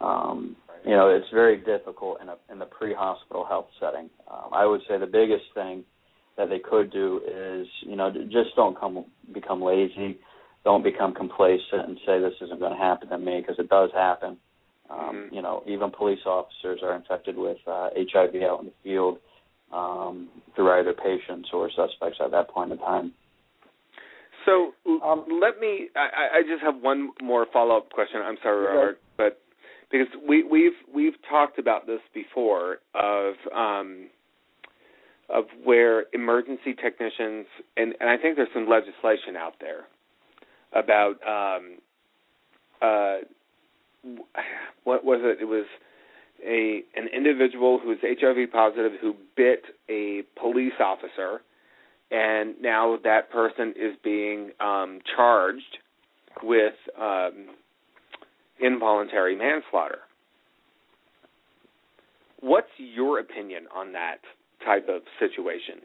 Um, 0.00 0.56
you 0.84 0.92
know, 0.92 1.08
it's 1.08 1.26
very 1.32 1.58
difficult 1.58 2.20
in 2.22 2.28
a 2.28 2.36
in 2.50 2.58
the 2.58 2.64
pre-hospital 2.64 3.44
health 3.44 3.66
setting. 3.78 4.08
Um, 4.30 4.50
I 4.52 4.64
would 4.64 4.80
say 4.88 4.98
the 4.98 5.06
biggest 5.06 5.44
thing 5.54 5.84
that 6.36 6.48
they 6.48 6.58
could 6.58 6.90
do 6.90 7.20
is, 7.26 7.66
you 7.82 7.96
know, 7.96 8.10
just 8.10 8.56
don't 8.56 8.78
come 8.78 9.04
become 9.32 9.62
lazy, 9.62 10.18
don't 10.64 10.82
become 10.82 11.14
complacent 11.14 11.86
and 11.86 11.98
say 12.06 12.18
this 12.18 12.34
isn't 12.40 12.60
going 12.60 12.72
to 12.72 12.78
happen 12.78 13.08
to 13.08 13.18
me 13.18 13.40
because 13.40 13.58
it 13.58 13.68
does 13.68 13.90
happen. 13.94 14.38
Um, 14.90 14.98
mm-hmm. 14.98 15.34
You 15.34 15.42
know, 15.42 15.62
even 15.66 15.90
police 15.90 16.20
officers 16.26 16.80
are 16.82 16.96
infected 16.96 17.36
with 17.36 17.58
uh, 17.66 17.90
HIV 17.96 18.42
out 18.42 18.60
in 18.60 18.66
the 18.66 18.72
field 18.82 19.18
um, 19.72 20.28
through 20.54 20.70
either 20.72 20.92
patients 20.92 21.48
or 21.52 21.70
suspects 21.70 22.18
at 22.24 22.30
that 22.32 22.48
point 22.48 22.72
in 22.72 22.78
time. 22.78 23.12
So 24.46 24.72
um, 25.04 25.24
let 25.40 25.60
me. 25.60 25.88
I, 25.96 26.38
I 26.38 26.42
just 26.42 26.62
have 26.62 26.80
one 26.80 27.10
more 27.22 27.46
follow 27.52 27.76
up 27.76 27.90
question. 27.90 28.20
I'm 28.24 28.36
sorry, 28.42 28.66
Robert, 28.66 29.00
but 29.16 29.40
because 29.90 30.08
we, 30.26 30.42
we've 30.42 30.72
we've 30.92 31.14
talked 31.28 31.58
about 31.58 31.86
this 31.86 32.00
before 32.14 32.78
of 32.94 33.34
um, 33.54 34.08
of 35.28 35.44
where 35.64 36.04
emergency 36.12 36.74
technicians 36.74 37.46
and, 37.76 37.94
and 38.00 38.08
I 38.10 38.16
think 38.16 38.36
there's 38.36 38.48
some 38.52 38.68
legislation 38.68 39.36
out 39.36 39.54
there 39.60 39.86
about 40.72 41.14
um, 41.26 41.78
uh, 42.82 43.18
what 44.84 45.04
was 45.04 45.20
it? 45.22 45.40
It 45.40 45.46
was 45.46 45.66
a 46.44 46.82
an 46.96 47.08
individual 47.14 47.78
who's 47.82 47.98
HIV 48.02 48.50
positive 48.52 48.92
who 49.00 49.14
bit 49.36 49.62
a 49.88 50.22
police 50.40 50.72
officer, 50.80 51.42
and 52.10 52.54
now 52.60 52.98
that 53.04 53.30
person 53.30 53.74
is 53.76 53.94
being 54.02 54.50
um, 54.60 55.00
charged 55.16 55.78
with 56.42 56.74
um, 57.00 57.48
involuntary 58.60 59.36
manslaughter. 59.36 60.00
What's 62.40 62.68
your 62.78 63.20
opinion 63.20 63.64
on 63.74 63.92
that 63.92 64.18
type 64.64 64.88
of 64.88 65.02
situation? 65.18 65.82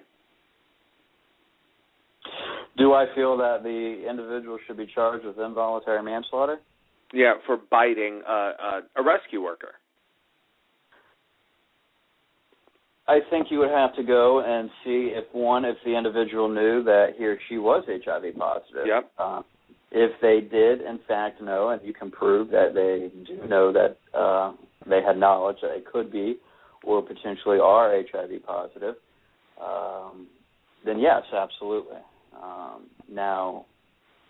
Do 2.77 2.93
I 2.93 3.05
feel 3.13 3.37
that 3.37 3.63
the 3.63 4.09
individual 4.09 4.57
should 4.65 4.77
be 4.77 4.87
charged 4.93 5.25
with 5.25 5.37
involuntary 5.37 6.03
manslaughter? 6.03 6.59
Yeah, 7.13 7.33
for 7.45 7.57
biting 7.69 8.21
uh, 8.27 8.31
uh, 8.31 8.81
a 8.95 9.03
rescue 9.03 9.43
worker. 9.43 9.75
I 13.07 13.19
think 13.29 13.47
you 13.51 13.59
would 13.59 13.69
have 13.69 13.95
to 13.95 14.03
go 14.03 14.41
and 14.41 14.69
see 14.83 15.11
if 15.13 15.25
one, 15.31 15.63
if 15.63 15.77
the 15.85 15.95
individual 15.95 16.49
knew 16.49 16.83
that 16.83 17.13
he 17.17 17.25
or 17.25 17.37
she 17.47 17.57
was 17.57 17.83
HIV 17.87 18.35
positive. 18.37 18.87
Yep. 18.87 19.11
Uh, 19.17 19.41
if 19.91 20.11
they 20.21 20.41
did, 20.41 20.81
in 20.81 20.99
fact, 21.07 21.41
know, 21.41 21.69
and 21.69 21.81
you 21.85 21.93
can 21.93 22.09
prove 22.09 22.49
that 22.49 22.73
they 22.73 23.11
do 23.25 23.47
know 23.47 23.71
that 23.71 23.97
uh, 24.17 24.53
they 24.89 25.01
had 25.01 25.17
knowledge 25.17 25.57
that 25.61 25.71
they 25.75 25.81
could 25.81 26.11
be 26.11 26.37
or 26.83 27.01
potentially 27.01 27.59
are 27.59 27.91
HIV 28.11 28.43
positive, 28.45 28.95
um, 29.63 30.27
then 30.83 30.99
yes, 30.99 31.21
absolutely. 31.33 31.97
Um, 32.41 32.87
now, 33.09 33.65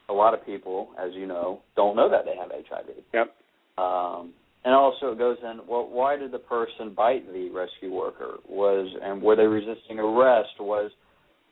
a 0.10 0.14
lot 0.14 0.34
of 0.34 0.46
people, 0.46 0.90
as 1.00 1.12
you 1.14 1.26
know, 1.26 1.62
don't 1.76 1.96
know 1.96 2.10
that 2.10 2.26
they 2.26 2.36
have 2.36 2.52
HIV. 2.52 2.96
Yep. 3.14 3.36
Um, 3.78 4.34
and 4.66 4.74
also 4.74 5.12
it 5.12 5.18
goes 5.18 5.38
in 5.44 5.62
well 5.68 5.88
why 5.90 6.18
did 6.18 6.32
the 6.32 6.40
person 6.40 6.94
bite 6.94 7.32
the 7.32 7.50
rescue 7.52 7.94
worker? 7.94 8.38
Was 8.50 8.92
and 9.02 9.22
were 9.22 9.36
they 9.36 9.46
resisting 9.46 10.00
arrest? 10.00 10.50
Was 10.60 10.92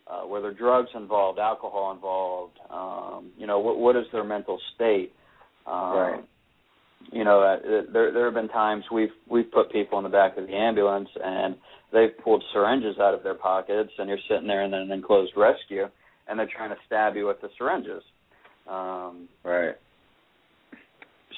uh, 0.07 0.27
were 0.27 0.41
there 0.41 0.53
drugs 0.53 0.89
involved 0.95 1.39
alcohol 1.39 1.93
involved? 1.93 2.59
Um, 2.69 3.31
you 3.37 3.47
know 3.47 3.59
what 3.59 3.77
what 3.77 3.95
is 3.95 4.05
their 4.11 4.23
mental 4.23 4.59
state? 4.75 5.13
Um, 5.65 5.95
right. 5.95 6.23
you 7.11 7.23
know 7.23 7.41
uh, 7.41 7.83
there 7.93 8.11
there 8.11 8.25
have 8.25 8.33
been 8.33 8.49
times 8.49 8.83
we've 8.91 9.13
we've 9.29 9.49
put 9.51 9.71
people 9.71 9.99
in 9.99 10.03
the 10.03 10.09
back 10.09 10.35
of 10.37 10.47
the 10.47 10.53
ambulance 10.53 11.09
and 11.23 11.55
they've 11.93 12.17
pulled 12.23 12.43
syringes 12.51 12.97
out 12.99 13.13
of 13.13 13.21
their 13.23 13.35
pockets 13.35 13.91
and 13.99 14.09
you're 14.09 14.17
sitting 14.27 14.47
there 14.47 14.63
in 14.63 14.73
an 14.73 14.91
enclosed 14.91 15.33
rescue 15.37 15.85
and 16.27 16.39
they're 16.39 16.49
trying 16.53 16.71
to 16.71 16.77
stab 16.85 17.15
you 17.15 17.27
with 17.27 17.39
the 17.41 17.49
syringes. 17.57 18.01
Um, 18.67 19.27
right. 19.43 19.75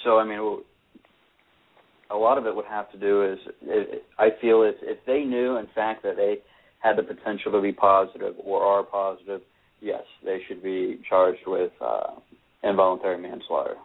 so 0.03 0.19
i 0.19 0.23
mean 0.23 0.61
a 2.11 2.15
lot 2.15 2.37
of 2.37 2.45
it 2.45 2.55
would 2.55 2.65
have 2.65 2.91
to 2.91 2.97
do 2.97 3.23
is 3.23 3.39
it, 3.63 4.03
I 4.19 4.29
feel 4.41 4.63
if 4.63 4.75
if 4.81 4.99
they 5.05 5.23
knew 5.23 5.57
in 5.57 5.67
fact 5.73 6.03
that 6.03 6.15
they 6.15 6.37
had 6.79 6.97
the 6.97 7.03
potential 7.03 7.51
to 7.51 7.61
be 7.61 7.71
positive 7.71 8.35
or 8.43 8.61
are 8.61 8.83
positive, 8.83 9.41
yes, 9.81 10.03
they 10.23 10.39
should 10.47 10.61
be 10.61 10.99
charged 11.09 11.41
with 11.47 11.71
uh, 11.81 12.13
involuntary 12.63 13.17
manslaughter, 13.17 13.75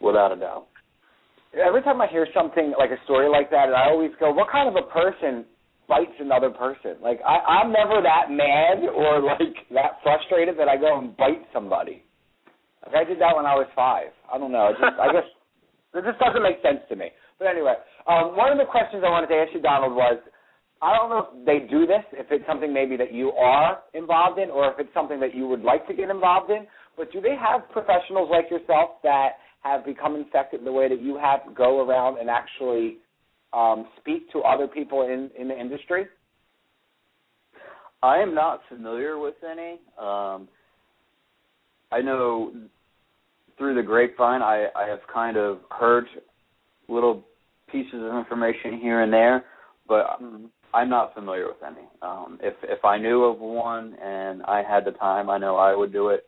without 0.00 0.32
a 0.32 0.36
doubt. 0.36 0.66
Every 1.52 1.82
time 1.82 2.00
I 2.00 2.06
hear 2.06 2.26
something 2.34 2.72
like 2.78 2.90
a 2.90 3.02
story 3.04 3.28
like 3.28 3.50
that, 3.50 3.68
I 3.72 3.90
always 3.90 4.12
go, 4.18 4.32
"What 4.32 4.50
kind 4.50 4.68
of 4.68 4.76
a 4.76 4.88
person 4.88 5.44
bites 5.88 6.16
another 6.20 6.50
person?" 6.50 6.96
Like 7.02 7.20
I, 7.24 7.60
I'm 7.60 7.72
never 7.72 8.00
that 8.02 8.30
mad 8.30 8.88
or 8.94 9.20
like 9.20 9.56
that 9.72 10.00
frustrated 10.02 10.58
that 10.58 10.68
I 10.68 10.76
go 10.76 10.98
and 10.98 11.16
bite 11.16 11.44
somebody. 11.52 12.02
Like 12.84 12.94
I 12.94 13.04
did 13.04 13.20
that 13.20 13.36
when 13.36 13.46
I 13.46 13.54
was 13.54 13.66
five. 13.74 14.08
I 14.32 14.38
don't 14.38 14.52
know. 14.52 14.68
It 14.68 14.76
just, 14.80 15.00
I 15.00 15.12
guess 15.12 15.28
it 15.94 16.04
just 16.04 16.18
doesn't 16.18 16.42
make 16.42 16.60
sense 16.62 16.80
to 16.88 16.96
me. 16.96 17.10
But 17.38 17.48
anyway, 17.48 17.74
um, 18.06 18.36
one 18.36 18.52
of 18.52 18.58
the 18.58 18.64
questions 18.64 19.02
I 19.06 19.10
wanted 19.10 19.28
to 19.28 19.34
ask 19.34 19.52
you, 19.54 19.60
Donald, 19.60 19.94
was 19.94 20.18
I 20.82 20.96
don't 20.96 21.10
know 21.10 21.28
if 21.32 21.46
they 21.46 21.66
do 21.70 21.86
this, 21.86 22.04
if 22.12 22.26
it's 22.30 22.46
something 22.46 22.72
maybe 22.72 22.96
that 22.96 23.12
you 23.12 23.32
are 23.32 23.80
involved 23.94 24.38
in, 24.38 24.50
or 24.50 24.70
if 24.70 24.78
it's 24.78 24.92
something 24.92 25.20
that 25.20 25.34
you 25.34 25.46
would 25.46 25.62
like 25.62 25.86
to 25.88 25.94
get 25.94 26.10
involved 26.10 26.50
in. 26.50 26.66
But 26.96 27.12
do 27.12 27.20
they 27.20 27.36
have 27.36 27.70
professionals 27.70 28.28
like 28.30 28.50
yourself 28.50 29.02
that 29.02 29.36
have 29.62 29.84
become 29.84 30.16
infected 30.16 30.60
in 30.60 30.64
the 30.64 30.72
way 30.72 30.88
that 30.88 31.02
you 31.02 31.18
have 31.18 31.40
go 31.54 31.86
around 31.86 32.18
and 32.18 32.30
actually 32.30 32.98
um, 33.52 33.86
speak 34.00 34.30
to 34.32 34.40
other 34.40 34.66
people 34.66 35.02
in, 35.02 35.30
in 35.38 35.48
the 35.48 35.58
industry? 35.58 36.06
I 38.02 38.18
am 38.18 38.34
not 38.34 38.60
familiar 38.68 39.18
with 39.18 39.34
any. 39.50 39.80
Um, 39.98 40.48
I 41.90 42.02
know 42.02 42.52
through 43.56 43.74
the 43.74 43.82
grapevine, 43.82 44.42
I, 44.42 44.66
I 44.76 44.88
have 44.88 45.00
kind 45.12 45.36
of 45.36 45.60
heard 45.70 46.06
little 46.88 47.24
pieces 47.70 47.94
of 47.94 48.16
information 48.16 48.78
here 48.80 49.02
and 49.02 49.12
there, 49.12 49.44
but 49.88 50.20
mm-hmm. 50.20 50.46
I'm 50.74 50.90
not 50.90 51.14
familiar 51.14 51.46
with 51.46 51.62
any. 51.66 51.86
Um, 52.02 52.38
if 52.42 52.54
if 52.62 52.84
I 52.84 52.98
knew 52.98 53.24
of 53.24 53.38
one 53.38 53.94
and 54.02 54.42
I 54.42 54.62
had 54.62 54.84
the 54.84 54.92
time, 54.92 55.30
I 55.30 55.38
know 55.38 55.56
I 55.56 55.74
would 55.74 55.92
do 55.92 56.08
it. 56.08 56.24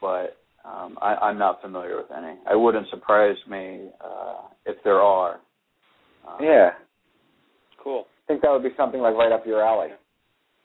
But 0.00 0.36
um, 0.64 0.98
I, 1.00 1.14
I'm 1.14 1.38
not 1.38 1.62
familiar 1.62 1.96
with 1.96 2.10
any. 2.16 2.32
It 2.50 2.58
wouldn't 2.58 2.88
surprise 2.90 3.36
me 3.48 3.88
uh, 4.04 4.42
if 4.66 4.76
there 4.84 5.00
are. 5.00 5.40
Um, 6.26 6.38
yeah. 6.40 6.70
Cool. 7.82 8.06
I 8.24 8.26
think 8.26 8.42
that 8.42 8.50
would 8.50 8.62
be 8.62 8.74
something 8.76 9.00
like 9.00 9.14
right 9.14 9.32
up 9.32 9.46
your 9.46 9.64
alley. 9.64 9.88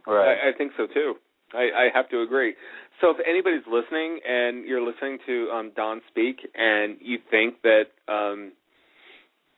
Right. 0.07 0.37
I, 0.43 0.49
I 0.49 0.57
think 0.57 0.71
so 0.75 0.87
too. 0.91 1.13
I, 1.53 1.69
I 1.75 1.87
have 1.93 2.09
to 2.09 2.21
agree. 2.21 2.55
So 3.01 3.11
if 3.11 3.17
anybody's 3.27 3.65
listening 3.71 4.19
and 4.27 4.65
you're 4.65 4.85
listening 4.85 5.19
to 5.27 5.49
um, 5.53 5.71
Don 5.75 6.01
speak 6.09 6.37
and 6.55 6.97
you 6.99 7.19
think 7.29 7.61
that 7.63 7.85
um, 8.07 8.53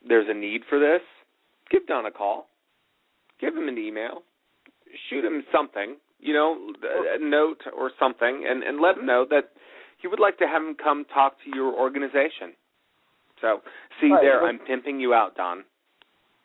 there's 0.08 0.28
a 0.30 0.34
need 0.34 0.62
for 0.70 0.80
this, 0.80 1.02
give 1.72 1.88
Don 1.88 2.06
a 2.06 2.12
call, 2.12 2.48
give 3.40 3.56
him 3.56 3.68
an 3.68 3.78
email, 3.78 4.24
shoot 5.10 5.24
him 5.24 5.44
something, 5.52 5.98
you 6.20 6.34
know, 6.34 6.72
a 7.16 7.24
note 7.24 7.62
or 7.78 7.92
something, 8.00 8.46
and, 8.48 8.64
and 8.64 8.80
let 8.80 8.98
him 8.98 9.06
know 9.06 9.26
that 9.30 9.52
you 10.02 10.10
would 10.10 10.20
like 10.20 10.38
to 10.40 10.48
have 10.48 10.62
him 10.62 10.76
come 10.82 11.06
talk 11.14 11.36
to 11.44 11.56
your 11.56 11.74
organization. 11.74 12.56
So, 13.42 13.60
see 14.00 14.12
right. 14.12 14.22
there, 14.22 14.46
I'm 14.46 14.60
pimping 14.60 15.00
you 15.00 15.14
out, 15.14 15.36
Don. 15.36 15.64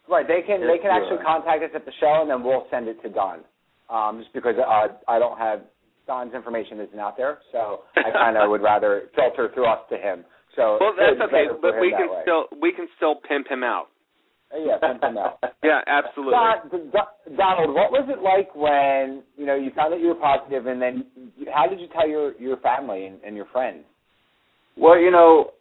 Right, 0.09 0.27
they 0.27 0.41
can 0.47 0.67
they 0.67 0.79
can 0.79 0.91
actually 0.91 1.23
contact 1.23 1.63
us 1.63 1.71
at 1.75 1.85
the 1.85 1.93
show, 2.01 2.23
and 2.23 2.31
then 2.31 2.43
we'll 2.43 2.67
send 2.71 2.89
it 2.89 3.01
to 3.03 3.11
Don. 3.11 3.41
Um, 3.91 4.21
just 4.21 4.33
because 4.33 4.55
uh, 4.57 4.89
I 5.07 5.19
don't 5.19 5.39
have 5.39 5.61
Don's 6.07 6.35
information 6.35 6.81
isn't 6.81 6.99
out 6.99 7.17
there, 7.17 7.39
so 7.53 7.81
I 7.95 8.11
kind 8.11 8.37
of 8.37 8.49
would 8.51 8.63
rather 8.63 9.11
filter 9.15 9.51
through 9.53 9.67
us 9.67 9.81
to 9.91 9.97
him. 9.97 10.25
So 10.59 10.77
well, 10.81 10.93
that's 10.99 11.21
okay, 11.31 11.47
but 11.63 11.79
we 11.81 11.91
can 11.93 12.09
still 12.23 12.47
we 12.61 12.73
can 12.73 12.89
still 12.97 13.15
pimp 13.15 13.47
him 13.47 13.63
out. 13.63 13.87
Uh, 14.53 14.59
yeah, 14.59 14.77
pimp 14.79 15.05
him 15.05 15.17
out. 15.17 15.39
yeah, 15.63 15.83
absolutely. 15.87 16.33
Don, 16.33 17.37
Donald, 17.37 17.75
what 17.77 17.93
was 17.93 18.09
it 18.09 18.21
like 18.21 18.53
when 18.57 19.23
you 19.37 19.47
know 19.47 19.55
you 19.55 19.71
found 19.77 19.93
that 19.93 20.01
you 20.01 20.09
were 20.09 20.17
positive, 20.17 20.67
and 20.67 20.83
then 20.83 21.07
how 21.55 21.69
did 21.69 21.79
you 21.79 21.87
tell 21.95 22.09
your 22.09 22.37
your 22.41 22.57
family 22.57 23.07
and, 23.07 23.21
and 23.25 23.37
your 23.37 23.47
friends? 23.53 23.85
Well, 24.77 24.99
you 24.99 25.13
know, 25.13 25.53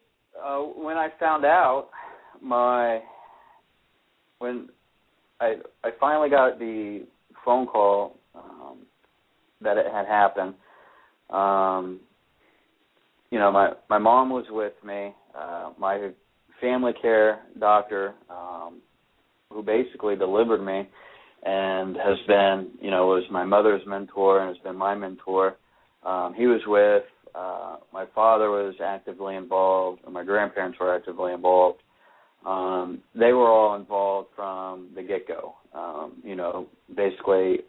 uh, 0.44 0.62
when 0.62 0.98
I 0.98 1.10
found 1.20 1.46
out, 1.46 1.90
my 2.42 3.02
when 4.40 4.70
I 5.40 5.58
I 5.84 5.90
finally 6.00 6.32
got 6.32 6.58
the 6.58 7.06
phone 7.46 7.68
call 7.68 8.16
um, 8.34 8.80
that 9.62 9.78
it 9.78 9.86
had 9.94 10.08
happened. 10.08 10.56
Um, 11.30 12.00
you 13.32 13.40
know, 13.40 13.52
my 13.52 13.72
my 13.90 13.98
mom 13.98 14.30
was 14.30 14.46
with 14.50 14.74
me. 14.86 15.14
Uh, 15.38 15.72
my 15.78 16.10
family 16.62 16.94
care 17.02 17.44
doctor, 17.60 18.16
um, 18.30 18.82
who 19.52 19.62
basically 19.62 20.16
delivered 20.16 20.64
me, 20.64 20.88
and 21.44 21.96
has 21.98 22.18
been, 22.28 22.70
you 22.82 22.92
know, 22.92 23.08
was 23.08 23.24
my 23.32 23.44
mother's 23.44 23.82
mentor 23.86 24.42
and 24.42 24.56
has 24.56 24.64
been 24.64 24.76
my 24.76 24.96
mentor. 24.96 25.56
Um, 26.04 26.34
he 26.36 26.48
was 26.48 26.62
with. 26.68 27.04
Uh, 27.36 27.78
my 27.94 28.06
father 28.16 28.50
was 28.50 28.74
actively 28.84 29.36
involved, 29.36 30.02
and 30.06 30.14
my 30.14 30.24
grandparents 30.24 30.80
were 30.80 30.96
actively 30.96 31.34
involved. 31.34 31.82
Um, 32.46 33.02
they 33.14 33.34
were 33.34 33.48
all 33.48 33.76
involved 33.76 34.30
from 34.36 34.90
the 34.96 35.04
get 35.04 35.28
go. 35.28 35.56
Um, 35.74 36.14
you 36.24 36.36
know, 36.36 36.68
basically 36.96 37.60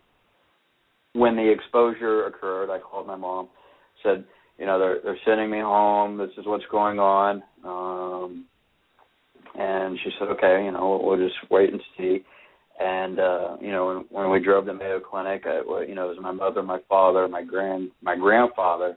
when 1.12 1.36
the 1.36 1.50
exposure 1.50 2.26
occurred, 2.26 2.70
I 2.70 2.78
called 2.78 3.06
my 3.06 3.16
mom, 3.16 3.48
said, 4.02 4.24
you 4.58 4.66
know, 4.66 4.78
they're 4.78 4.98
they're 5.02 5.18
sending 5.24 5.50
me 5.50 5.60
home. 5.60 6.18
This 6.18 6.30
is 6.36 6.46
what's 6.46 6.64
going 6.70 6.98
on. 6.98 7.42
Um, 7.64 8.46
and 9.58 9.98
she 10.04 10.10
said, 10.18 10.28
okay, 10.28 10.64
you 10.64 10.72
know, 10.72 11.00
we'll 11.02 11.16
just 11.16 11.36
wait 11.50 11.72
and 11.72 11.80
see. 11.96 12.24
And 12.80 13.18
uh, 13.18 13.56
you 13.60 13.70
know, 13.70 13.86
when, 13.86 14.22
when 14.22 14.30
we 14.30 14.44
drove 14.44 14.66
to 14.66 14.74
Mayo 14.74 15.00
Clinic, 15.00 15.44
I, 15.46 15.60
you 15.86 15.94
know, 15.94 16.06
it 16.10 16.16
was 16.16 16.18
my 16.20 16.32
mother, 16.32 16.62
my 16.62 16.78
father, 16.88 17.26
my 17.28 17.42
grand, 17.42 17.90
my 18.02 18.16
grandfather 18.16 18.96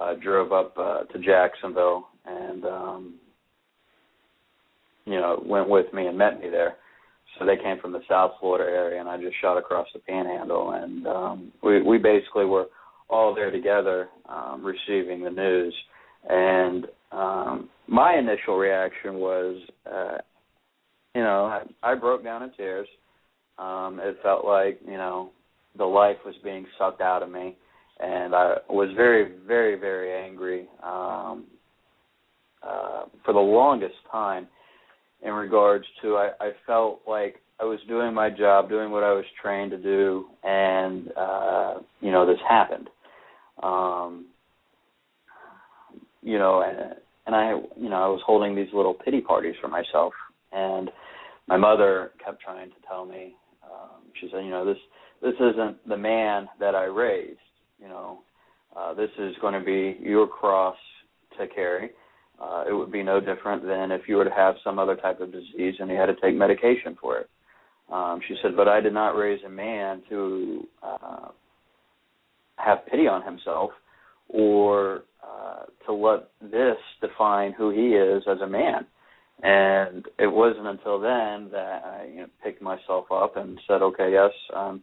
uh, 0.00 0.14
drove 0.22 0.52
up 0.52 0.74
uh, 0.78 1.04
to 1.04 1.18
Jacksonville, 1.18 2.08
and 2.26 2.64
um, 2.64 3.14
you 5.06 5.14
know, 5.14 5.42
went 5.44 5.68
with 5.68 5.92
me 5.92 6.06
and 6.06 6.18
met 6.18 6.40
me 6.40 6.50
there. 6.50 6.76
So 7.38 7.46
they 7.46 7.56
came 7.56 7.78
from 7.80 7.92
the 7.92 8.02
South 8.08 8.32
Florida 8.38 8.70
area, 8.70 9.00
and 9.00 9.08
I 9.08 9.16
just 9.16 9.34
shot 9.40 9.56
across 9.56 9.88
the 9.94 10.00
Panhandle, 10.00 10.72
and 10.72 11.06
um, 11.06 11.52
we 11.62 11.80
we 11.80 11.96
basically 11.96 12.44
were 12.44 12.66
all 13.08 13.34
there 13.34 13.50
together, 13.50 14.08
um, 14.28 14.64
receiving 14.64 15.22
the 15.22 15.30
news. 15.30 15.74
And 16.28 16.86
um, 17.10 17.68
my 17.86 18.16
initial 18.16 18.56
reaction 18.56 19.14
was, 19.14 19.60
uh, 19.90 20.18
you 21.14 21.22
know, 21.22 21.46
I, 21.46 21.92
I 21.92 21.94
broke 21.94 22.24
down 22.24 22.42
in 22.42 22.52
tears. 22.52 22.88
Um, 23.58 24.00
it 24.02 24.16
felt 24.22 24.44
like 24.44 24.80
you 24.84 24.96
know 24.96 25.30
the 25.76 25.84
life 25.84 26.16
was 26.24 26.34
being 26.42 26.66
sucked 26.78 27.00
out 27.00 27.22
of 27.22 27.30
me, 27.30 27.56
and 28.00 28.34
I 28.34 28.56
was 28.68 28.88
very, 28.96 29.32
very, 29.46 29.78
very 29.78 30.26
angry 30.26 30.68
um, 30.82 31.44
uh, 32.62 33.04
for 33.24 33.32
the 33.32 33.40
longest 33.40 33.94
time 34.10 34.48
in 35.22 35.32
regards 35.32 35.84
to 36.02 36.16
I, 36.16 36.30
I 36.40 36.50
felt 36.66 37.02
like 37.06 37.36
I 37.62 37.64
was 37.64 37.78
doing 37.86 38.12
my 38.12 38.28
job, 38.28 38.68
doing 38.68 38.90
what 38.90 39.04
I 39.04 39.12
was 39.12 39.24
trained 39.40 39.70
to 39.70 39.78
do, 39.78 40.26
and 40.42 41.08
uh, 41.16 41.74
you 42.00 42.10
know 42.10 42.26
this 42.26 42.40
happened. 42.48 42.90
Um, 43.62 44.26
you 46.22 46.38
know, 46.38 46.62
and 46.62 46.96
and 47.26 47.36
I 47.36 47.52
you 47.80 47.88
know 47.88 48.02
I 48.02 48.08
was 48.08 48.20
holding 48.26 48.56
these 48.56 48.72
little 48.74 48.94
pity 48.94 49.20
parties 49.20 49.54
for 49.60 49.68
myself, 49.68 50.12
and 50.50 50.90
my 51.46 51.56
mother 51.56 52.10
kept 52.24 52.42
trying 52.42 52.70
to 52.70 52.76
tell 52.88 53.04
me. 53.06 53.36
Um, 53.62 54.02
she 54.20 54.28
said, 54.32 54.44
you 54.44 54.50
know, 54.50 54.64
this 54.64 54.78
this 55.22 55.34
isn't 55.34 55.88
the 55.88 55.96
man 55.96 56.48
that 56.58 56.74
I 56.74 56.84
raised. 56.84 57.38
You 57.80 57.88
know, 57.88 58.18
uh, 58.76 58.92
this 58.94 59.10
is 59.20 59.36
going 59.40 59.54
to 59.54 59.64
be 59.64 59.98
your 60.02 60.26
cross 60.26 60.76
to 61.38 61.46
carry 61.46 61.90
uh, 62.42 62.64
it 62.68 62.72
would 62.72 62.90
be 62.90 63.02
no 63.02 63.20
different 63.20 63.64
than 63.64 63.92
if 63.92 64.02
you 64.08 64.16
were 64.16 64.24
to 64.24 64.30
have 64.30 64.56
some 64.64 64.78
other 64.78 64.96
type 64.96 65.20
of 65.20 65.30
disease 65.30 65.74
and 65.78 65.88
you 65.88 65.96
had 65.96 66.06
to 66.06 66.16
take 66.20 66.34
medication 66.34 66.96
for 67.00 67.18
it. 67.18 67.30
Um, 67.92 68.20
she 68.26 68.36
said, 68.42 68.56
but 68.56 68.68
I 68.68 68.80
did 68.80 68.94
not 68.94 69.10
raise 69.10 69.40
a 69.44 69.50
man 69.50 70.02
to 70.08 70.66
uh, 70.82 71.28
have 72.56 72.86
pity 72.86 73.06
on 73.06 73.22
himself 73.22 73.70
or 74.28 75.02
uh, 75.22 75.64
to 75.86 75.92
let 75.92 76.28
this 76.40 76.78
define 77.00 77.52
who 77.52 77.70
he 77.70 77.94
is 77.94 78.22
as 78.26 78.40
a 78.40 78.46
man. 78.46 78.86
And 79.42 80.06
it 80.18 80.28
wasn't 80.28 80.68
until 80.68 81.00
then 81.00 81.50
that 81.52 81.82
I 81.84 82.08
you 82.10 82.20
know, 82.22 82.26
picked 82.42 82.62
myself 82.62 83.06
up 83.12 83.36
and 83.36 83.58
said, 83.66 83.82
okay, 83.82 84.10
yes, 84.12 84.30
I'm 84.56 84.82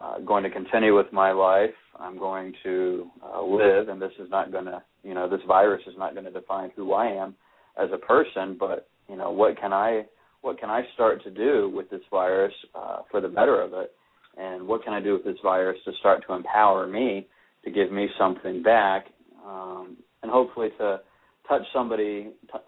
uh, 0.00 0.18
going 0.20 0.42
to 0.44 0.50
continue 0.50 0.96
with 0.96 1.12
my 1.12 1.32
life. 1.32 1.70
I'm 1.98 2.18
going 2.18 2.54
to 2.64 3.06
uh, 3.22 3.42
live, 3.42 3.88
and 3.88 4.00
this 4.00 4.12
is 4.18 4.30
not 4.30 4.52
going 4.52 4.66
to 4.66 4.82
you 5.02 5.14
know 5.14 5.28
this 5.28 5.40
virus 5.46 5.82
is 5.86 5.94
not 5.96 6.12
going 6.12 6.26
to 6.26 6.30
define 6.30 6.70
who 6.76 6.92
I 6.92 7.06
am 7.06 7.34
as 7.82 7.88
a 7.92 7.98
person, 7.98 8.56
but 8.58 8.88
you 9.08 9.16
know 9.16 9.30
what 9.30 9.58
can 9.58 9.72
I 9.72 10.04
what 10.46 10.60
can 10.60 10.70
I 10.70 10.82
start 10.94 11.24
to 11.24 11.30
do 11.30 11.72
with 11.74 11.90
this 11.90 12.02
virus 12.08 12.54
uh, 12.72 12.98
for 13.10 13.20
the 13.20 13.26
better 13.26 13.60
of 13.60 13.72
it, 13.72 13.90
and 14.38 14.64
what 14.68 14.84
can 14.84 14.92
I 14.92 15.00
do 15.00 15.14
with 15.14 15.24
this 15.24 15.38
virus 15.42 15.76
to 15.84 15.92
start 15.98 16.22
to 16.28 16.34
empower 16.34 16.86
me 16.86 17.26
to 17.64 17.70
give 17.72 17.90
me 17.90 18.06
something 18.16 18.62
back, 18.62 19.06
um, 19.44 19.96
and 20.22 20.30
hopefully 20.30 20.68
to 20.78 21.00
touch 21.48 21.62
somebody 21.74 22.30
t- 22.52 22.58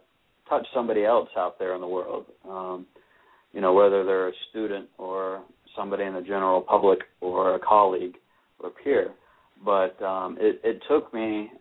touch 0.48 0.66
somebody 0.74 1.04
else 1.04 1.28
out 1.36 1.56
there 1.60 1.76
in 1.76 1.80
the 1.80 1.86
world. 1.86 2.26
Um, 2.48 2.84
you 3.52 3.60
know 3.60 3.72
whether 3.72 4.04
they're 4.04 4.26
a 4.26 4.32
student 4.50 4.88
or 4.98 5.44
somebody 5.76 6.02
in 6.02 6.14
the 6.14 6.22
general 6.22 6.60
public 6.60 6.98
or 7.20 7.54
a 7.54 7.60
colleague 7.60 8.16
or 8.58 8.70
peer. 8.70 9.12
But 9.64 10.02
um, 10.02 10.36
it, 10.40 10.60
it 10.64 10.82
took 10.88 11.14
me 11.14 11.52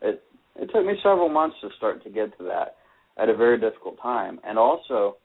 it 0.00 0.22
it 0.54 0.70
took 0.72 0.86
me 0.86 0.94
several 1.02 1.28
months 1.28 1.56
to 1.62 1.70
start 1.76 2.04
to 2.04 2.08
get 2.08 2.38
to 2.38 2.44
that 2.44 2.76
at 3.18 3.28
a 3.28 3.36
very 3.36 3.58
difficult 3.58 4.00
time, 4.00 4.40
and 4.44 4.58
also 4.58 5.16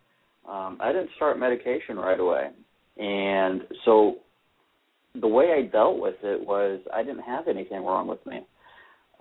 um, 0.47 0.77
I 0.81 0.91
didn't 0.91 1.09
start 1.15 1.39
medication 1.39 1.97
right 1.97 2.19
away, 2.19 2.49
and 2.97 3.61
so 3.85 4.15
the 5.19 5.27
way 5.27 5.53
I 5.57 5.69
dealt 5.69 5.99
with 5.99 6.15
it 6.23 6.45
was 6.45 6.79
I 6.93 7.03
didn't 7.03 7.23
have 7.23 7.47
anything 7.47 7.83
wrong 7.83 8.07
with 8.07 8.25
me. 8.25 8.45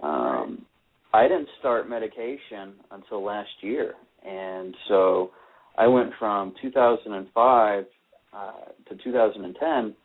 Um, 0.02 0.64
I 1.12 1.24
didn't 1.24 1.48
start 1.58 1.88
medication 1.88 2.74
until 2.92 3.24
last 3.24 3.50
year, 3.60 3.94
and 4.24 4.74
so 4.88 5.30
I 5.76 5.86
went 5.86 6.10
from 6.18 6.54
2005 6.62 7.84
uh, 8.32 8.52
to 8.88 8.96
2010 9.02 9.96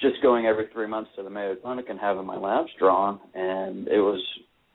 just 0.00 0.20
going 0.22 0.46
every 0.46 0.66
three 0.72 0.88
months 0.88 1.10
to 1.16 1.22
the 1.22 1.30
Mayo 1.30 1.54
Clinic 1.54 1.86
and 1.88 1.98
having 1.98 2.26
my 2.26 2.36
labs 2.36 2.70
drawn, 2.78 3.20
and 3.34 3.86
it 3.88 4.00
was 4.00 4.20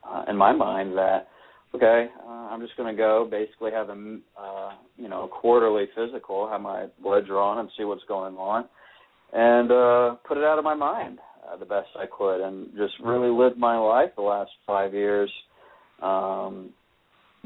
uh, 0.09 0.23
in 0.29 0.37
my 0.37 0.53
mind 0.53 0.97
that 0.97 1.27
okay, 1.75 2.07
uh, 2.25 2.29
I'm 2.29 2.61
just 2.61 2.75
going 2.77 2.93
to 2.93 2.97
go 2.97 3.27
basically 3.29 3.71
have 3.71 3.89
a 3.89 4.17
uh, 4.39 4.71
you 4.97 5.09
know 5.09 5.23
a 5.23 5.27
quarterly 5.27 5.85
physical, 5.95 6.49
have 6.49 6.61
my 6.61 6.87
blood 7.01 7.27
drawn, 7.27 7.59
and 7.59 7.69
see 7.77 7.83
what's 7.83 8.03
going 8.07 8.35
on, 8.35 8.65
and 9.33 9.71
uh, 9.71 10.15
put 10.27 10.37
it 10.37 10.43
out 10.43 10.57
of 10.57 10.63
my 10.63 10.75
mind 10.75 11.19
uh, 11.47 11.57
the 11.57 11.65
best 11.65 11.87
I 11.95 12.05
could, 12.05 12.41
and 12.41 12.67
just 12.77 12.93
really 13.03 13.29
lived 13.29 13.57
my 13.57 13.77
life 13.77 14.11
the 14.15 14.21
last 14.21 14.51
five 14.65 14.93
years. 14.93 15.31
Um, 16.01 16.71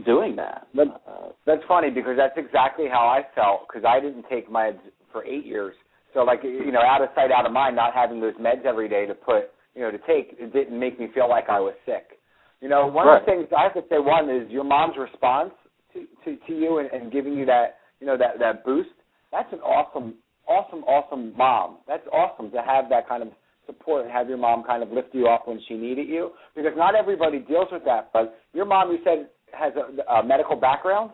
doing 0.05 0.36
that. 0.36 0.67
But, 0.74 1.01
uh, 1.07 1.30
that's 1.45 1.61
funny 1.67 1.89
because 1.89 2.17
that's 2.17 2.38
exactly 2.38 2.86
how 2.91 3.07
I 3.07 3.21
felt 3.36 3.67
because 3.67 3.86
I 3.88 3.99
didn't 3.99 4.26
take 4.30 4.49
meds 4.49 4.80
for 5.11 5.24
eight 5.26 5.45
years. 5.45 5.76
So 6.13 6.21
like 6.21 6.39
you 6.43 6.71
know, 6.71 6.82
out 6.82 7.01
of 7.01 7.09
sight, 7.15 7.32
out 7.32 7.45
of 7.45 7.51
mind, 7.51 7.76
not 7.76 7.93
having 7.93 8.19
those 8.19 8.34
meds 8.36 8.65
every 8.65 8.88
day 8.88 9.05
to 9.05 9.13
put 9.13 9.51
you 9.76 9.82
know 9.82 9.91
to 9.91 9.97
take, 9.99 10.36
it 10.39 10.53
didn't 10.53 10.80
make 10.80 10.99
me 10.99 11.07
feel 11.13 11.30
like 11.30 11.49
I 11.49 11.59
was 11.59 11.74
sick. 11.86 12.19
You 12.64 12.70
know, 12.70 12.88
one 12.88 13.07
right. 13.07 13.20
of 13.20 13.26
the 13.26 13.32
things 13.32 13.47
I 13.51 13.64
have 13.64 13.74
to 13.74 13.84
say, 13.89 13.99
one 13.99 14.30
is 14.30 14.49
your 14.49 14.64
mom's 14.64 14.95
response 14.97 15.51
to 15.91 16.07
to, 16.24 16.38
to 16.47 16.53
you 16.53 16.78
and, 16.78 16.89
and 16.91 17.11
giving 17.11 17.34
you 17.34 17.45
that 17.45 17.76
you 17.99 18.07
know 18.07 18.18
that 18.18 18.39
that 18.39 18.64
boost. 18.64 18.88
That's 19.34 19.51
an 19.51 19.59
awesome, 19.59 20.14
awesome, 20.47 20.80
awesome 20.86 21.36
mom. 21.36 21.80
That's 21.89 22.07
awesome 22.14 22.51
to 22.51 22.61
have 22.66 22.86
that 22.88 23.05
kind 23.09 23.22
of 23.22 23.30
support 23.66 24.05
and 24.05 24.14
have 24.14 24.30
your 24.30 24.38
mom 24.38 24.64
kind 24.64 24.82
of 24.82 24.91
lift 24.91 25.09
you 25.11 25.28
up 25.28 25.45
when 25.45 25.59
she 25.68 25.74
needed 25.74 26.07
you 26.07 26.32
because 26.55 26.72
not 26.78 26.95
everybody 26.95 27.39
deals 27.39 27.68
with 27.70 27.84
that. 27.84 28.11
But 28.14 28.39
your 28.53 28.64
mom, 28.64 28.91
you 28.91 28.99
said, 29.03 29.28
has 29.51 29.74
a, 29.76 30.14
a 30.14 30.24
medical 30.26 30.55
background. 30.55 31.11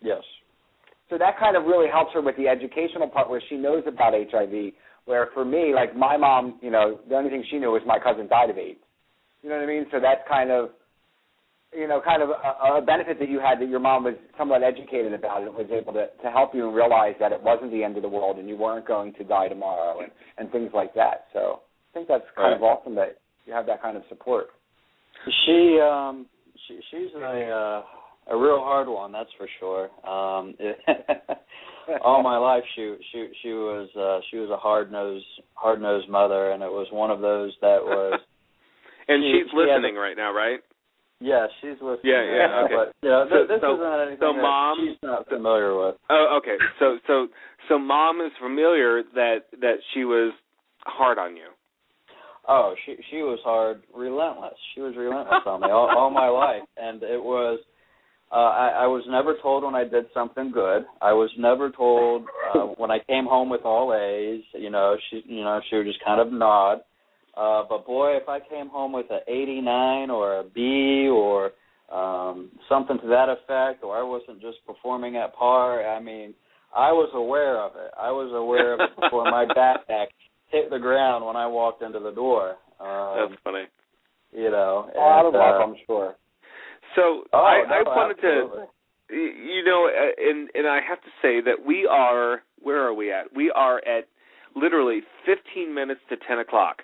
Yes. 0.00 0.22
So 1.10 1.18
that 1.18 1.38
kind 1.38 1.54
of 1.54 1.64
really 1.64 1.90
helps 1.92 2.14
her 2.14 2.22
with 2.22 2.38
the 2.38 2.48
educational 2.48 3.08
part 3.08 3.28
where 3.28 3.42
she 3.50 3.56
knows 3.56 3.82
about 3.86 4.14
HIV. 4.14 4.72
Where 5.04 5.28
for 5.34 5.44
me, 5.44 5.74
like 5.74 5.94
my 5.94 6.16
mom, 6.16 6.60
you 6.62 6.70
know, 6.70 6.98
the 7.10 7.16
only 7.16 7.28
thing 7.28 7.44
she 7.50 7.58
knew 7.58 7.72
was 7.72 7.82
my 7.84 7.98
cousin 7.98 8.26
died 8.26 8.48
of 8.48 8.56
AIDS. 8.56 8.80
You 9.42 9.48
know 9.48 9.56
what 9.56 9.64
I 9.64 9.66
mean? 9.66 9.86
So 9.90 9.98
that's 10.00 10.20
kind 10.28 10.50
of, 10.50 10.70
you 11.76 11.88
know, 11.88 12.00
kind 12.04 12.22
of 12.22 12.30
a, 12.30 12.78
a 12.78 12.82
benefit 12.82 13.18
that 13.18 13.28
you 13.28 13.40
had 13.40 13.60
that 13.60 13.68
your 13.68 13.80
mom 13.80 14.04
was 14.04 14.14
somewhat 14.38 14.62
educated 14.62 15.12
about 15.12 15.42
it 15.42 15.48
and 15.48 15.56
was 15.56 15.70
able 15.72 15.92
to, 15.94 16.06
to 16.22 16.30
help 16.30 16.54
you 16.54 16.66
and 16.66 16.76
realize 16.76 17.14
that 17.18 17.32
it 17.32 17.42
wasn't 17.42 17.72
the 17.72 17.82
end 17.82 17.96
of 17.96 18.02
the 18.02 18.08
world 18.08 18.38
and 18.38 18.48
you 18.48 18.56
weren't 18.56 18.86
going 18.86 19.12
to 19.14 19.24
die 19.24 19.48
tomorrow 19.48 20.00
and, 20.00 20.12
and 20.38 20.50
things 20.52 20.70
like 20.74 20.94
that. 20.94 21.26
So 21.32 21.60
I 21.90 21.98
think 21.98 22.08
that's 22.08 22.24
kind 22.36 22.52
right. 22.52 22.56
of 22.56 22.62
awesome 22.62 22.94
that 22.96 23.18
you 23.46 23.52
have 23.52 23.66
that 23.66 23.82
kind 23.82 23.96
of 23.96 24.02
support. 24.08 24.48
She 25.46 25.78
um 25.82 26.26
she 26.66 26.78
she's 26.90 27.14
a 27.16 27.50
uh 27.50 27.82
a 28.32 28.36
real 28.36 28.60
hard 28.60 28.88
one, 28.88 29.12
that's 29.12 29.30
for 29.36 29.48
sure. 29.58 29.84
Um 30.08 30.54
it, 30.58 30.78
all 32.04 32.22
my 32.22 32.36
life 32.36 32.62
she 32.74 32.96
she 33.10 33.28
she 33.42 33.48
was 33.48 33.88
uh 33.96 34.20
she 34.30 34.36
was 34.36 34.50
a 34.50 34.56
hard 34.56 34.92
nosed 34.92 35.24
hard 35.54 35.80
nosed 35.80 36.08
mother 36.08 36.52
and 36.52 36.62
it 36.62 36.70
was 36.70 36.86
one 36.92 37.10
of 37.10 37.20
those 37.20 37.52
that 37.60 37.82
was 37.82 38.20
and 39.08 39.22
she, 39.22 39.42
she's 39.42 39.50
she 39.50 39.56
listening 39.56 39.94
right 39.96 40.16
now, 40.16 40.32
right? 40.32 40.60
Yeah, 41.20 41.46
she's 41.60 41.78
listening. 41.80 42.10
Yeah, 42.12 42.22
yeah, 42.26 42.46
now, 42.46 42.64
okay. 42.66 42.74
But 42.74 43.08
know, 43.08 43.26
So- 43.30 43.46
this 43.46 43.60
so- 43.60 43.74
isn't 43.74 44.00
anything 44.00 44.18
so 44.20 44.32
that 44.34 44.42
mom- 44.42 44.78
she's 44.86 44.98
not 45.02 45.28
familiar 45.28 45.78
with. 45.78 45.94
Oh, 46.10 46.38
okay. 46.42 46.56
So 46.78 46.98
so 47.06 47.28
so 47.68 47.78
mom 47.78 48.20
is 48.20 48.32
familiar 48.40 49.02
that 49.14 49.46
that 49.60 49.76
she 49.94 50.04
was 50.04 50.32
hard 50.84 51.18
on 51.18 51.36
you. 51.36 51.48
Oh, 52.48 52.74
she 52.84 52.96
she 53.10 53.18
was 53.22 53.38
hard, 53.44 53.82
relentless. 53.94 54.58
She 54.74 54.80
was 54.80 54.96
relentless 54.96 55.46
on 55.46 55.60
me 55.60 55.68
all, 55.70 55.88
all 55.96 56.10
my 56.10 56.28
life, 56.28 56.62
and 56.76 57.02
it 57.02 57.22
was. 57.22 57.60
Uh, 58.32 58.36
I, 58.48 58.68
I 58.84 58.86
was 58.86 59.04
never 59.08 59.36
told 59.42 59.62
when 59.62 59.74
I 59.74 59.84
did 59.84 60.06
something 60.14 60.50
good. 60.50 60.86
I 61.02 61.12
was 61.12 61.30
never 61.38 61.70
told 61.70 62.24
uh, 62.54 62.60
when 62.78 62.90
I 62.90 62.98
came 63.06 63.26
home 63.26 63.50
with 63.50 63.60
all 63.62 63.92
A's. 63.94 64.42
You 64.54 64.70
know, 64.70 64.96
she 65.10 65.22
you 65.26 65.44
know 65.44 65.60
she 65.70 65.76
would 65.76 65.86
just 65.86 66.02
kind 66.04 66.20
of 66.20 66.32
nod. 66.32 66.78
Uh, 67.34 67.62
but 67.68 67.86
boy, 67.86 68.16
if 68.16 68.28
I 68.28 68.40
came 68.40 68.68
home 68.68 68.92
with 68.92 69.06
an 69.10 69.20
89 69.26 70.10
or 70.10 70.40
a 70.40 70.44
B 70.44 71.08
or 71.08 71.52
um, 71.90 72.50
something 72.68 72.98
to 73.00 73.06
that 73.08 73.28
effect, 73.28 73.82
or 73.82 73.96
I 73.96 74.02
wasn't 74.02 74.40
just 74.40 74.58
performing 74.66 75.16
at 75.16 75.34
par, 75.34 75.86
I 75.86 76.00
mean, 76.00 76.34
I 76.74 76.92
was 76.92 77.10
aware 77.14 77.58
of 77.58 77.72
it. 77.76 77.90
I 77.98 78.10
was 78.10 78.32
aware 78.34 78.74
of 78.74 78.80
it 78.80 78.90
before 79.00 79.24
my 79.24 79.44
backpack 79.56 80.06
hit 80.50 80.70
the 80.70 80.78
ground 80.78 81.24
when 81.24 81.36
I 81.36 81.46
walked 81.46 81.82
into 81.82 81.98
the 81.98 82.12
door. 82.12 82.56
Um, 82.80 83.30
That's 83.30 83.40
funny. 83.44 83.64
you 84.32 84.50
know, 84.50 84.90
Out 84.98 85.26
of 85.26 85.34
luck, 85.34 85.60
uh, 85.60 85.64
I'm 85.64 85.74
sure. 85.86 86.16
So 86.96 87.24
oh, 87.32 87.38
I, 87.38 87.62
no, 87.68 87.74
I 87.74 87.82
wanted 87.96 88.18
absolutely. 88.18 88.66
to, 89.08 89.14
you 89.16 89.64
know, 89.64 89.88
uh, 89.88 90.30
and 90.30 90.50
and 90.54 90.66
I 90.66 90.80
have 90.86 91.00
to 91.00 91.08
say 91.22 91.40
that 91.40 91.64
we 91.64 91.86
are. 91.86 92.42
Where 92.60 92.86
are 92.86 92.94
we 92.94 93.10
at? 93.12 93.34
We 93.34 93.50
are 93.50 93.78
at 93.78 94.06
literally 94.54 95.00
15 95.26 95.74
minutes 95.74 96.00
to 96.10 96.16
10 96.28 96.38
o'clock. 96.38 96.82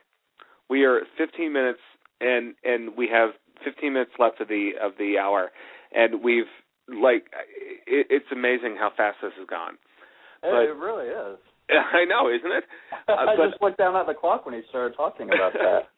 We 0.68 0.84
are 0.84 1.00
15 1.16 1.52
minutes, 1.52 1.80
and 2.20 2.54
and 2.64 2.96
we 2.96 3.08
have 3.12 3.30
15 3.64 3.92
minutes 3.92 4.12
left 4.18 4.40
of 4.40 4.48
the 4.48 4.70
of 4.82 4.92
the 4.98 5.18
hour, 5.18 5.50
and 5.92 6.22
we've 6.22 6.50
like 6.88 7.26
it, 7.86 8.06
it's 8.10 8.26
amazing 8.32 8.76
how 8.78 8.90
fast 8.96 9.18
this 9.22 9.32
has 9.38 9.46
gone. 9.48 9.74
It, 10.42 10.50
but- 10.52 10.62
it 10.62 10.76
really 10.76 11.08
is. 11.08 11.38
I 11.70 12.04
know, 12.06 12.28
isn't 12.30 12.50
it? 12.50 12.64
Uh, 13.08 13.12
I 13.12 13.36
but- 13.36 13.50
just 13.50 13.62
looked 13.62 13.78
down 13.78 13.96
at 13.96 14.06
the 14.06 14.14
clock 14.14 14.44
when 14.46 14.54
he 14.54 14.60
started 14.68 14.96
talking 14.96 15.28
about 15.28 15.52
that. 15.54 15.88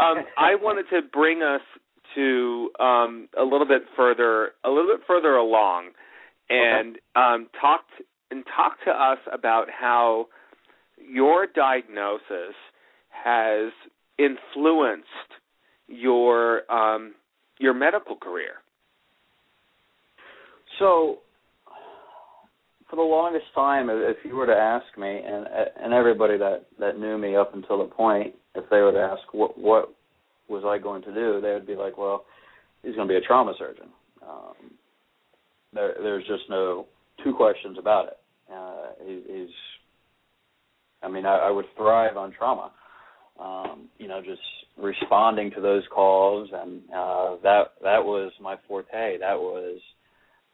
um, 0.00 0.24
I 0.38 0.54
wanted 0.54 0.86
to 0.90 1.00
bring 1.12 1.42
us 1.42 1.60
to 2.14 2.70
um, 2.80 3.28
a 3.38 3.42
little 3.42 3.66
bit 3.66 3.82
further, 3.96 4.52
a 4.64 4.70
little 4.70 4.86
bit 4.96 5.04
further 5.06 5.34
along, 5.34 5.90
and 6.48 6.96
um, 7.16 7.48
talk 7.60 7.80
t- 7.98 8.04
and 8.30 8.44
talk 8.56 8.76
to 8.84 8.90
us 8.90 9.18
about 9.32 9.66
how 9.70 10.26
your 10.98 11.46
diagnosis 11.46 12.54
has 13.10 13.72
influenced 14.18 15.06
your 15.88 16.70
um, 16.72 17.14
your 17.58 17.74
medical 17.74 18.16
career. 18.16 18.54
So, 20.78 21.18
for 22.90 22.96
the 22.96 23.02
longest 23.02 23.46
time, 23.54 23.88
if 23.90 24.16
you 24.24 24.36
were 24.36 24.46
to 24.46 24.54
ask 24.54 24.86
me, 24.98 25.20
and 25.24 25.46
and 25.82 25.92
everybody 25.92 26.36
that 26.38 26.66
that 26.78 26.98
knew 26.98 27.18
me 27.18 27.36
up 27.36 27.54
until 27.54 27.78
the 27.78 27.92
point, 27.92 28.34
if 28.54 28.68
they 28.70 28.78
were 28.78 28.92
to 28.92 28.98
ask 28.98 29.32
what 29.32 29.58
what 29.58 29.92
was 30.48 30.64
I 30.64 30.78
going 30.78 31.02
to 31.02 31.14
do, 31.14 31.40
they 31.40 31.52
would 31.52 31.66
be 31.66 31.74
like, 31.74 31.98
well, 31.98 32.24
he's 32.82 32.94
going 32.94 33.08
to 33.08 33.12
be 33.12 33.18
a 33.18 33.26
trauma 33.26 33.54
surgeon. 33.58 33.88
Um, 34.22 34.54
there, 35.72 35.94
there's 36.00 36.26
just 36.26 36.44
no 36.48 36.86
two 37.24 37.34
questions 37.34 37.76
about 37.78 38.06
it. 38.06 38.18
Uh, 38.52 39.04
he, 39.04 39.22
he's, 39.26 39.54
I 41.02 41.08
mean, 41.08 41.26
I, 41.26 41.36
I 41.36 41.50
would 41.50 41.66
thrive 41.76 42.16
on 42.16 42.32
trauma. 42.32 42.70
Um, 43.40 43.88
you 43.98 44.08
know, 44.08 44.22
just 44.22 44.40
responding 44.78 45.50
to 45.52 45.60
those 45.60 45.82
calls, 45.94 46.48
and 46.52 46.80
uh, 46.94 47.36
that 47.42 47.72
that 47.82 48.04
was 48.04 48.32
my 48.40 48.56
forte. 48.66 49.18
That 49.18 49.38
was 49.38 49.78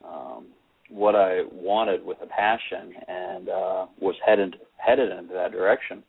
um, 0.05 0.47
what 0.91 1.15
I 1.15 1.43
wanted 1.53 2.05
with 2.05 2.19
a 2.23 2.27
passion, 2.27 2.93
and 3.07 3.49
uh, 3.49 3.87
was 4.01 4.17
headed 4.27 4.57
headed 4.79 5.13
into 5.13 5.33
that 5.35 5.53
direction. 5.53 6.03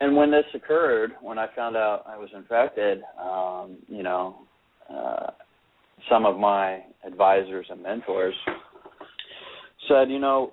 And 0.00 0.16
when 0.16 0.30
this 0.30 0.44
occurred, 0.54 1.12
when 1.20 1.38
I 1.38 1.48
found 1.56 1.76
out 1.76 2.04
I 2.06 2.16
was 2.16 2.28
infected, 2.34 3.02
um, 3.20 3.78
you 3.88 4.02
know, 4.02 4.36
uh, 4.88 5.30
some 6.08 6.24
of 6.24 6.38
my 6.38 6.80
advisors 7.04 7.66
and 7.68 7.82
mentors 7.82 8.34
said, 9.88 10.10
you 10.10 10.20
know, 10.20 10.52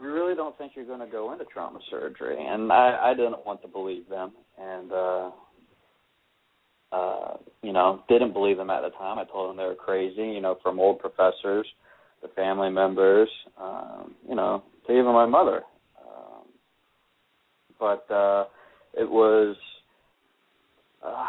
we 0.00 0.06
really 0.08 0.34
don't 0.34 0.56
think 0.58 0.72
you're 0.74 0.84
going 0.86 1.00
to 1.00 1.06
go 1.06 1.32
into 1.32 1.44
trauma 1.44 1.78
surgery, 1.90 2.36
and 2.38 2.72
I, 2.72 3.10
I 3.10 3.14
didn't 3.14 3.44
want 3.46 3.62
to 3.62 3.68
believe 3.68 4.08
them, 4.08 4.32
and 4.58 4.92
uh, 4.92 5.30
uh, 6.92 7.36
you 7.62 7.72
know, 7.72 8.02
didn't 8.08 8.32
believe 8.32 8.56
them 8.56 8.70
at 8.70 8.82
the 8.82 8.90
time. 8.90 9.18
I 9.18 9.24
told 9.24 9.50
them 9.50 9.56
they 9.56 9.64
were 9.64 9.74
crazy, 9.74 10.22
you 10.22 10.40
know, 10.40 10.58
from 10.62 10.78
old 10.78 10.98
professors, 10.98 11.66
the 12.22 12.28
family 12.36 12.70
members, 12.70 13.28
um, 13.60 14.14
you 14.28 14.34
know, 14.34 14.62
to 14.86 14.92
even 14.92 15.12
my 15.12 15.26
mother. 15.26 15.62
Um, 16.00 16.46
but 17.80 18.08
uh, 18.14 18.44
it 18.94 19.08
was 19.08 19.56
uh, 21.04 21.24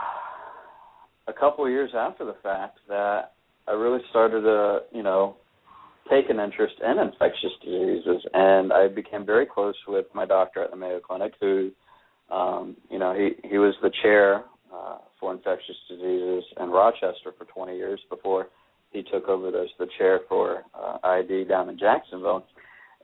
a 1.28 1.34
couple 1.34 1.66
of 1.66 1.72
years 1.72 1.91
after 1.95 2.26
the 2.26 2.36
fact 2.43 2.80
that 2.88 3.32
I 3.68 3.72
really 3.72 4.01
started 4.11 4.41
to, 4.41 4.80
you 4.91 5.03
know, 5.03 5.38
take 6.10 6.30
an 6.30 6.39
interest 6.39 6.76
in 6.84 6.99
infectious 6.99 7.51
diseases, 7.64 8.26
and 8.34 8.72
I 8.72 8.88
became 8.88 9.26
very 9.26 9.45
close 9.45 9.76
with 9.88 10.06
my 10.14 10.26
doctor 10.26 10.64
at 10.64 10.72
the 10.72 10.78
Mayo 10.78 10.99
Clinic, 10.99 11.34
who, 11.39 11.72
um, 12.30 12.76
you 12.89 12.99
know, 12.99 13.14
he 13.14 13.47
he 13.47 13.58
was 13.58 13.74
the 13.82 13.91
chair 14.03 14.43
uh, 14.74 14.97
for 15.20 15.34
infectious 15.34 15.76
diseases 15.89 16.43
in 16.60 16.70
Rochester 16.70 17.34
for 17.38 17.45
20 17.45 17.76
years 17.76 17.99
before 18.10 18.47
he 18.91 19.03
took 19.03 19.28
over 19.28 19.47
as 19.47 19.70
the 19.80 19.88
chair 19.97 20.22
for 20.30 20.64
uh, 20.74 20.97
ID 21.03 21.45
down 21.45 21.70
in 21.70 21.78
Jacksonville, 21.78 22.45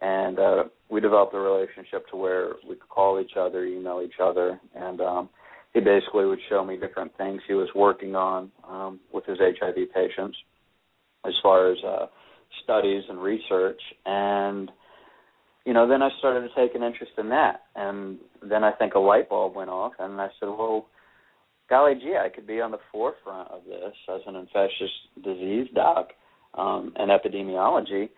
and 0.02 0.40
uh, 0.40 0.64
we 0.90 1.02
developed 1.02 1.34
a 1.34 1.40
relationship 1.40 2.08
to 2.10 2.18
where 2.18 2.54
we 2.68 2.76
could 2.76 2.90
call 2.90 3.20
each 3.20 3.36
other, 3.38 3.66
email 3.66 4.02
each 4.04 4.20
other, 4.22 4.60
and 4.76 5.02
um, 5.02 5.30
he 5.74 5.80
basically 5.80 6.26
would 6.26 6.40
show 6.50 6.64
me 6.64 6.78
different 6.78 7.16
things 7.18 7.42
he 7.48 7.54
was 7.54 7.70
working 7.76 8.16
on 8.16 8.52
um, 8.68 9.00
with 9.14 9.26
his 9.26 9.38
HIV 9.40 9.76
patients, 9.94 10.38
as 11.26 11.34
far 11.42 11.72
as 11.72 11.78
uh, 11.84 12.06
studies 12.64 13.04
and 13.10 13.22
research, 13.22 13.82
and 14.06 14.72
you 15.66 15.74
know, 15.74 15.88
then 15.88 16.02
I 16.02 16.10
started 16.18 16.42
to 16.42 16.56
take 16.56 16.76
an 16.76 16.84
interest 16.84 17.12
in 17.18 17.30
that, 17.30 17.64
and 17.76 18.18
then 18.42 18.64
I 18.64 18.72
think 18.72 18.96
a 18.96 19.00
light 19.00 19.30
bulb 19.30 19.56
went 19.56 19.70
off, 19.70 19.94
and 20.00 20.20
I 20.20 20.28
said, 20.40 20.48
well, 20.48 20.88
golly 21.70 21.94
gee, 21.96 22.18
I 22.20 22.30
could 22.30 22.48
be 22.48 22.62
on 22.62 22.72
the 22.72 22.80
forefront 22.92 23.50
of 23.52 23.64
this 23.66 23.94
as 24.14 24.22
an 24.26 24.36
infectious 24.36 24.90
disease 25.24 25.68
doc 25.76 26.10
um, 26.56 26.94
and 26.96 27.12
epidemiology, 27.12 28.10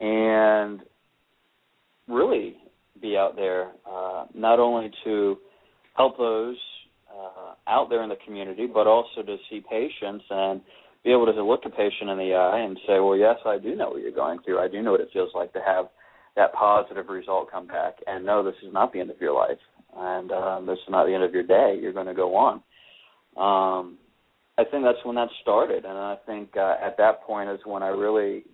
and 0.00 0.80
really 2.08 2.56
be 3.00 3.16
out 3.16 3.36
there 3.36 3.72
uh, 3.88 4.26
not 4.34 4.58
only 4.58 4.90
to 5.04 5.36
help 5.96 6.18
those 6.18 6.56
uh, 7.12 7.54
out 7.68 7.88
there 7.88 8.02
in 8.02 8.08
the 8.08 8.18
community, 8.24 8.66
but 8.66 8.86
also 8.86 9.22
to 9.24 9.36
see 9.48 9.62
patients 9.68 10.24
and 10.30 10.60
be 11.04 11.12
able 11.12 11.26
to 11.26 11.44
look 11.44 11.60
a 11.64 11.70
patient 11.70 12.10
in 12.10 12.18
the 12.18 12.34
eye 12.34 12.60
and 12.60 12.76
say, 12.86 13.00
well, 13.00 13.16
yes, 13.16 13.36
I 13.46 13.58
do 13.58 13.74
know 13.74 13.90
what 13.90 14.02
you're 14.02 14.10
going 14.10 14.40
through. 14.44 14.58
I 14.58 14.68
do 14.68 14.82
know 14.82 14.92
what 14.92 15.00
it 15.00 15.10
feels 15.12 15.30
like 15.34 15.52
to 15.52 15.60
have 15.64 15.86
that 16.36 16.52
positive 16.52 17.08
result 17.08 17.50
come 17.50 17.66
back 17.66 17.94
and 18.06 18.24
no, 18.24 18.42
this 18.42 18.54
is 18.64 18.72
not 18.72 18.92
the 18.92 19.00
end 19.00 19.10
of 19.10 19.20
your 19.20 19.34
life, 19.34 19.58
and 19.96 20.30
um, 20.30 20.66
this 20.66 20.78
is 20.78 20.90
not 20.90 21.06
the 21.06 21.14
end 21.14 21.24
of 21.24 21.32
your 21.32 21.42
day. 21.42 21.78
You're 21.80 21.92
going 21.92 22.06
to 22.06 22.14
go 22.14 22.34
on. 22.36 22.62
Um, 23.36 23.98
I 24.56 24.64
think 24.64 24.84
that's 24.84 25.04
when 25.04 25.16
that 25.16 25.28
started, 25.42 25.84
and 25.84 25.96
I 25.96 26.16
think 26.26 26.56
uh, 26.56 26.74
at 26.82 26.96
that 26.98 27.22
point 27.22 27.48
is 27.48 27.60
when 27.64 27.82
I 27.82 27.88
really 27.88 28.44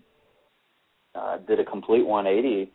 uh, 1.15 1.39
did 1.39 1.61
a 1.61 1.65
complete 1.65 2.07
180 2.07 2.73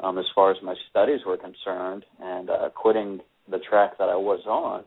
um, 0.00 0.18
as 0.18 0.24
far 0.34 0.50
as 0.50 0.56
my 0.62 0.74
studies 0.88 1.20
were 1.26 1.36
concerned, 1.36 2.04
and 2.20 2.48
uh, 2.48 2.70
quitting 2.74 3.20
the 3.50 3.58
track 3.58 3.98
that 3.98 4.08
I 4.08 4.16
was 4.16 4.40
on 4.46 4.84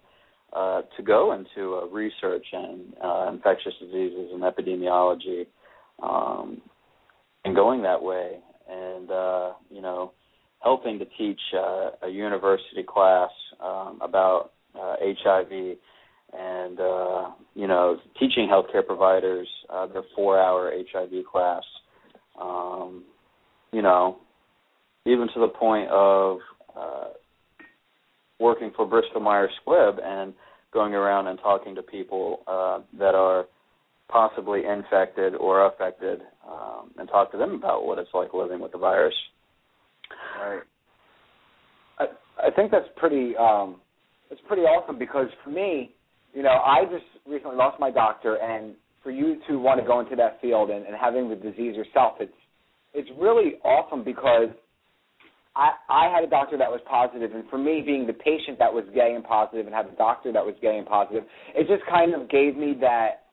uh, 0.56 0.82
to 0.96 1.04
go 1.04 1.34
into 1.34 1.76
uh, 1.76 1.86
research 1.88 2.46
and 2.52 2.94
uh, 3.04 3.30
infectious 3.32 3.74
diseases 3.80 4.30
and 4.34 4.44
epidemiology, 4.44 5.46
um, 6.02 6.62
and 7.46 7.56
going 7.56 7.82
that 7.82 8.02
way, 8.02 8.38
and 8.70 9.10
uh, 9.12 9.54
you 9.70 9.82
know, 9.82 10.12
helping 10.62 11.00
to 11.00 11.06
teach 11.18 11.40
uh, 11.58 11.90
a 12.04 12.10
university 12.10 12.84
class 12.88 13.32
um, 13.64 14.00
about 14.02 14.52
uh, 14.80 14.96
HIV 15.02 15.78
and 16.36 16.80
uh, 16.80 17.32
you 17.56 17.68
know 17.68 17.98
teaching 18.20 18.50
healthcare 18.50 18.86
providers 18.86 19.48
uh, 19.70 19.88
their 19.88 20.04
four-hour 20.16 20.72
HIV 20.92 21.26
class. 21.32 21.64
Um, 22.40 23.04
you 23.72 23.82
know, 23.82 24.18
even 25.06 25.28
to 25.34 25.40
the 25.40 25.48
point 25.48 25.90
of 25.90 26.38
uh, 26.78 27.06
working 28.44 28.72
for 28.76 28.86
Bristol 28.86 29.22
Myers 29.22 29.50
Squibb 29.66 30.04
and 30.04 30.34
going 30.74 30.94
around 30.94 31.28
and 31.28 31.40
talking 31.40 31.74
to 31.76 31.82
people 31.82 32.44
uh, 32.46 32.80
that 33.00 33.16
are 33.16 33.46
possibly 34.10 34.64
infected 34.66 35.34
or 35.36 35.66
affected, 35.68 36.20
um, 36.48 36.92
and 36.98 37.08
talk 37.08 37.32
to 37.32 37.38
them 37.38 37.56
about 37.56 37.86
what 37.86 37.98
it's 37.98 38.10
like 38.14 38.34
living 38.34 38.60
with 38.60 38.74
the 38.74 38.78
virus. 38.78 39.14
Right. 40.40 40.62
I 42.00 42.06
I 42.48 42.52
think 42.52 42.70
that's 42.70 42.88
pretty 42.98 43.36
um, 43.38 43.78
that's 44.30 44.42
pretty 44.48 44.64
awesome 44.64 45.00
because 45.00 45.28
for 45.44 45.50
me, 45.50 45.92
you 46.34 46.44
know, 46.44 46.50
I 46.50 46.84
just 46.92 47.06
recently 47.26 47.56
lost 47.56 47.80
my 47.80 47.90
doctor, 47.90 48.36
and 48.36 48.76
for 49.02 49.12
you 49.12 49.38
to 49.48 49.58
want 49.58 49.80
to 49.80 49.86
go 49.86 50.00
into 50.00 50.16
that 50.18 50.42
field 50.42 50.70
and, 50.70 50.86
and 50.86 50.96
having 51.00 51.30
the 51.30 51.36
disease 51.36 51.76
yourself, 51.76 52.16
it's 52.20 52.34
it's 52.94 53.10
really 53.18 53.56
awesome 53.64 54.04
because 54.04 54.50
I 55.56 55.72
I 55.90 56.10
had 56.14 56.24
a 56.24 56.28
doctor 56.30 56.58
that 56.58 56.70
was 56.70 56.82
positive, 56.90 57.32
and 57.34 57.48
for 57.50 57.58
me, 57.58 57.82
being 57.86 58.08
the 58.08 58.14
patient 58.14 58.58
that 58.60 58.74
was 58.74 58.86
gay 58.94 59.14
and 59.16 59.24
positive, 59.24 59.66
and 59.66 59.76
have 59.76 59.88
a 59.88 59.96
doctor 59.96 60.32
that 60.32 60.46
was 60.46 60.56
gay 60.62 60.78
and 60.78 60.88
positive, 60.88 61.24
it 61.56 61.68
just 61.68 61.88
kind 61.90 62.14
of 62.14 62.30
gave 62.30 62.56
me 62.58 62.76
that 62.82 63.26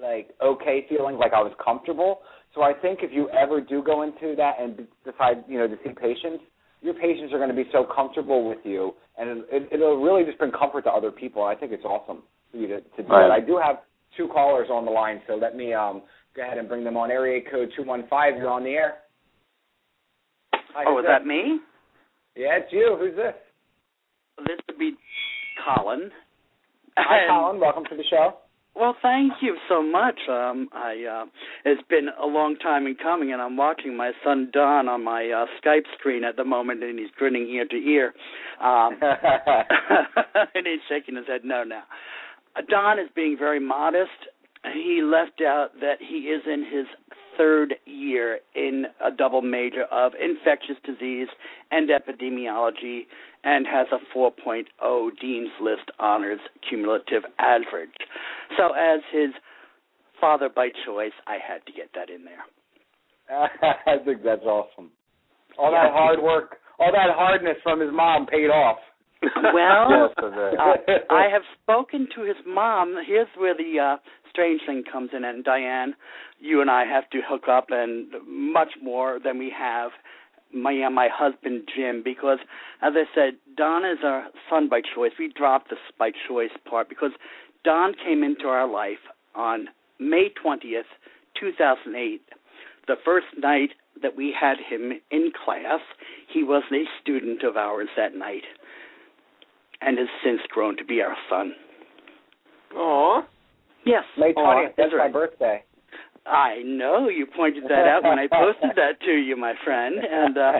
like 0.00 0.30
okay 0.42 0.86
feeling, 0.88 1.16
like 1.16 1.32
I 1.32 1.42
was 1.42 1.52
comfortable. 1.64 2.20
So 2.54 2.62
I 2.62 2.72
think 2.72 3.00
if 3.02 3.10
you 3.12 3.28
ever 3.30 3.60
do 3.60 3.82
go 3.82 4.02
into 4.02 4.34
that 4.36 4.60
and 4.60 4.86
decide, 5.04 5.44
you 5.48 5.58
know, 5.58 5.66
to 5.66 5.74
see 5.82 5.90
patients, 5.90 6.44
your 6.82 6.94
patients 6.94 7.32
are 7.32 7.38
going 7.38 7.48
to 7.50 7.54
be 7.56 7.68
so 7.72 7.84
comfortable 7.84 8.48
with 8.48 8.58
you, 8.64 8.94
and 9.18 9.42
it, 9.50 9.68
it'll 9.72 10.00
really 10.00 10.24
just 10.24 10.38
bring 10.38 10.52
comfort 10.52 10.82
to 10.84 10.90
other 10.90 11.10
people. 11.10 11.42
I 11.42 11.56
think 11.56 11.72
it's 11.72 11.84
awesome 11.84 12.22
for 12.52 12.58
you 12.58 12.68
to, 12.68 12.80
to 12.80 13.02
do 13.02 13.08
Right. 13.08 13.26
it. 13.26 13.32
I 13.32 13.40
do 13.44 13.58
have 13.58 13.80
two 14.16 14.28
callers 14.28 14.68
on 14.70 14.84
the 14.84 14.90
line, 14.92 15.20
so 15.26 15.34
let 15.34 15.56
me 15.56 15.74
um, 15.74 16.02
go 16.36 16.42
ahead 16.42 16.58
and 16.58 16.68
bring 16.68 16.84
them 16.84 16.96
on. 16.96 17.10
Area 17.10 17.40
code 17.50 17.70
two 17.76 17.82
one 17.82 18.06
five. 18.08 18.36
You're 18.36 18.50
on 18.50 18.62
the 18.62 18.70
air. 18.70 18.98
Hi, 20.74 20.84
Oh, 20.86 20.98
is 20.98 21.04
that 21.06 21.26
me? 21.26 21.60
Yeah, 22.36 22.58
it's 22.58 22.72
you. 22.72 22.96
Who's 22.98 23.14
this? 23.16 23.34
This 24.46 24.58
would 24.68 24.78
be 24.78 24.94
Colin. 25.64 26.10
Hi, 26.96 27.18
And- 27.20 27.30
Colin. 27.30 27.60
Welcome 27.60 27.84
to 27.90 27.96
the 27.96 28.04
show. 28.10 28.38
Well, 28.76 28.96
thank 29.02 29.34
you 29.40 29.56
so 29.68 29.80
much. 29.84 30.18
Um, 30.28 30.68
I 30.72 31.04
uh, 31.04 31.26
it's 31.64 31.82
been 31.88 32.08
a 32.20 32.26
long 32.26 32.56
time 32.56 32.88
in 32.88 32.96
coming, 32.96 33.32
and 33.32 33.40
I'm 33.40 33.56
watching 33.56 33.96
my 33.96 34.10
son 34.24 34.50
Don 34.52 34.88
on 34.88 35.04
my 35.04 35.30
uh, 35.30 35.46
Skype 35.62 35.84
screen 35.96 36.24
at 36.24 36.34
the 36.34 36.42
moment, 36.42 36.82
and 36.82 36.98
he's 36.98 37.10
grinning 37.16 37.46
ear 37.50 37.66
to 37.66 37.76
ear, 37.76 38.12
um, 38.60 38.98
and 39.00 40.66
he's 40.66 40.80
shaking 40.88 41.14
his 41.14 41.26
head 41.28 41.42
no 41.44 41.62
now. 41.62 41.84
Don 42.68 42.98
is 42.98 43.08
being 43.14 43.36
very 43.38 43.60
modest. 43.60 44.10
He 44.72 45.02
left 45.02 45.40
out 45.42 45.70
that 45.80 45.98
he 46.00 46.28
is 46.28 46.42
in 46.46 46.64
his 46.64 46.86
third 47.36 47.74
year 47.84 48.38
in 48.54 48.86
a 49.04 49.10
double 49.10 49.42
major 49.42 49.82
of 49.90 50.12
infectious 50.20 50.76
disease 50.84 51.28
and 51.70 51.90
epidemiology 51.90 53.06
and 53.42 53.66
has 53.66 53.86
a 53.92 53.98
4.0 54.16 55.10
Dean's 55.20 55.48
List 55.60 55.90
honors 55.98 56.38
cumulative 56.68 57.24
average. 57.38 57.90
So, 58.56 58.72
as 58.72 59.00
his 59.12 59.30
father 60.20 60.48
by 60.48 60.68
choice, 60.86 61.12
I 61.26 61.34
had 61.46 61.64
to 61.66 61.72
get 61.72 61.90
that 61.94 62.08
in 62.08 62.24
there. 62.24 62.44
I 63.86 64.02
think 64.04 64.22
that's 64.22 64.42
awesome. 64.44 64.90
All 65.58 65.72
Yeah. 65.72 65.84
that 65.84 65.92
hard 65.92 66.22
work, 66.22 66.58
all 66.78 66.92
that 66.92 67.14
hardness 67.14 67.56
from 67.62 67.80
his 67.80 67.90
mom 67.92 68.26
paid 68.26 68.48
off. 68.48 68.78
Well, 69.52 70.10
Yes, 70.18 70.56
uh, 70.58 71.14
I 71.14 71.28
have 71.32 71.42
spoken 71.62 72.08
to 72.14 72.22
his 72.22 72.36
mom. 72.46 72.94
Here's 73.06 73.28
where 73.36 73.54
the 73.56 73.78
uh, 73.80 73.96
strange 74.34 74.62
thing 74.66 74.82
comes 74.90 75.10
in, 75.16 75.24
and 75.24 75.44
Diane, 75.44 75.94
you 76.40 76.60
and 76.60 76.68
I 76.70 76.84
have 76.84 77.08
to 77.10 77.20
hook 77.26 77.44
up, 77.48 77.66
and 77.70 78.08
much 78.26 78.72
more 78.82 79.20
than 79.22 79.38
we 79.38 79.52
have. 79.56 79.92
My 80.52 80.72
and 80.72 80.94
my 80.94 81.08
husband 81.12 81.68
Jim, 81.74 82.02
because 82.04 82.38
as 82.80 82.92
I 82.94 83.04
said, 83.12 83.34
Don 83.56 83.84
is 83.84 83.98
our 84.04 84.26
son 84.48 84.68
by 84.68 84.82
choice. 84.94 85.10
We 85.18 85.32
dropped 85.32 85.70
the 85.70 85.76
by 85.98 86.12
choice 86.28 86.50
part 86.68 86.88
because 86.88 87.10
Don 87.64 87.92
came 87.94 88.22
into 88.22 88.46
our 88.46 88.70
life 88.70 89.02
on 89.34 89.68
May 89.98 90.28
twentieth, 90.40 90.86
two 91.38 91.50
thousand 91.58 91.96
eight. 91.96 92.22
The 92.86 92.94
first 93.04 93.26
night 93.36 93.70
that 94.00 94.16
we 94.16 94.32
had 94.38 94.58
him 94.58 94.92
in 95.10 95.32
class, 95.44 95.80
he 96.32 96.44
was 96.44 96.62
a 96.70 96.84
student 97.00 97.42
of 97.42 97.56
ours 97.56 97.88
that 97.96 98.14
night 98.14 98.44
and 99.80 99.98
has 99.98 100.08
since 100.22 100.40
grown 100.48 100.76
to 100.76 100.84
be 100.84 101.00
our 101.00 101.16
son. 101.28 101.52
Aw. 102.76 103.22
Yes. 103.86 104.04
May 104.18 104.32
Aw, 104.32 104.52
twentieth. 104.52 104.76
That's 104.76 104.92
is 104.92 104.98
my 104.98 105.10
birthday. 105.10 105.62
I 106.26 106.62
know 106.64 107.08
you 107.08 107.26
pointed 107.26 107.64
that 107.64 107.86
out 107.86 108.02
when 108.02 108.18
I 108.18 108.26
posted 108.28 108.70
that 108.76 109.00
to 109.04 109.12
you, 109.12 109.36
my 109.36 109.54
friend. 109.64 109.96
And 109.98 110.38
uh 110.38 110.52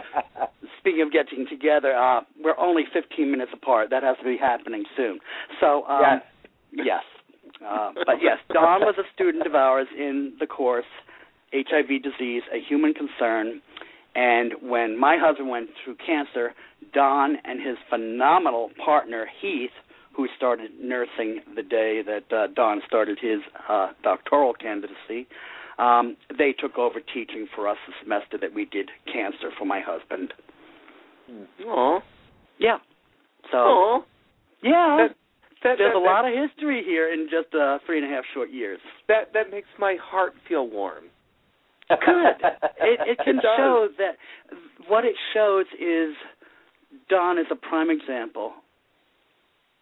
speaking 0.78 1.02
of 1.02 1.12
getting 1.12 1.46
together, 1.48 1.96
uh 1.96 2.20
we're 2.42 2.58
only 2.58 2.84
15 2.92 3.30
minutes 3.30 3.52
apart. 3.54 3.90
That 3.90 4.02
has 4.02 4.16
to 4.18 4.24
be 4.24 4.36
happening 4.36 4.84
soon. 4.96 5.20
So 5.60 5.84
um 5.86 6.00
yes. 6.02 6.22
yes. 6.72 7.02
Uh, 7.64 7.92
but 8.04 8.16
yes, 8.20 8.38
Don 8.52 8.80
was 8.80 8.96
a 8.98 9.06
student 9.14 9.46
of 9.46 9.54
ours 9.54 9.86
in 9.96 10.34
the 10.38 10.46
course 10.46 10.84
HIV 11.54 12.02
disease, 12.02 12.42
a 12.52 12.60
human 12.68 12.92
concern. 12.92 13.62
And 14.14 14.52
when 14.60 14.98
my 14.98 15.16
husband 15.18 15.48
went 15.48 15.70
through 15.82 15.96
cancer, 16.04 16.52
Don 16.92 17.36
and 17.44 17.60
his 17.60 17.76
phenomenal 17.88 18.70
partner 18.84 19.26
Heath, 19.40 19.70
who 20.16 20.28
started 20.36 20.70
nursing 20.80 21.40
the 21.56 21.62
day 21.62 22.02
that 22.02 22.32
uh, 22.36 22.46
Don 22.54 22.80
started 22.86 23.18
his 23.20 23.40
uh, 23.68 23.88
doctoral 24.02 24.54
candidacy, 24.54 25.26
um, 25.78 26.16
they 26.38 26.52
took 26.52 26.78
over 26.78 27.00
teaching 27.00 27.46
for 27.54 27.66
us 27.68 27.76
the 27.86 27.94
semester 28.02 28.38
that 28.40 28.54
we 28.54 28.64
did 28.64 28.90
cancer 29.12 29.50
for 29.58 29.64
my 29.64 29.80
husband. 29.84 30.32
Aw. 31.66 32.00
Yeah. 32.58 32.78
So 33.50 33.58
Aw. 33.58 34.04
yeah, 34.62 34.96
That, 35.08 35.16
that, 35.62 35.74
there's 35.78 35.92
that, 35.94 35.96
a 35.96 35.98
lot 35.98 36.24
of 36.26 36.32
history 36.32 36.82
here 36.84 37.12
in 37.12 37.28
just 37.30 37.54
uh, 37.54 37.78
three 37.86 37.98
and 37.98 38.06
a 38.06 38.14
half 38.14 38.24
short 38.32 38.50
years. 38.52 38.78
that 39.08 39.32
that 39.34 39.50
makes 39.50 39.68
my 39.78 39.96
heart 40.00 40.34
feel 40.48 40.68
warm. 40.68 41.04
Good. 41.88 41.98
It, 42.80 43.00
it 43.08 43.18
can 43.24 43.38
It 43.38 43.42
show 43.56 43.88
that 43.98 44.16
what 44.88 45.04
it 45.04 45.14
shows 45.32 45.64
is 45.80 46.14
Don 47.08 47.38
is 47.38 47.46
a 47.50 47.54
prime 47.56 47.88
example. 47.90 48.52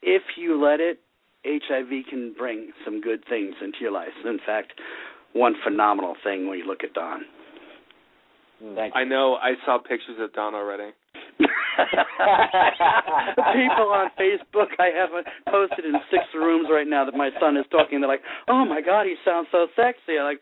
If 0.03 0.23
you 0.37 0.63
let 0.63 0.81
it, 0.81 1.01
HIV 1.45 2.07
can 2.11 2.35
bring 2.37 2.73
some 2.85 3.01
good 3.01 3.25
things 3.29 3.55
into 3.63 3.79
your 3.81 3.93
life. 3.93 4.13
In 4.25 4.39
fact, 4.45 4.73
one 5.33 5.55
phenomenal 5.65 6.15
thing 6.23 6.49
when 6.49 6.59
you 6.59 6.67
look 6.67 6.85
at 6.85 6.93
Don. 6.95 7.21
Hmm. 8.63 8.75
Thank 8.75 8.95
you. 8.95 9.01
I 9.01 9.05
know. 9.05 9.35
I 9.35 9.55
saw 9.65 9.79
pictures 9.79 10.17
of 10.21 10.33
Don 10.33 10.55
already. 10.55 10.91
People 13.53 13.89
on 13.91 14.11
Facebook, 14.21 14.69
I 14.79 14.91
have 14.95 15.11
it 15.15 15.27
posted 15.51 15.85
in 15.85 15.95
six 16.11 16.25
rooms 16.35 16.69
right 16.71 16.87
now 16.87 17.05
that 17.05 17.15
my 17.15 17.31
son 17.41 17.57
is 17.57 17.65
talking. 17.71 18.01
They're 18.01 18.09
like, 18.09 18.23
"Oh 18.49 18.65
my 18.65 18.81
God, 18.81 19.07
he 19.07 19.17
sounds 19.25 19.49
so 19.51 19.67
sexy." 19.75 20.19
I'm 20.21 20.25
like, 20.25 20.41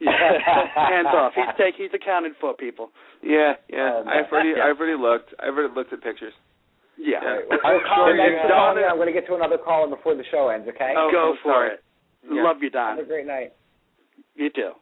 yeah, 0.00 0.38
hands 0.74 1.08
off. 1.12 1.32
He's 1.34 1.44
take 1.58 1.74
he's 1.76 1.90
accounted 1.92 2.32
for. 2.40 2.54
People. 2.54 2.90
Yeah, 3.22 3.54
yeah. 3.68 3.98
Oh, 3.98 4.04
man. 4.04 4.14
I've 4.14 4.32
already, 4.32 4.50
Yeah. 4.56 4.64
I've 4.64 4.78
already 4.78 5.00
looked. 5.00 5.34
I've 5.40 5.54
already 5.54 5.74
looked 5.74 5.92
at 5.92 6.02
pictures. 6.02 6.32
Yeah. 6.98 7.22
Yeah. 7.22 7.56
I'm 7.64 7.80
calling 7.86 8.18
Sure, 8.18 8.26
thanks 8.26 8.42
for 8.42 8.48
Don- 8.50 8.78
I'm 8.78 8.96
going 8.98 9.06
to 9.06 9.14
get 9.14 9.26
to 9.30 9.34
another 9.34 9.58
caller 9.58 9.88
before 9.88 10.14
the 10.14 10.24
show 10.30 10.48
ends. 10.50 10.66
Okay. 10.68 10.94
Oh, 10.98 11.08
Go 11.12 11.32
I'm 11.32 11.38
for 11.42 11.52
sorry. 11.52 11.70
it. 11.74 11.84
Yeah. 12.26 12.42
Love 12.42 12.58
you, 12.60 12.70
Don. 12.70 12.96
Have 12.98 13.06
a 13.06 13.08
great 13.08 13.26
night. 13.26 13.54
You 14.34 14.50
too. 14.50 14.72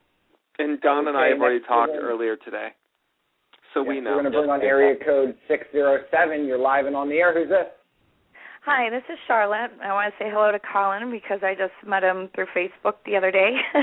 And 0.59 0.81
Don 0.81 1.07
and 1.09 1.17
I 1.17 1.29
have 1.29 1.41
already 1.41 1.61
talked 1.61 1.93
we're 1.93 2.09
earlier 2.11 2.37
today, 2.37 2.69
so 3.75 3.83
we 3.83 4.01
know. 4.01 4.17
We're 4.17 4.23
going 4.23 4.33
to 4.33 4.39
bring 4.39 4.51
on 4.51 4.63
area 4.63 4.97
code 5.05 5.37
six 5.49 5.67
zero 5.71 5.99
seven. 6.11 6.47
You're 6.47 6.59
live 6.59 6.87
and 6.87 6.97
on 6.97 7.11
the 7.11 7.17
air. 7.17 7.35
Who's 7.35 7.51
this? 7.51 7.69
Hi, 8.65 8.91
this 8.91 9.03
is 9.13 9.19
Charlotte. 9.29 9.71
I 9.85 9.93
want 9.93 10.13
to 10.13 10.25
say 10.25 10.29
hello 10.33 10.51
to 10.51 10.59
Colin 10.59 11.11
because 11.11 11.41
I 11.43 11.55
just 11.55 11.77
met 11.87 12.03
him 12.03 12.29
through 12.35 12.47
Facebook 12.57 12.95
the 13.05 13.17
other 13.17 13.31
day, 13.31 13.53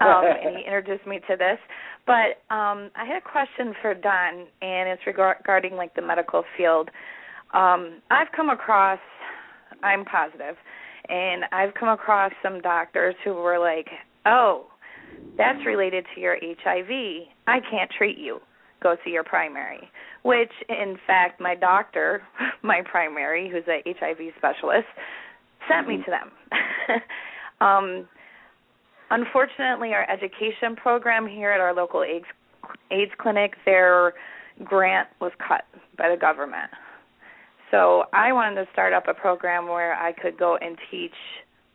um, 0.00 0.22
and 0.22 0.56
he 0.56 0.64
introduced 0.64 1.06
me 1.06 1.18
to 1.28 1.36
this. 1.36 1.58
But 2.06 2.38
um, 2.54 2.90
I 2.94 3.04
had 3.04 3.16
a 3.16 3.20
question 3.20 3.74
for 3.82 3.94
Don, 3.94 4.46
and 4.62 4.88
it's 4.88 5.02
regarding 5.06 5.74
like 5.74 5.94
the 5.96 6.02
medical 6.02 6.44
field. 6.56 6.90
Um, 7.56 8.02
I've 8.10 8.28
come 8.36 8.50
across, 8.50 8.98
I'm 9.82 10.04
positive, 10.04 10.56
and 11.08 11.44
I've 11.52 11.72
come 11.72 11.88
across 11.88 12.30
some 12.42 12.60
doctors 12.60 13.14
who 13.24 13.32
were 13.32 13.58
like, 13.58 13.88
"Oh, 14.26 14.66
that's 15.38 15.64
related 15.64 16.04
to 16.14 16.20
your 16.20 16.36
HIV. 16.42 17.28
I 17.46 17.60
can't 17.60 17.90
treat 17.90 18.18
you. 18.18 18.40
Go 18.82 18.96
see 19.04 19.10
your 19.10 19.24
primary." 19.24 19.90
Which, 20.22 20.52
in 20.68 20.98
fact, 21.06 21.40
my 21.40 21.54
doctor, 21.54 22.22
my 22.62 22.82
primary, 22.82 23.48
who's 23.48 23.66
a 23.68 23.82
HIV 23.86 24.34
specialist, 24.36 24.88
sent 25.66 25.88
me 25.88 26.02
to 26.04 26.10
them. 26.10 27.00
um, 27.66 28.08
unfortunately, 29.10 29.94
our 29.94 30.08
education 30.10 30.76
program 30.76 31.26
here 31.26 31.52
at 31.52 31.60
our 31.60 31.72
local 31.72 32.02
AIDS 32.02 32.26
AIDS 32.90 33.12
clinic, 33.16 33.54
their 33.64 34.12
grant 34.62 35.08
was 35.20 35.32
cut 35.38 35.64
by 35.96 36.10
the 36.10 36.16
government. 36.16 36.70
So 37.70 38.04
I 38.12 38.32
wanted 38.32 38.64
to 38.64 38.70
start 38.72 38.92
up 38.92 39.08
a 39.08 39.14
program 39.14 39.66
where 39.66 39.94
I 39.94 40.12
could 40.12 40.38
go 40.38 40.56
and 40.60 40.76
teach 40.90 41.14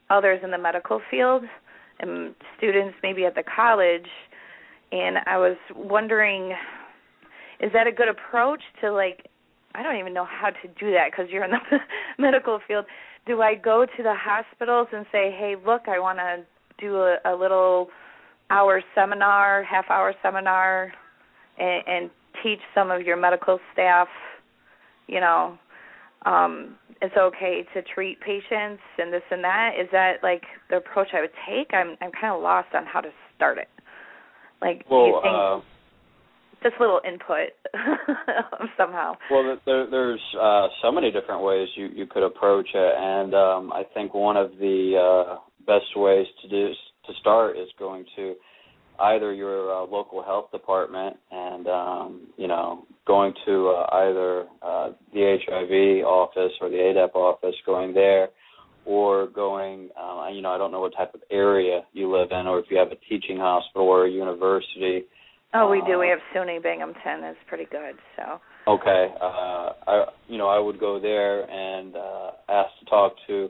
others 0.09 0.39
in 0.43 0.51
the 0.51 0.57
medical 0.57 1.01
field 1.09 1.43
and 1.99 2.33
students 2.57 2.95
maybe 3.03 3.25
at 3.25 3.35
the 3.35 3.43
college. 3.43 4.07
And 4.91 5.17
I 5.25 5.37
was 5.37 5.57
wondering, 5.75 6.53
is 7.59 7.71
that 7.73 7.87
a 7.87 7.91
good 7.91 8.07
approach 8.07 8.61
to 8.81 8.91
like? 8.91 9.27
I 9.73 9.83
don't 9.83 9.97
even 9.97 10.13
know 10.13 10.25
how 10.25 10.49
to 10.49 10.67
do 10.79 10.91
that 10.91 11.11
because 11.11 11.31
you're 11.31 11.45
in 11.45 11.51
the 11.51 11.77
medical 12.21 12.59
field. 12.67 12.85
Do 13.25 13.41
I 13.41 13.55
go 13.55 13.85
to 13.85 14.03
the 14.03 14.13
hospitals 14.13 14.87
and 14.91 15.05
say, 15.11 15.31
"Hey, 15.31 15.55
look, 15.65 15.83
I 15.87 15.99
want 15.99 16.17
to 16.17 16.43
do 16.77 16.97
a, 16.97 17.17
a 17.23 17.33
little 17.35 17.89
hour 18.49 18.81
seminar, 18.93 19.63
half 19.63 19.85
hour 19.89 20.13
seminar, 20.21 20.91
and, 21.57 21.83
and 21.87 22.09
teach 22.43 22.59
some 22.75 22.91
of 22.91 23.01
your 23.03 23.15
medical 23.15 23.59
staff, 23.71 24.07
you 25.07 25.19
know, 25.19 25.57
um, 26.25 26.75
it's 27.01 27.15
okay 27.17 27.65
to 27.73 27.81
treat 27.93 28.19
patients 28.21 28.81
and 28.97 29.11
this 29.11 29.23
and 29.31 29.43
that. 29.43 29.71
Is 29.79 29.87
that 29.91 30.17
like 30.21 30.43
the 30.69 30.77
approach 30.77 31.09
I 31.13 31.21
would 31.21 31.31
take? 31.47 31.73
I'm 31.73 31.97
I'm 32.01 32.11
kind 32.11 32.35
of 32.35 32.41
lost 32.41 32.69
on 32.73 32.85
how 32.85 33.01
to 33.01 33.09
start 33.35 33.57
it. 33.57 33.69
Like, 34.61 34.85
well, 34.89 35.05
do 35.05 35.07
you 35.09 35.19
think 35.23 35.35
uh, 35.35 35.59
just 36.63 36.79
little 36.79 37.01
input 37.07 37.49
somehow? 38.77 39.13
Well, 39.31 39.57
there, 39.65 39.89
there's 39.89 40.21
uh, 40.39 40.67
so 40.83 40.91
many 40.91 41.11
different 41.11 41.43
ways 41.43 41.67
you 41.75 41.87
you 41.87 42.05
could 42.05 42.23
approach 42.23 42.69
it, 42.73 42.93
and 42.97 43.33
um, 43.33 43.73
I 43.73 43.83
think 43.93 44.13
one 44.13 44.37
of 44.37 44.51
the 44.59 44.97
uh, 44.97 45.35
best 45.65 45.95
ways 45.95 46.27
to 46.43 46.49
do 46.49 46.67
to 47.07 47.13
start 47.19 47.57
is 47.57 47.67
going 47.79 48.05
to 48.15 48.35
either 48.99 49.33
your 49.33 49.73
uh, 49.75 49.85
local 49.87 50.21
health 50.21 50.51
department 50.51 51.17
and 51.31 51.67
um, 51.67 52.27
you 52.37 52.47
know 52.47 52.85
going 53.11 53.33
to 53.45 53.67
uh, 53.67 53.95
either 54.03 54.45
uh, 54.61 54.89
the 55.13 55.37
HIV 55.43 56.05
office 56.05 56.53
or 56.61 56.69
the 56.69 56.77
ADAP 56.77 57.13
office, 57.13 57.55
going 57.65 57.93
there, 57.93 58.29
or 58.85 59.27
going 59.27 59.89
uh, 59.99 60.29
you 60.33 60.41
know 60.41 60.51
I 60.51 60.57
don't 60.57 60.71
know 60.71 60.79
what 60.79 60.95
type 60.95 61.13
of 61.13 61.21
area 61.29 61.81
you 61.91 62.09
live 62.09 62.29
in, 62.31 62.47
or 62.47 62.59
if 62.59 62.67
you 62.69 62.77
have 62.77 62.93
a 62.93 62.99
teaching 63.09 63.35
hospital 63.35 63.85
or 63.85 64.05
a 64.05 64.09
university. 64.09 65.03
Oh, 65.53 65.69
we 65.69 65.83
do. 65.85 65.99
We 65.99 66.07
uh, 66.07 66.15
have 66.15 66.19
SUNY 66.33 66.63
Binghamton. 66.63 67.25
It's 67.25 67.37
pretty 67.49 67.65
good. 67.69 67.95
So. 68.15 68.39
Okay, 68.71 69.13
uh, 69.19 69.69
I 69.87 70.05
you 70.29 70.37
know 70.37 70.47
I 70.47 70.57
would 70.57 70.79
go 70.79 70.97
there 70.97 71.43
and 71.51 71.93
uh, 71.93 72.31
ask 72.47 72.69
to 72.79 72.85
talk 72.85 73.13
to 73.27 73.49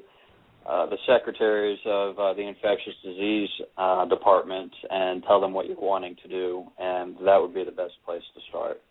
uh, 0.68 0.88
the 0.88 0.97
secretaries 1.05 1.80
of 1.86 2.18
uh, 2.18 2.34
the 2.34 2.47
infectious 2.47 2.95
disease 3.05 3.49
uh, 3.78 4.05
department 4.05 4.72
and 4.89 5.22
tell 5.28 5.39
them 5.39 5.53
what 5.53 5.68
you're 5.68 5.80
wanting 5.80 6.16
to 6.24 6.28
do, 6.28 6.66
and 6.80 7.16
that 7.28 7.38
would 7.39 7.53
be 7.53 7.64
the 7.64 7.78
best 7.84 7.93
place 8.03 8.24
to 8.34 8.41
start. 8.49 8.82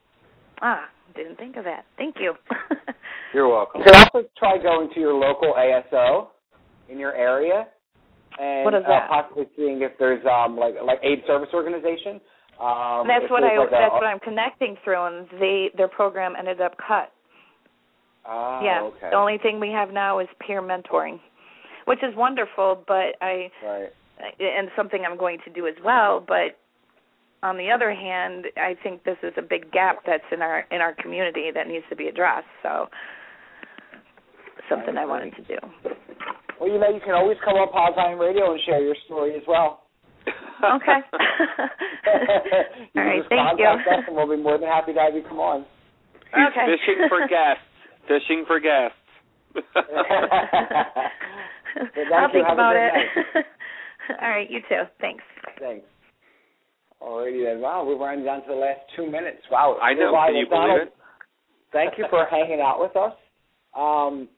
Ah, 0.63 0.89
didn't 1.15 1.37
think 1.37 1.57
of 1.57 1.65
that. 1.65 1.85
Thank 1.97 2.17
you. 2.21 2.35
You're 3.35 3.49
welcome. 3.49 3.81
You 3.81 3.87
could 3.87 3.95
also 3.95 4.29
try 4.39 4.59
going 4.59 4.91
to 4.95 5.01
your 5.01 5.15
local 5.15 5.55
ASO 5.55 6.29
in 6.89 6.99
your 6.99 7.15
area, 7.15 7.67
and 8.39 8.65
What 8.65 8.75
is 8.75 8.83
that? 8.87 9.05
Uh, 9.11 9.23
possibly 9.23 9.45
seeing 9.57 9.83
if 9.83 9.93
there's 9.99 10.25
um 10.27 10.57
like 10.57 10.75
like 10.85 10.99
aid 11.03 11.23
service 11.27 11.49
organization. 11.55 12.21
Um, 12.61 13.09
that's 13.09 13.31
what 13.31 13.43
I. 13.43 13.57
like 13.57 13.69
a- 13.69 13.71
that's 13.71 13.93
what 13.93 14.05
I'm 14.05 14.21
connecting 14.21 14.77
through, 14.85 15.03
and 15.07 15.27
they 15.41 15.71
their 15.77 15.89
program 15.89 16.35
ended 16.39 16.61
up 16.61 16.77
cut. 16.77 17.13
Ah, 18.27 18.63
yeah. 18.63 18.83
okay. 18.83 19.11
The 19.11 19.17
only 19.17 19.39
thing 19.39 19.61
we 19.61 19.71
have 19.71 19.91
now 19.93 20.19
is 20.19 20.29
peer 20.47 20.61
mentoring, 20.61 21.19
which 21.87 22.01
is 22.03 22.15
wonderful, 22.17 22.85
but 22.87 23.17
I 23.23 23.51
right. 23.65 23.91
and 24.39 24.69
something 24.77 25.03
I'm 25.09 25.17
going 25.17 25.39
to 25.47 25.51
do 25.53 25.67
as 25.67 25.75
well. 25.85 26.23
But 26.27 26.59
on 27.43 27.57
the 27.57 27.71
other 27.71 27.95
hand, 27.95 28.47
I 28.57 28.75
think 28.83 29.05
this 29.05 29.17
is 29.23 29.33
a 29.39 29.43
big 29.43 29.71
gap 29.73 29.99
that's 30.07 30.25
in 30.33 30.43
our 30.43 30.65
in 30.71 30.81
our 30.81 30.95
community 30.95 31.51
that 31.55 31.67
needs 31.69 31.85
to 31.91 31.97
be 31.97 32.09
addressed. 32.09 32.47
So 32.63 32.89
something 34.69 34.97
I, 34.97 35.05
wanted 35.05 35.35
to 35.37 35.43
do. 35.43 35.59
Well, 36.61 36.71
you 36.71 36.79
know, 36.79 36.89
you 36.91 37.01
can 37.05 37.15
always 37.15 37.37
come 37.45 37.55
on 37.55 37.69
Podtime 37.75 38.21
Radio 38.21 38.53
and 38.53 38.61
share 38.67 38.81
your 38.83 38.95
story 39.07 39.35
as 39.35 39.43
well. 39.49 39.83
Okay. 40.63 41.01
All 42.95 43.03
right, 43.03 43.19
can 43.19 43.19
just 43.19 43.29
thank 43.29 43.59
you. 43.59 43.65
contact 43.67 43.89
us, 43.89 44.05
and 44.07 44.15
we'll 44.17 44.29
be 44.29 44.37
more 44.41 44.59
than 44.59 44.69
happy 44.69 44.93
to 44.93 45.01
have 45.01 45.15
you 45.15 45.23
come 45.27 45.41
on. 45.41 45.65
He's 46.35 46.47
Okay. 46.53 46.67
fishing 46.77 47.09
for 47.09 47.27
guests. 47.27 47.65
Fishing 48.07 48.45
for 48.47 48.61
guests. 48.61 48.97
I'll 52.15 52.31
think 52.31 52.47
about 52.49 52.77
it. 52.77 52.93
All 54.21 54.29
right, 54.29 54.49
you 54.51 54.61
too. 54.69 54.83
Thanks. 55.01 55.25
Thanks. 55.59 55.85
Alrighty 57.01 57.45
then. 57.45 57.61
Wow, 57.61 57.85
we're 57.87 57.99
running 57.99 58.25
down 58.25 58.43
to 58.43 58.49
the 58.49 58.55
last 58.55 58.81
two 58.97 59.07
minutes. 59.07 59.41
Wow. 59.51 59.79
I 59.83 59.95
know. 59.95 60.13
Can 60.13 60.37
you 60.37 60.47
Donald, 60.47 60.69
believe 60.69 60.89
it? 60.89 60.95
Thank 61.73 61.95
you 61.97 62.05
for 62.11 62.27
hanging 62.31 62.61
out 62.61 62.81
with 62.81 62.97
us. 62.97 63.15
Um, 63.75 64.29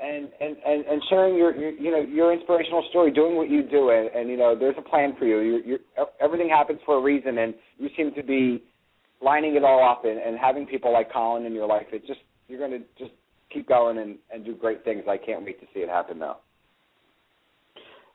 and, 0.00 0.28
and, 0.40 0.56
and, 0.66 0.84
and 0.84 1.02
sharing 1.08 1.36
your, 1.36 1.54
your 1.54 1.70
you 1.70 1.90
know 1.90 2.00
your 2.00 2.32
inspirational 2.32 2.84
story, 2.90 3.12
doing 3.12 3.36
what 3.36 3.48
you 3.48 3.62
do, 3.62 3.90
and, 3.90 4.10
and 4.14 4.28
you 4.28 4.36
know 4.36 4.58
there's 4.58 4.74
a 4.76 4.82
plan 4.82 5.14
for 5.18 5.24
you. 5.24 5.40
you 5.40 5.62
you 5.64 6.06
everything 6.20 6.48
happens 6.48 6.80
for 6.84 6.98
a 6.98 7.00
reason, 7.00 7.38
and 7.38 7.54
you 7.78 7.88
seem 7.96 8.12
to 8.14 8.22
be 8.22 8.62
lining 9.22 9.54
it 9.56 9.64
all 9.64 9.88
up 9.88 10.04
and, 10.04 10.18
and 10.18 10.36
having 10.38 10.66
people 10.66 10.92
like 10.92 11.12
Colin 11.12 11.46
in 11.46 11.54
your 11.54 11.66
life. 11.66 11.86
It 11.92 12.06
just 12.06 12.20
you're 12.48 12.58
going 12.58 12.72
to 12.72 12.80
just 12.98 13.12
keep 13.52 13.68
going 13.68 13.98
and, 13.98 14.16
and 14.32 14.44
do 14.44 14.54
great 14.54 14.84
things. 14.84 15.04
I 15.08 15.16
can't 15.16 15.44
wait 15.44 15.60
to 15.60 15.66
see 15.72 15.80
it 15.80 15.88
happen 15.88 16.18
though. 16.18 16.36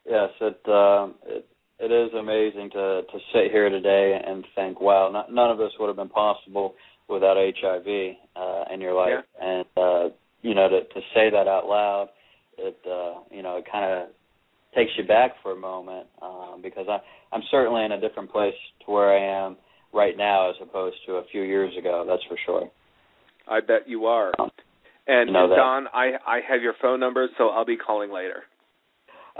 Yes, 0.05 0.29
it 0.41 0.69
um, 0.69 1.15
it 1.25 1.47
it 1.79 1.91
is 1.91 2.13
amazing 2.13 2.69
to 2.71 3.01
to 3.03 3.19
sit 3.33 3.51
here 3.51 3.69
today 3.69 4.19
and 4.25 4.45
think, 4.55 4.81
wow, 4.81 5.09
not, 5.11 5.33
none 5.33 5.49
of 5.49 5.57
this 5.57 5.71
would 5.79 5.87
have 5.87 5.95
been 5.95 6.09
possible 6.09 6.75
without 7.07 7.37
HIV 7.37 8.15
uh, 8.35 8.73
in 8.73 8.81
your 8.81 8.93
life, 8.93 9.23
and 9.41 9.65
uh, 9.77 10.09
you 10.41 10.53
know 10.53 10.69
to 10.69 10.81
to 10.81 11.01
say 11.13 11.29
that 11.31 11.47
out 11.47 11.65
loud, 11.65 12.09
it 12.57 12.77
uh, 12.85 13.21
you 13.31 13.41
know 13.41 13.57
it 13.57 13.65
kind 13.71 13.85
of 13.85 14.09
takes 14.75 14.91
you 14.97 15.05
back 15.05 15.31
for 15.41 15.53
a 15.53 15.59
moment 15.59 16.07
um, 16.21 16.59
because 16.61 16.85
I 16.89 16.99
I'm 17.33 17.41
certainly 17.49 17.83
in 17.85 17.91
a 17.93 17.99
different 17.99 18.31
place 18.31 18.53
to 18.85 18.91
where 18.91 19.11
I 19.11 19.45
am 19.47 19.57
right 19.93 20.15
now 20.17 20.49
as 20.49 20.55
opposed 20.61 20.97
to 21.07 21.13
a 21.13 21.23
few 21.31 21.41
years 21.41 21.73
ago. 21.77 22.05
That's 22.07 22.23
for 22.27 22.37
sure. 22.45 22.69
I 23.47 23.61
bet 23.61 23.87
you 23.87 24.05
are. 24.05 24.31
Um, 24.39 24.51
And 25.07 25.29
You 25.29 25.33
know. 25.33 25.47
Don, 25.47 25.87
I 25.93 26.11
I 26.27 26.41
have 26.47 26.61
your 26.61 26.73
phone 26.81 26.99
number, 26.99 27.27
so 27.37 27.49
I'll 27.49 27.65
be 27.65 27.77
calling 27.77 28.11
later. 28.11 28.43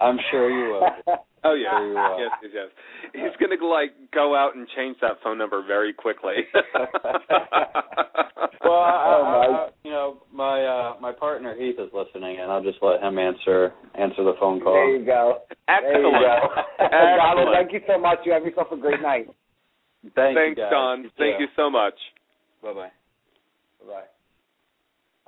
I'm 0.02 0.18
sure 0.32 0.50
you 0.50 0.74
will. 0.74 0.89
Oh 1.42 1.54
yeah, 1.56 1.72
Sure 1.72 1.88
you 1.88 1.94
will. 1.96 2.20
yes, 2.20 2.32
yes, 2.44 2.52
yes. 2.54 2.68
He's 3.14 3.32
gonna 3.40 3.56
like 3.66 3.92
go 4.14 4.36
out 4.36 4.58
and 4.58 4.68
change 4.76 4.98
that 5.00 5.22
phone 5.24 5.38
number 5.38 5.64
very 5.66 5.94
quickly. 5.94 6.44
Well, 8.62 8.74
I, 8.78 9.06
Oh, 9.08 9.24
I, 9.24 9.32
my. 9.32 9.46
I, 9.56 9.70
you 9.84 9.92
know, 9.92 10.18
my 10.34 10.62
uh, 10.64 10.96
my 11.00 11.12
partner 11.14 11.56
Heath 11.56 11.76
is 11.80 11.90
listening, 11.94 12.40
and 12.42 12.52
I'll 12.52 12.62
just 12.62 12.78
let 12.82 13.02
him 13.02 13.18
answer 13.18 13.74
answer 13.96 14.24
the 14.24 14.34
phone 14.40 14.60
call. 14.60 14.74
There 14.74 14.98
you 14.98 15.06
go. 15.06 15.40
There 15.68 15.98
you 15.98 16.12
go. 16.12 16.48
Excellent. 16.80 17.18
Donald, 17.18 17.48
thank 17.56 17.72
you 17.74 17.80
so 17.88 17.98
much. 17.98 18.20
You 18.26 18.34
have 18.34 18.44
yourself 18.44 18.68
a 18.72 18.78
great 18.78 19.02
night. 19.02 19.28
Thank 20.14 20.38
Thanks, 20.38 20.50
you, 20.50 20.56
guys. 20.64 20.72
Don. 20.72 21.04
Thank 21.18 21.40
you 21.40 21.48
so 21.56 21.70
much. 21.70 21.94
Bye 22.62 22.74
bye 22.74 22.92
bye. 23.88 23.88
Bye. 23.88 24.04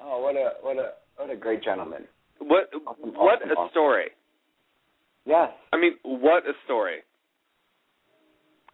Oh, 0.04 0.20
what 0.22 0.36
a 0.36 0.54
what 0.62 0.78
a 0.78 0.92
what 1.18 1.30
a 1.30 1.36
great 1.36 1.64
gentleman. 1.64 2.04
What 2.40 2.70
Awesome, 2.86 3.14
what 3.16 3.40
awesome, 3.42 3.50
a 3.50 3.54
awesome. 3.54 3.72
story. 3.72 4.06
Yes. 5.26 5.50
I 5.72 5.78
mean, 5.78 5.94
what 6.04 6.46
a 6.46 6.54
story. 6.66 6.98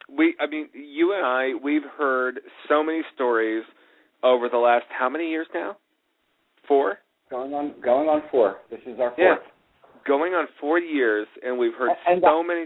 We 0.10 0.36
I 0.39 0.48
mean, 0.48 0.70
you 0.74 1.14
and 1.14 1.26
I 1.26 1.54
we've 1.62 1.84
heard 1.98 2.39
so 2.70 2.84
many 2.84 3.02
stories 3.16 3.64
over 4.24 4.48
the 4.50 4.58
last 4.58 4.86
how 4.89 5.10
many 5.10 5.30
years 5.30 5.48
now? 5.54 5.78
4? 6.68 6.98
Going 7.30 7.54
on 7.54 7.74
going 7.84 8.08
on 8.08 8.24
four. 8.32 8.58
This 8.72 8.80
is 8.88 9.00
our 9.00 9.10
fourth. 9.10 9.20
Yeah. 9.20 9.36
Going 10.08 10.34
on 10.34 10.48
4 10.62 10.80
years 10.80 11.28
and 11.43 11.58
we've 11.58 11.74
heard 11.74 11.91
And 12.08 12.22
so 12.24 12.41
many 12.41 12.66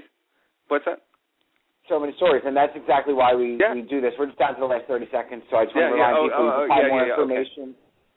What's 0.68 0.86
that? 0.86 1.02
So 1.90 2.00
many 2.00 2.14
stories, 2.16 2.44
and 2.46 2.56
that's 2.56 2.72
exactly 2.76 3.14
why 3.14 3.34
we, 3.36 3.58
Yeah. 3.60 3.74
we 3.74 3.82
do 3.82 4.00
this. 4.00 4.14
We're 4.18 4.28
just 4.28 4.40
down 4.40 4.54
to 4.54 4.62
the 4.62 4.66
last 4.66 4.88
thty 4.88 5.10
seconds, 5.12 5.44
so 5.50 5.58
I 5.58 5.66
just 5.66 5.76
Yeah, 5.76 5.90
want 5.90 5.94
to 5.94 5.98
yeah. 5.98 6.08
remind 6.08 6.16
Oh, 6.16 6.24
people 6.30 6.40
oh, 6.40 6.52
can 6.52 6.62
oh, 6.62 6.68
find 6.70 6.84
yeah, 6.84 6.88
more 6.88 7.02
yeah, 7.02 7.08
yeah. 7.08 7.14
Okay. 7.20 7.74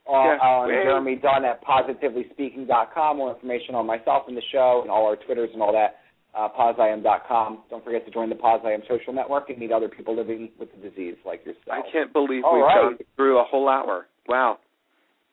On, 0.07 0.27
Yeah. 0.27 0.47
on. 0.47 0.69
Jeremy 0.69 1.17
Dunn 1.17 1.45
at 1.45 1.65
positivelyspeaking.com, 1.65 3.17
more 3.17 3.33
information 3.35 3.75
on 3.75 3.87
myself 3.87 4.25
and 4.29 4.37
the 4.37 4.43
show 4.53 4.81
and 4.83 4.91
all 4.91 5.07
our 5.07 5.17
Twitters 5.17 5.51
and 5.53 5.63
all 5.63 5.73
that 5.73 6.01
uh, 6.35 6.49
pozIam.com. 6.49 7.63
Don't 7.71 7.85
forget 7.85 8.05
to 8.05 8.11
join 8.11 8.29
the 8.29 8.35
Poz 8.35 8.61
I 8.65 8.73
Am 8.73 8.83
social 8.89 9.13
network 9.13 9.49
and 9.51 9.59
meet 9.59 9.71
other 9.73 9.89
people 9.89 10.17
living 10.17 10.51
with 10.59 10.69
the 10.73 10.89
disease 10.91 11.15
like 11.25 11.45
yourself. 11.47 11.71
I 11.71 11.81
can't 11.93 12.13
believe 12.13 12.43
All 12.45 12.55
we've 12.55 12.65
right. 12.65 12.83
gone 12.83 12.99
through 13.17 13.39
a 13.39 13.45
whole 13.45 13.69
hour. 13.69 14.07
Wow. 14.29 14.59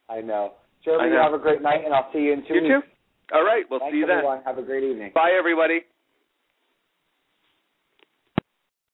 I 0.09 0.21
know. 0.21 0.53
Jeremy, 0.85 1.03
I 1.03 1.07
you 1.07 1.13
know. 1.15 1.23
have 1.23 1.33
a 1.33 1.37
great 1.41 1.61
night, 1.61 1.81
and 1.85 1.93
I'll 1.93 2.09
see 2.13 2.19
you 2.19 2.33
in 2.33 2.45
two 2.47 2.53
You 2.55 2.61
weeks. 2.61 2.73
too. 2.87 3.35
All 3.35 3.43
right. 3.43 3.63
We'll 3.69 3.79
Thanks, 3.79 3.93
see 3.93 3.99
you 3.99 4.05
then. 4.07 4.17
everyone. 4.17 4.41
Have 4.45 4.57
a 4.57 4.61
great 4.61 4.83
evening. 4.83 5.11
Bye, 5.15 5.31
everybody. 5.37 5.81